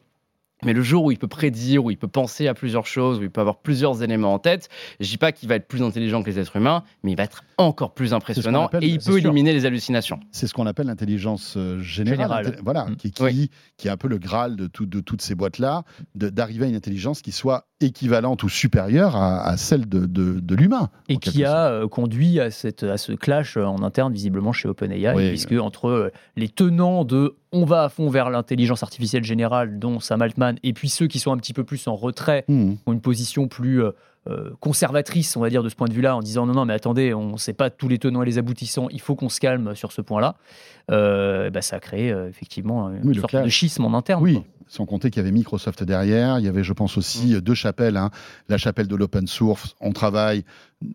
Mais 0.66 0.74
le 0.74 0.82
jour 0.82 1.05
où 1.05 1.12
il 1.12 1.18
peut 1.18 1.28
prédire, 1.28 1.86
où 1.86 1.91
il 1.91 1.97
peut 1.97 2.07
penser 2.10 2.47
à 2.47 2.53
plusieurs 2.53 2.86
choses, 2.86 3.20
où 3.20 3.24
il 3.24 3.30
peut 3.30 3.39
avoir 3.39 3.60
plusieurs 3.60 4.03
éléments 4.03 4.34
en 4.34 4.39
tête, 4.39 4.68
je 4.99 5.07
dis 5.07 5.18
pas 5.18 5.32
qu'il 5.32 5.47
va 5.47 5.55
être 5.55 5.68
plus 5.70 5.82
intelligent 5.82 6.22
que 6.22 6.30
les 6.30 6.38
êtres 6.38 6.57
humains, 6.57 6.84
mais 7.03 7.12
il 7.12 7.16
va 7.16 7.24
être 7.24 7.43
encore 7.57 7.93
plus 7.93 8.14
impressionnant 8.14 8.66
appelle- 8.66 8.84
et 8.84 8.88
il 8.88 8.97
peut 8.97 9.03
sûr. 9.03 9.18
éliminer 9.18 9.53
les 9.53 9.66
hallucinations. 9.66 10.20
C'est 10.32 10.47
ce 10.47 10.53
qu'on 10.53 10.66
appelle 10.68 10.88
l'intelligence 10.88 11.55
euh, 11.55 11.80
générale. 11.80 12.57
Voilà, 12.64 12.86
Mm. 12.88 12.95
qui, 12.97 13.12
qui, 13.12 13.24
Oui. 13.24 13.49
qui 13.78 13.88
est 13.88 13.91
un 13.91 13.95
peu 13.97 14.10
le 14.10 14.18
graal 14.18 14.57
de, 14.57 14.68
tout- 14.68 14.86
de 14.86 14.99
toutes 14.99 15.22
ces 15.22 15.34
boîtes-là, 15.36 15.84
d'arriver 16.16 16.66
à 16.66 16.68
une 16.68 16.76
intelligence 16.76 17.22
qui 17.22 17.32
soit 17.32 17.69
équivalente 17.82 18.44
ou 18.44 18.50
supérieure 18.50 19.16
à, 19.16 19.42
à 19.48 19.58
celle 19.58 19.88
de, 19.88 20.06
de- 20.06 20.40
de 20.40 20.56
l'humain. 20.56 20.90
Et 21.08 21.18
qui 21.18 21.44
a 21.46 21.68
euh, 21.70 21.88
conduit 21.88 22.40
à, 22.40 22.52
cette, 22.52 22.84
à 22.84 22.98
ce 22.98 23.14
clash 23.14 23.56
euh, 23.58 23.64
en 23.66 23.82
interne, 23.84 24.12
visiblement, 24.14 24.52
chez 24.52 24.68
OpenAI, 24.68 25.14
Oui. 25.16 25.30
puisque 25.30 25.54
entre 25.54 25.88
euh, 25.88 26.12
les 26.36 26.50
tenants 26.50 27.06
de 27.06 27.36
on 27.52 27.66
va 27.66 27.84
à 27.84 27.90
fond 27.90 28.10
vers 28.10 28.30
l'intelligence 28.30 28.84
artificielle 28.84 29.24
générale, 29.24 29.80
dont 29.80 30.00
Sam 30.00 30.22
Altman, 30.22 30.58
et 30.64 30.74
puis 30.74 30.90
ceux 30.90 31.08
qui 31.08 31.20
sont 31.20 31.32
un 31.32 31.38
petit 31.38 31.54
peu 31.54 31.64
plus 31.64 31.88
en 31.88 31.96
retrait, 31.96 32.46
Hmm. 32.48 32.74
ont 32.86 32.94
une 32.94 33.02
position 33.02 33.48
plus 33.48 33.82
euh, 33.82 33.92
conservatrice, 34.60 35.36
on 35.38 35.40
va 35.42 35.50
dire, 35.50 35.64
de 35.64 35.70
ce 35.70 35.76
point 35.76 35.88
de 35.88 35.94
vue-là, 35.94 36.16
en 36.16 36.20
disant 36.20 36.46
non, 36.46 36.54
non, 36.54 36.66
mais 36.66 36.74
attendez, 36.74 37.14
on 37.14 37.32
ne 37.34 37.38
sait 37.38 37.54
pas 37.54 37.70
tous 37.70 37.88
les 37.88 37.98
tenants 37.98 38.22
et 38.22 38.26
les 38.26 38.38
aboutissants, 38.38 38.88
il 38.92 39.00
faut 39.02 39.16
qu'on 39.16 39.30
se 39.30 39.40
calme 39.40 39.74
sur 39.76 39.92
ce 39.94 40.02
point-là, 40.02 40.36
bah, 40.88 41.62
ça 41.62 41.78
a 41.78 41.80
créé 41.80 42.14
effectivement 42.28 42.90
une 42.92 43.08
Oui, 43.08 43.16
sorte 43.20 43.36
de 43.44 43.48
schisme 43.50 43.86
en 43.86 43.94
interne. 43.98 44.22
Oui, 44.22 44.34
quoi. 44.36 44.44
Sans 44.70 44.86
compter 44.86 45.10
qu'il 45.10 45.20
y 45.22 45.26
avait 45.26 45.32
Microsoft 45.34 45.84
derrière. 45.84 46.40
Il 46.40 46.46
y 46.46 46.48
avait, 46.48 46.64
je 46.64 46.72
pense 46.74 46.98
aussi, 46.98 47.36
euh, 47.36 47.42
deux 47.42 47.56
chapelles. 47.56 47.98
hein. 47.98 48.12
La 48.48 48.58
chapelle 48.58 48.88
de 48.88 48.96
l'open 48.96 49.28
source. 49.28 49.76
On 49.82 49.92
travaille 49.92 50.46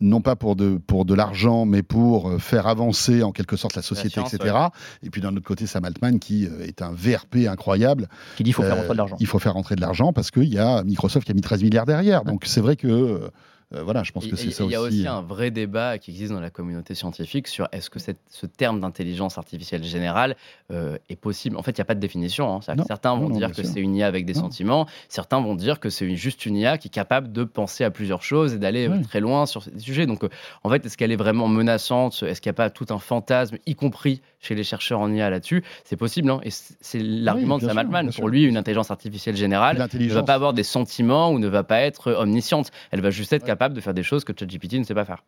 non 0.01 0.23
pas 0.23 0.35
pour 0.37 0.57
de, 0.57 0.79
pour 0.87 1.05
de 1.05 1.13
l'argent, 1.13 1.67
mais 1.67 1.83
pour 1.83 2.31
euh, 2.31 2.39
faire 2.39 2.67
avancer 2.69 3.23
en 3.23 3.33
quelque 3.33 3.57
sorte 3.57 3.77
la 3.77 3.83
société, 3.83 4.11
science, 4.21 4.33
etc. 4.33 4.55
Et 5.03 5.11
puis 5.11 5.21
d'un 5.21 5.37
autre 5.37 5.45
côté, 5.45 5.67
Sam 5.67 5.85
Altman 5.85 6.19
qui 6.19 6.47
euh, 6.47 6.65
est 6.67 6.81
un 6.81 6.93
VRP 6.93 7.47
incroyable. 7.49 8.09
Qui 8.37 8.45
dit 8.45 8.51
il 8.51 8.53
faut 8.55 8.63
faire 8.63 8.73
Euh, 8.73 8.77
rentrer 8.77 8.93
de 8.95 8.99
l'argent. 8.99 9.17
Il 9.21 9.27
faut 9.27 9.39
faire 9.39 9.53
rentrer 9.55 9.75
de 9.77 9.81
l'argent 9.83 10.13
parce 10.15 10.31
qu'il 10.31 10.53
y 10.55 10.59
a 10.59 10.83
Microsoft 10.85 11.27
qui 11.27 11.33
a 11.33 11.35
mis 11.35 11.43
13 11.43 11.63
milliards 11.63 11.85
derrière. 11.87 12.25
Donc 12.25 12.45
c'est 12.47 12.61
vrai 12.63 12.77
que, 12.77 13.29
euh, 13.75 13.83
voilà, 13.83 14.03
je 14.03 14.13
pense 14.13 14.25
Il 14.25 14.31
que 14.31 14.37
c'est 14.37 14.51
ça 14.51 14.65
il 14.65 14.71
y 14.71 14.75
a 14.75 14.81
aussi 14.81 15.07
euh, 15.07 15.13
un 15.13 15.23
vrai 15.23 15.51
débat 15.51 15.99
qui 15.99 16.11
existe 16.11 16.33
dans 16.33 16.41
la 16.41 16.51
communauté 16.51 16.95
scientifique 16.95 17.49
sur 17.49 17.69
est-ce 17.73 17.89
que 17.91 17.99
cette- 17.99 18.19
ce 18.31 18.47
terme 18.47 18.81
d'intelligence 18.81 19.39
artificielle 19.39 19.83
générale 19.85 20.37
euh, 20.71 20.97
est 21.09 21.17
possible. 21.17 21.57
En 21.57 21.63
fait, 21.63 21.73
il 21.73 21.81
n'y 21.81 21.83
a 21.83 21.87
pas 21.87 21.95
de 21.95 22.01
définition. 22.01 22.55
hein. 22.57 22.75
Non, 22.77 22.85
certains 22.85 23.15
vont 23.17 23.29
non, 23.29 23.37
dire 23.37 23.53
que 23.53 23.63
c'est 23.63 23.81
une 23.81 23.95
IA 23.97 24.07
avec 24.07 24.27
des 24.27 24.35
sentiments, 24.35 24.87
certains 25.09 25.41
vont 25.41 25.55
dire 25.55 25.81
que 25.81 25.89
c'est 25.91 26.15
juste 26.17 26.45
une 26.47 26.57
IA 26.57 26.79
qui 26.79 26.89
est 26.89 26.91
capable 26.91 27.33
de 27.33 27.45
penser 27.45 27.85
à 27.85 27.91
plusieurs 27.91 28.23
choses 28.23 28.55
et 28.55 28.59
d'aller 28.59 28.89
Oui. 28.89 29.01
très 29.03 29.21
loin 29.21 29.47
sur 29.47 29.63
ces 29.63 29.79
sujets. 29.79 30.07
Donc, 30.07 30.25
euh, 30.25 30.29
en 30.63 30.71
fait, 30.71 30.85
est-ce 30.85 30.97
qu'elle 30.97 31.13
est 31.13 31.17
vraiment 31.17 31.49
menaçante 31.49 32.23
Est-ce 32.23 32.41
qu'il 32.41 32.51
n'y 32.51 32.55
a 32.55 32.57
pas 32.57 32.71
tout 32.71 32.87
un 32.91 32.99
fantasme, 32.99 33.57
y 33.67 33.75
compris 33.75 34.21
chez 34.41 34.55
les 34.55 34.65
chercheurs 34.65 35.01
en 35.01 35.11
IA 35.13 35.31
là-dessus? 35.31 35.65
C'est 35.85 35.97
possible. 35.97 36.31
hein. 36.31 36.41
et 36.45 36.51
c'est 36.51 36.99
l'argument 37.03 37.59
de 37.59 37.67
Sam 37.67 37.79
Altman. 37.79 38.11
Pour 38.13 38.29
lui, 38.29 38.45
une 38.45 38.57
intelligence 38.57 38.91
artificielle 38.91 39.37
générale 39.37 39.79
ne 39.79 40.09
va 40.13 40.23
pas 40.23 40.35
avoir 40.35 40.53
des 40.53 40.63
sentiments 40.63 41.31
ou 41.31 41.39
ne 41.39 41.49
va 41.49 41.63
pas 41.65 41.81
être 41.81 42.13
omnisciente. 42.13 42.71
Elle 42.91 43.01
va 43.01 43.11
juste 43.11 43.33
être 43.33 43.45
capable 43.45 43.64
de 43.73 43.81
faire 43.81 43.95
des 43.95 44.03
choses 44.03 44.25
que 44.25 44.33
ChatGPT 44.39 44.75
ne 44.75 44.85
sait 44.85 44.95
pas 44.95 45.05
faire. 45.07 45.25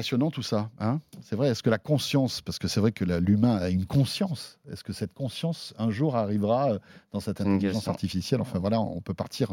Passionnant 0.00 0.30
tout 0.30 0.40
ça. 0.42 0.70
Hein? 0.78 1.00
C'est 1.20 1.36
vrai. 1.36 1.48
Est-ce 1.50 1.62
que 1.62 1.68
la 1.68 1.76
conscience, 1.76 2.40
parce 2.40 2.58
que 2.58 2.68
c'est 2.68 2.80
vrai 2.80 2.90
que 2.90 3.04
l'humain 3.04 3.56
a 3.56 3.68
une 3.68 3.84
conscience, 3.84 4.58
est-ce 4.72 4.82
que 4.82 4.94
cette 4.94 5.12
conscience 5.12 5.74
un 5.78 5.90
jour 5.90 6.16
arrivera 6.16 6.70
euh, 6.72 6.78
dans 7.12 7.20
cette 7.20 7.42
intelligence 7.42 7.86
artificielle? 7.86 8.40
Enfin 8.40 8.58
voilà, 8.60 8.80
on 8.80 9.02
peut 9.02 9.12
partir 9.12 9.52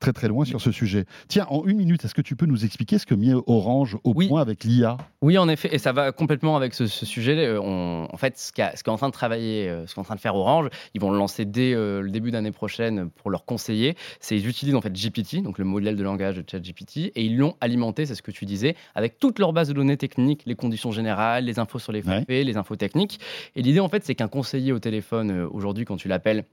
très 0.00 0.12
très 0.12 0.26
loin 0.26 0.44
sur 0.44 0.60
ce 0.60 0.72
sujet. 0.72 1.04
Tiens, 1.28 1.46
en 1.48 1.64
une 1.64 1.76
minute, 1.76 2.04
est-ce 2.04 2.14
que 2.14 2.22
tu 2.22 2.34
peux 2.34 2.46
nous 2.46 2.64
expliquer 2.64 2.98
ce 2.98 3.06
que 3.06 3.14
met 3.14 3.32
Orange 3.46 3.96
au 4.02 4.12
Oui. 4.16 4.26
point 4.26 4.40
avec 4.40 4.64
l'IA 4.64 4.96
Oui, 5.22 5.38
en 5.38 5.48
effet, 5.48 5.68
et 5.72 5.78
ça 5.78 5.92
va 5.92 6.10
complètement 6.10 6.56
avec 6.56 6.74
ce, 6.74 6.88
ce 6.88 7.06
sujet. 7.06 7.36
Euh, 7.46 7.60
on- 7.62 8.08
en 8.12 8.16
fait, 8.16 8.36
ce 8.36 8.50
qu'est 8.52 8.88
en 8.88 8.96
train 8.96 9.06
de 9.08 9.12
travailler, 9.12 9.68
euh, 9.68 9.86
ce 9.86 9.94
qu'est 9.94 10.00
en 10.00 10.04
train 10.04 10.16
de 10.16 10.20
faire 10.20 10.34
Orange, 10.34 10.70
ils 10.94 11.00
vont 11.00 11.12
le 11.12 11.18
lancer 11.18 11.44
dès 11.44 11.72
euh, 11.72 12.00
le 12.00 12.10
début 12.10 12.32
d'année 12.32 12.50
prochaine 12.50 13.10
pour 13.10 13.30
leurs 13.30 13.44
conseillers. 13.44 13.96
C'est 14.18 14.36
ils 14.36 14.48
utilisent 14.48 14.74
en 14.74 14.80
fait 14.80 14.90
GPT, 14.92 15.40
donc 15.40 15.58
le 15.58 15.64
modèle 15.64 15.94
de 15.94 16.02
langage 16.02 16.34
de 16.34 16.44
ChatGPT, 16.50 17.12
et 17.14 17.22
ils 17.24 17.36
l'ont 17.36 17.54
alimenté, 17.60 18.06
c'est 18.06 18.16
ce 18.16 18.22
que 18.22 18.32
tu 18.32 18.44
disais, 18.44 18.74
avec 18.96 19.20
toute 19.20 19.38
leur 19.38 19.52
base 19.52 19.68
de 19.68 19.74
données 19.74 19.83
techniques, 19.96 20.42
les 20.46 20.54
conditions 20.54 20.90
générales, 20.92 21.44
les 21.44 21.58
infos 21.58 21.78
sur 21.78 21.92
les 21.92 22.02
Ouais. 22.06 22.24
faits, 22.26 22.46
les 22.46 22.56
infos 22.56 22.76
techniques. 22.76 23.20
Et 23.54 23.62
l'idée 23.62 23.80
en 23.80 23.88
fait, 23.88 24.04
c'est 24.04 24.14
qu'un 24.14 24.28
conseiller 24.28 24.72
au 24.72 24.78
téléphone 24.78 25.30
euh, 25.30 25.48
aujourd'hui, 25.50 25.84
quand 25.84 25.96
tu 25.96 26.08
l'appelles 26.08 26.44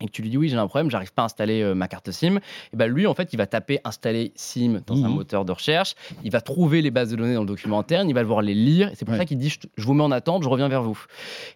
et 0.00 0.06
que 0.06 0.10
tu 0.10 0.22
lui 0.22 0.30
dis 0.30 0.36
oui 0.38 0.48
j'ai 0.48 0.56
un 0.56 0.66
problème, 0.66 0.90
j'arrive 0.90 1.12
pas 1.12 1.22
à 1.22 1.24
installer 1.26 1.62
euh, 1.62 1.74
ma 1.74 1.88
carte 1.88 2.10
SIM, 2.10 2.36
et 2.72 2.76
ben 2.76 2.86
lui 2.86 3.06
en 3.06 3.14
fait 3.14 3.32
il 3.32 3.36
va 3.36 3.46
taper 3.46 3.80
installer 3.84 4.32
SIM 4.36 4.80
dans 4.86 4.96
un 5.04 5.08
Mhm. 5.08 5.14
moteur 5.14 5.44
de 5.44 5.52
recherche, 5.52 5.94
il 6.24 6.30
va 6.30 6.40
trouver 6.40 6.82
les 6.82 6.90
bases 6.90 7.10
de 7.10 7.16
données 7.16 7.34
dans 7.34 7.40
le 7.40 7.46
document 7.46 7.78
interne, 7.78 8.08
il 8.08 8.14
va 8.14 8.22
devoir 8.22 8.42
les 8.42 8.54
lire, 8.54 8.88
et 8.88 8.94
c'est 8.94 9.04
pour 9.04 9.12
Ouais. 9.14 9.18
ça 9.20 9.24
qu'il 9.24 9.38
dit 9.38 9.48
je, 9.48 9.58
je 9.76 9.84
vous 9.86 9.94
mets 9.94 10.02
en 10.04 10.10
attente, 10.12 10.42
je 10.42 10.48
reviens 10.48 10.68
vers 10.68 10.82
vous. 10.82 11.02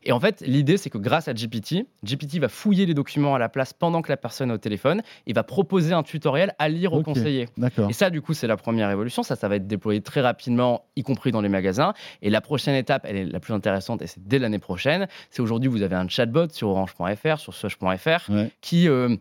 Et 0.05 0.13
en 0.13 0.21
fait 0.21 0.43
l'idée 0.47 0.77
c'est 0.77 0.91
que 0.91 0.99
grâce 0.99 1.29
à 1.29 1.35
GPT, 1.35 1.87
GPT 2.05 2.39
va 2.39 2.49
fouiller 2.49 2.87
les 2.87 2.95
documents 2.95 3.35
à 3.35 3.39
la 3.39 3.49
place 3.49 3.73
pendant 3.73 4.03
que 4.03 4.11
la 4.11 4.17
personne 4.17 4.51
est 4.51 4.55
au 4.55 4.59
téléphone, 4.59 5.03
et 5.27 5.33
va 5.33 5.43
proposer 5.43 5.93
un 5.93 6.03
tutoriel 6.03 6.55
à 6.59 6.69
lire 6.69 6.93
au 6.93 7.03
conseiller. 7.03 7.49
Et 7.89 7.93
ça, 7.93 8.11
du 8.11 8.21
coup, 8.23 8.35
c'est 8.35 8.47
la 8.47 8.57
première 8.57 8.91
évolution. 8.91 9.23
Ça, 9.23 9.37
ça 9.37 9.49
va 9.49 9.57
être 9.57 9.67
déployé 9.67 10.01
très 10.01 10.21
rapidement, 10.21 10.85
y 10.97 11.03
compris 11.03 11.31
dans 11.33 11.41
les 11.41 11.49
magasins. 11.49 11.93
Et 12.23 12.31
la 12.31 12.41
prochaine 12.41 12.75
étape, 12.75 13.05
elle 13.09 13.17
est 13.17 13.25
la 13.25 13.41
plus 13.41 13.53
intéressante, 13.55 14.03
et 14.03 14.07
c'est 14.07 14.27
dès 14.27 14.39
l'année 14.39 14.59
prochaine. 14.59 15.07
C'est 15.31 15.43
aujourd'hui, 15.43 15.69
vous 15.69 15.83
avez 15.83 15.97
un 15.97 16.09
chatbot 16.09 16.49
sur 16.51 16.69
orange.fr, 16.69 17.39
sur 17.39 17.55
soch.fr, 17.55 18.30
Ouais. 18.31 18.51
qui, 18.61 18.89
euh, 18.89 19.17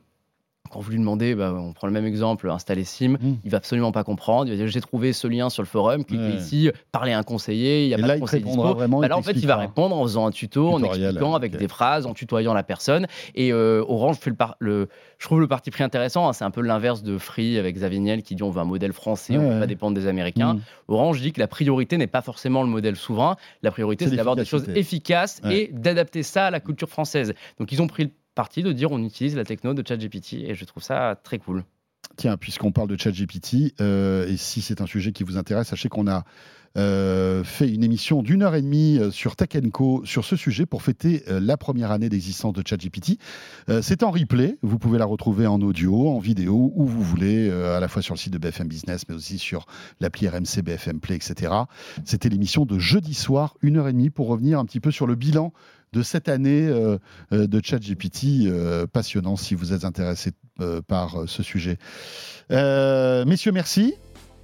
quand 0.71 0.81
vous 0.81 0.91
lui 0.91 0.99
demandez, 0.99 1.33
bah, 1.33 1.51
on 1.57 1.73
prend 1.73 1.87
le 1.87 1.93
même 1.93 2.05
exemple, 2.05 2.47
installer 2.51 2.83
SIM, 2.83 3.13
Mm. 3.19 3.37
il 3.43 3.49
va 3.49 3.57
absolument 3.57 3.91
pas 3.91 4.03
comprendre. 4.03 4.45
Il 4.45 4.51
va 4.51 4.55
dire, 4.55 4.67
j'ai 4.67 4.81
trouvé 4.81 5.13
ce 5.13 5.25
lien 5.25 5.49
sur 5.49 5.63
le 5.63 5.67
forum, 5.67 6.05
cliquez 6.05 6.21
Ouais. 6.23 6.35
ici, 6.35 6.69
parlez 6.91 7.11
à 7.11 7.17
un 7.17 7.23
conseiller, 7.23 7.85
il 7.85 7.89
y 7.89 7.95
a 7.95 7.97
Et 7.97 8.01
pas 8.01 8.05
là, 8.05 8.15
de 8.15 8.19
conseiller 8.19 8.43
dispo. 8.43 8.75
vraiment. 8.75 8.99
Bah 8.99 9.07
là, 9.07 9.17
en 9.17 9.23
fait, 9.23 9.31
il 9.31 9.47
va 9.47 9.55
répondre 9.55 9.97
en 9.97 10.03
faisant 10.03 10.27
un 10.27 10.31
tuto, 10.31 10.69
en 10.69 10.83
expliquant 10.83 11.33
avec 11.33 11.57
des 11.57 11.67
phrases, 11.67 12.05
en 12.05 12.13
tutoyant 12.13 12.53
la 12.53 12.61
personne. 12.61 13.07
Et 13.33 13.51
euh, 13.51 13.83
Orange 13.87 14.17
fait 14.17 14.29
le, 14.29 14.35
par- 14.35 14.57
le- 14.59 14.89
je 15.17 15.25
trouve 15.25 15.39
le 15.39 15.47
parti 15.47 15.71
pris 15.71 15.83
intéressant. 15.83 16.29
hein. 16.29 16.33
c'est 16.33 16.45
un 16.45 16.51
peu 16.51 16.61
l'inverse 16.61 17.01
de 17.01 17.17
Free 17.17 17.57
avec 17.57 17.75
Xavier 17.75 17.99
Niel 17.99 18.21
qui 18.21 18.35
dit 18.35 18.43
on 18.43 18.51
veut 18.51 18.61
un 18.61 18.65
modèle 18.65 18.93
français, 18.93 19.39
on 19.39 19.41
ne 19.41 19.53
ouais. 19.55 19.59
pas 19.61 19.65
dépendre 19.67 19.95
des 19.95 20.05
Américains. 20.05 20.53
Mm. 20.53 20.61
Orange 20.87 21.19
dit 21.19 21.31
que 21.31 21.39
la 21.39 21.47
priorité 21.47 21.97
n'est 21.97 22.05
pas 22.05 22.21
forcément 22.21 22.61
le 22.61 22.69
modèle 22.69 22.95
souverain. 22.95 23.37
La 23.63 23.71
priorité, 23.71 24.07
C'est 24.07 24.15
d'avoir 24.17 24.35
des 24.35 24.45
choses 24.45 24.69
efficaces 24.75 25.41
et 25.49 25.71
d'adapter 25.73 26.21
ça 26.21 26.45
à 26.45 26.51
la 26.51 26.59
culture 26.59 26.89
française. 26.89 27.33
Donc, 27.57 27.71
ils 27.71 27.81
ont 27.81 27.87
pris 27.87 28.03
le 28.03 28.11
parti 28.39 28.63
de 28.63 28.71
dire 28.71 28.89
on 28.89 29.03
utilise 29.03 29.35
la 29.35 29.43
techno 29.43 29.73
de 29.73 29.85
ChatGPT 29.85 30.35
et 30.47 30.55
je 30.55 30.63
trouve 30.63 30.81
ça 30.81 31.19
très 31.25 31.39
cool. 31.39 31.65
Tiens, 32.15 32.37
puisqu'on 32.37 32.71
parle 32.71 32.87
de 32.87 32.97
ChatGPT, 32.97 33.73
euh, 33.81 34.29
et 34.29 34.37
si 34.37 34.61
c'est 34.61 34.79
un 34.79 34.85
sujet 34.85 35.11
qui 35.11 35.25
vous 35.25 35.35
intéresse, 35.35 35.67
sachez 35.67 35.89
qu'on 35.89 36.07
a 36.07 36.23
euh, 36.77 37.43
fait 37.43 37.69
une 37.69 37.83
émission 37.83 38.23
d'une 38.23 38.43
heure 38.43 38.55
et 38.55 38.61
demie 38.61 38.97
euh, 38.97 39.11
sur 39.11 39.35
Tech 39.35 39.49
Co 39.73 40.05
sur 40.05 40.23
ce 40.23 40.37
sujet 40.37 40.65
pour 40.65 40.83
fêter 40.83 41.25
la 41.27 41.57
première 41.57 41.91
année 41.91 42.07
d'existence 42.07 42.53
de 42.53 42.63
ChatGPT. 42.65 43.17
C'est 43.81 44.03
en 44.03 44.11
replay, 44.11 44.57
vous 44.61 44.79
pouvez 44.79 44.99
la 44.99 45.05
retrouver 45.05 45.45
en 45.45 45.59
audio, 45.59 46.07
en 46.07 46.19
vidéo, 46.19 46.71
où 46.75 46.85
vous 46.85 47.03
voulez, 47.03 47.51
à 47.51 47.81
la 47.81 47.89
fois 47.89 48.01
sur 48.01 48.13
le 48.13 48.19
site 48.19 48.31
de 48.31 48.37
BFM 48.37 48.69
Business, 48.69 49.03
mais 49.09 49.15
aussi 49.15 49.37
sur 49.37 49.65
l'appli 49.99 50.29
RMC, 50.29 50.61
BFM 50.63 51.01
Play, 51.01 51.17
etc. 51.17 51.53
C'était 52.05 52.29
l'émission 52.29 52.65
de 52.65 52.79
jeudi 52.79 53.15
soir, 53.15 53.55
une 53.61 53.75
heure 53.75 53.89
et 53.89 53.93
demie, 53.93 54.09
pour 54.09 54.27
revenir 54.27 54.59
un 54.59 54.65
petit 54.65 54.79
peu 54.79 54.91
sur 54.91 55.07
le 55.07 55.15
bilan 55.15 55.51
de 55.93 56.03
cette 56.03 56.29
année 56.29 56.67
euh, 56.67 56.97
euh, 57.33 57.47
de 57.47 57.61
ChatGPT. 57.63 58.45
Euh, 58.45 58.85
passionnant 58.87 59.35
si 59.35 59.55
vous 59.55 59.73
êtes 59.73 59.85
intéressé 59.85 60.31
par 60.87 61.23
ce 61.25 61.41
sujet. 61.41 61.77
Messieurs, 62.49 63.53
merci. 63.53 63.95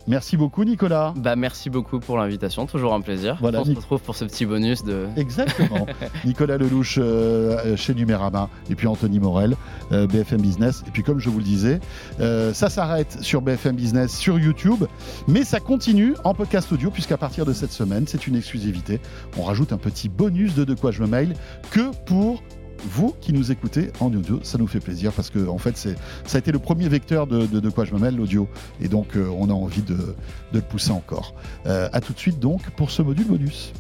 Merci 0.07 0.37
beaucoup, 0.37 0.63
Nicolas. 0.63 1.13
Bah, 1.17 1.35
merci 1.35 1.69
beaucoup 1.69 1.99
pour 1.99 2.17
l'invitation, 2.17 2.67
toujours 2.67 2.93
un 2.93 3.01
plaisir. 3.01 3.37
Voilà, 3.39 3.61
on 3.61 3.65
se 3.65 3.71
retrouve 3.71 4.01
pour 4.01 4.15
ce 4.15 4.25
petit 4.25 4.45
bonus 4.45 4.83
de. 4.83 5.07
Exactement. 5.17 5.87
Nicolas 6.25 6.57
Lelouch 6.57 6.97
euh, 6.97 7.75
chez 7.75 7.95
Numérama 7.95 8.49
et 8.69 8.75
puis 8.75 8.85
Anthony 8.87 9.19
Morel, 9.19 9.55
euh, 9.91 10.05
BFM 10.05 10.41
Business. 10.41 10.83
Et 10.87 10.91
puis 10.91 11.01
comme 11.01 11.19
je 11.19 11.29
vous 11.29 11.39
le 11.39 11.43
disais, 11.43 11.79
euh, 12.19 12.53
ça 12.53 12.69
s'arrête 12.69 13.17
sur 13.21 13.41
BFM 13.41 13.75
Business, 13.75 14.15
sur 14.15 14.37
YouTube, 14.37 14.85
mais 15.27 15.43
ça 15.43 15.59
continue 15.59 16.13
en 16.23 16.35
podcast 16.35 16.71
audio 16.71 16.91
puisqu'à 16.91 17.17
partir 17.17 17.45
de 17.45 17.53
cette 17.53 17.71
semaine, 17.71 18.05
c'est 18.07 18.27
une 18.27 18.35
exclusivité. 18.35 18.99
On 19.37 19.43
rajoute 19.43 19.73
un 19.73 19.77
petit 19.77 20.09
bonus 20.09 20.53
de 20.53 20.65
De 20.65 20.73
quoi 20.75 20.91
je 20.91 21.01
me 21.01 21.07
mail 21.07 21.35
que 21.71 21.91
pour 22.05 22.43
vous 22.85 23.15
qui 23.21 23.33
nous 23.33 23.51
écoutez 23.51 23.91
en 23.99 24.13
audio, 24.13 24.39
ça 24.43 24.57
nous 24.57 24.67
fait 24.67 24.79
plaisir 24.79 25.11
parce 25.11 25.29
que 25.29 25.47
en 25.47 25.57
fait 25.57 25.77
c'est 25.77 25.95
ça 26.25 26.37
a 26.37 26.39
été 26.39 26.51
le 26.51 26.59
premier 26.59 26.87
vecteur 26.87 27.27
de 27.27 27.45
de, 27.45 27.69
quoi 27.69 27.85
je 27.85 27.93
me 27.93 27.99
mêle 27.99 28.15
l'audio 28.15 28.47
et 28.79 28.87
donc 28.87 29.15
euh, 29.15 29.27
on 29.37 29.49
a 29.49 29.53
envie 29.53 29.81
de, 29.81 29.95
de 29.95 30.15
le 30.53 30.61
pousser 30.61 30.91
encore. 30.91 31.33
Euh, 31.65 31.89
à 31.93 32.01
tout 32.01 32.13
de 32.13 32.19
suite 32.19 32.39
donc 32.39 32.69
pour 32.71 32.91
ce 32.91 33.01
module 33.01 33.25
bonus. 33.27 33.73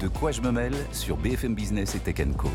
De 0.00 0.08
quoi 0.08 0.32
je 0.32 0.40
me 0.40 0.50
mêle 0.50 0.74
sur 0.92 1.16
BFM 1.16 1.54
Business 1.54 1.94
et 1.94 1.98
Tech 1.98 2.26
Co. 2.36 2.48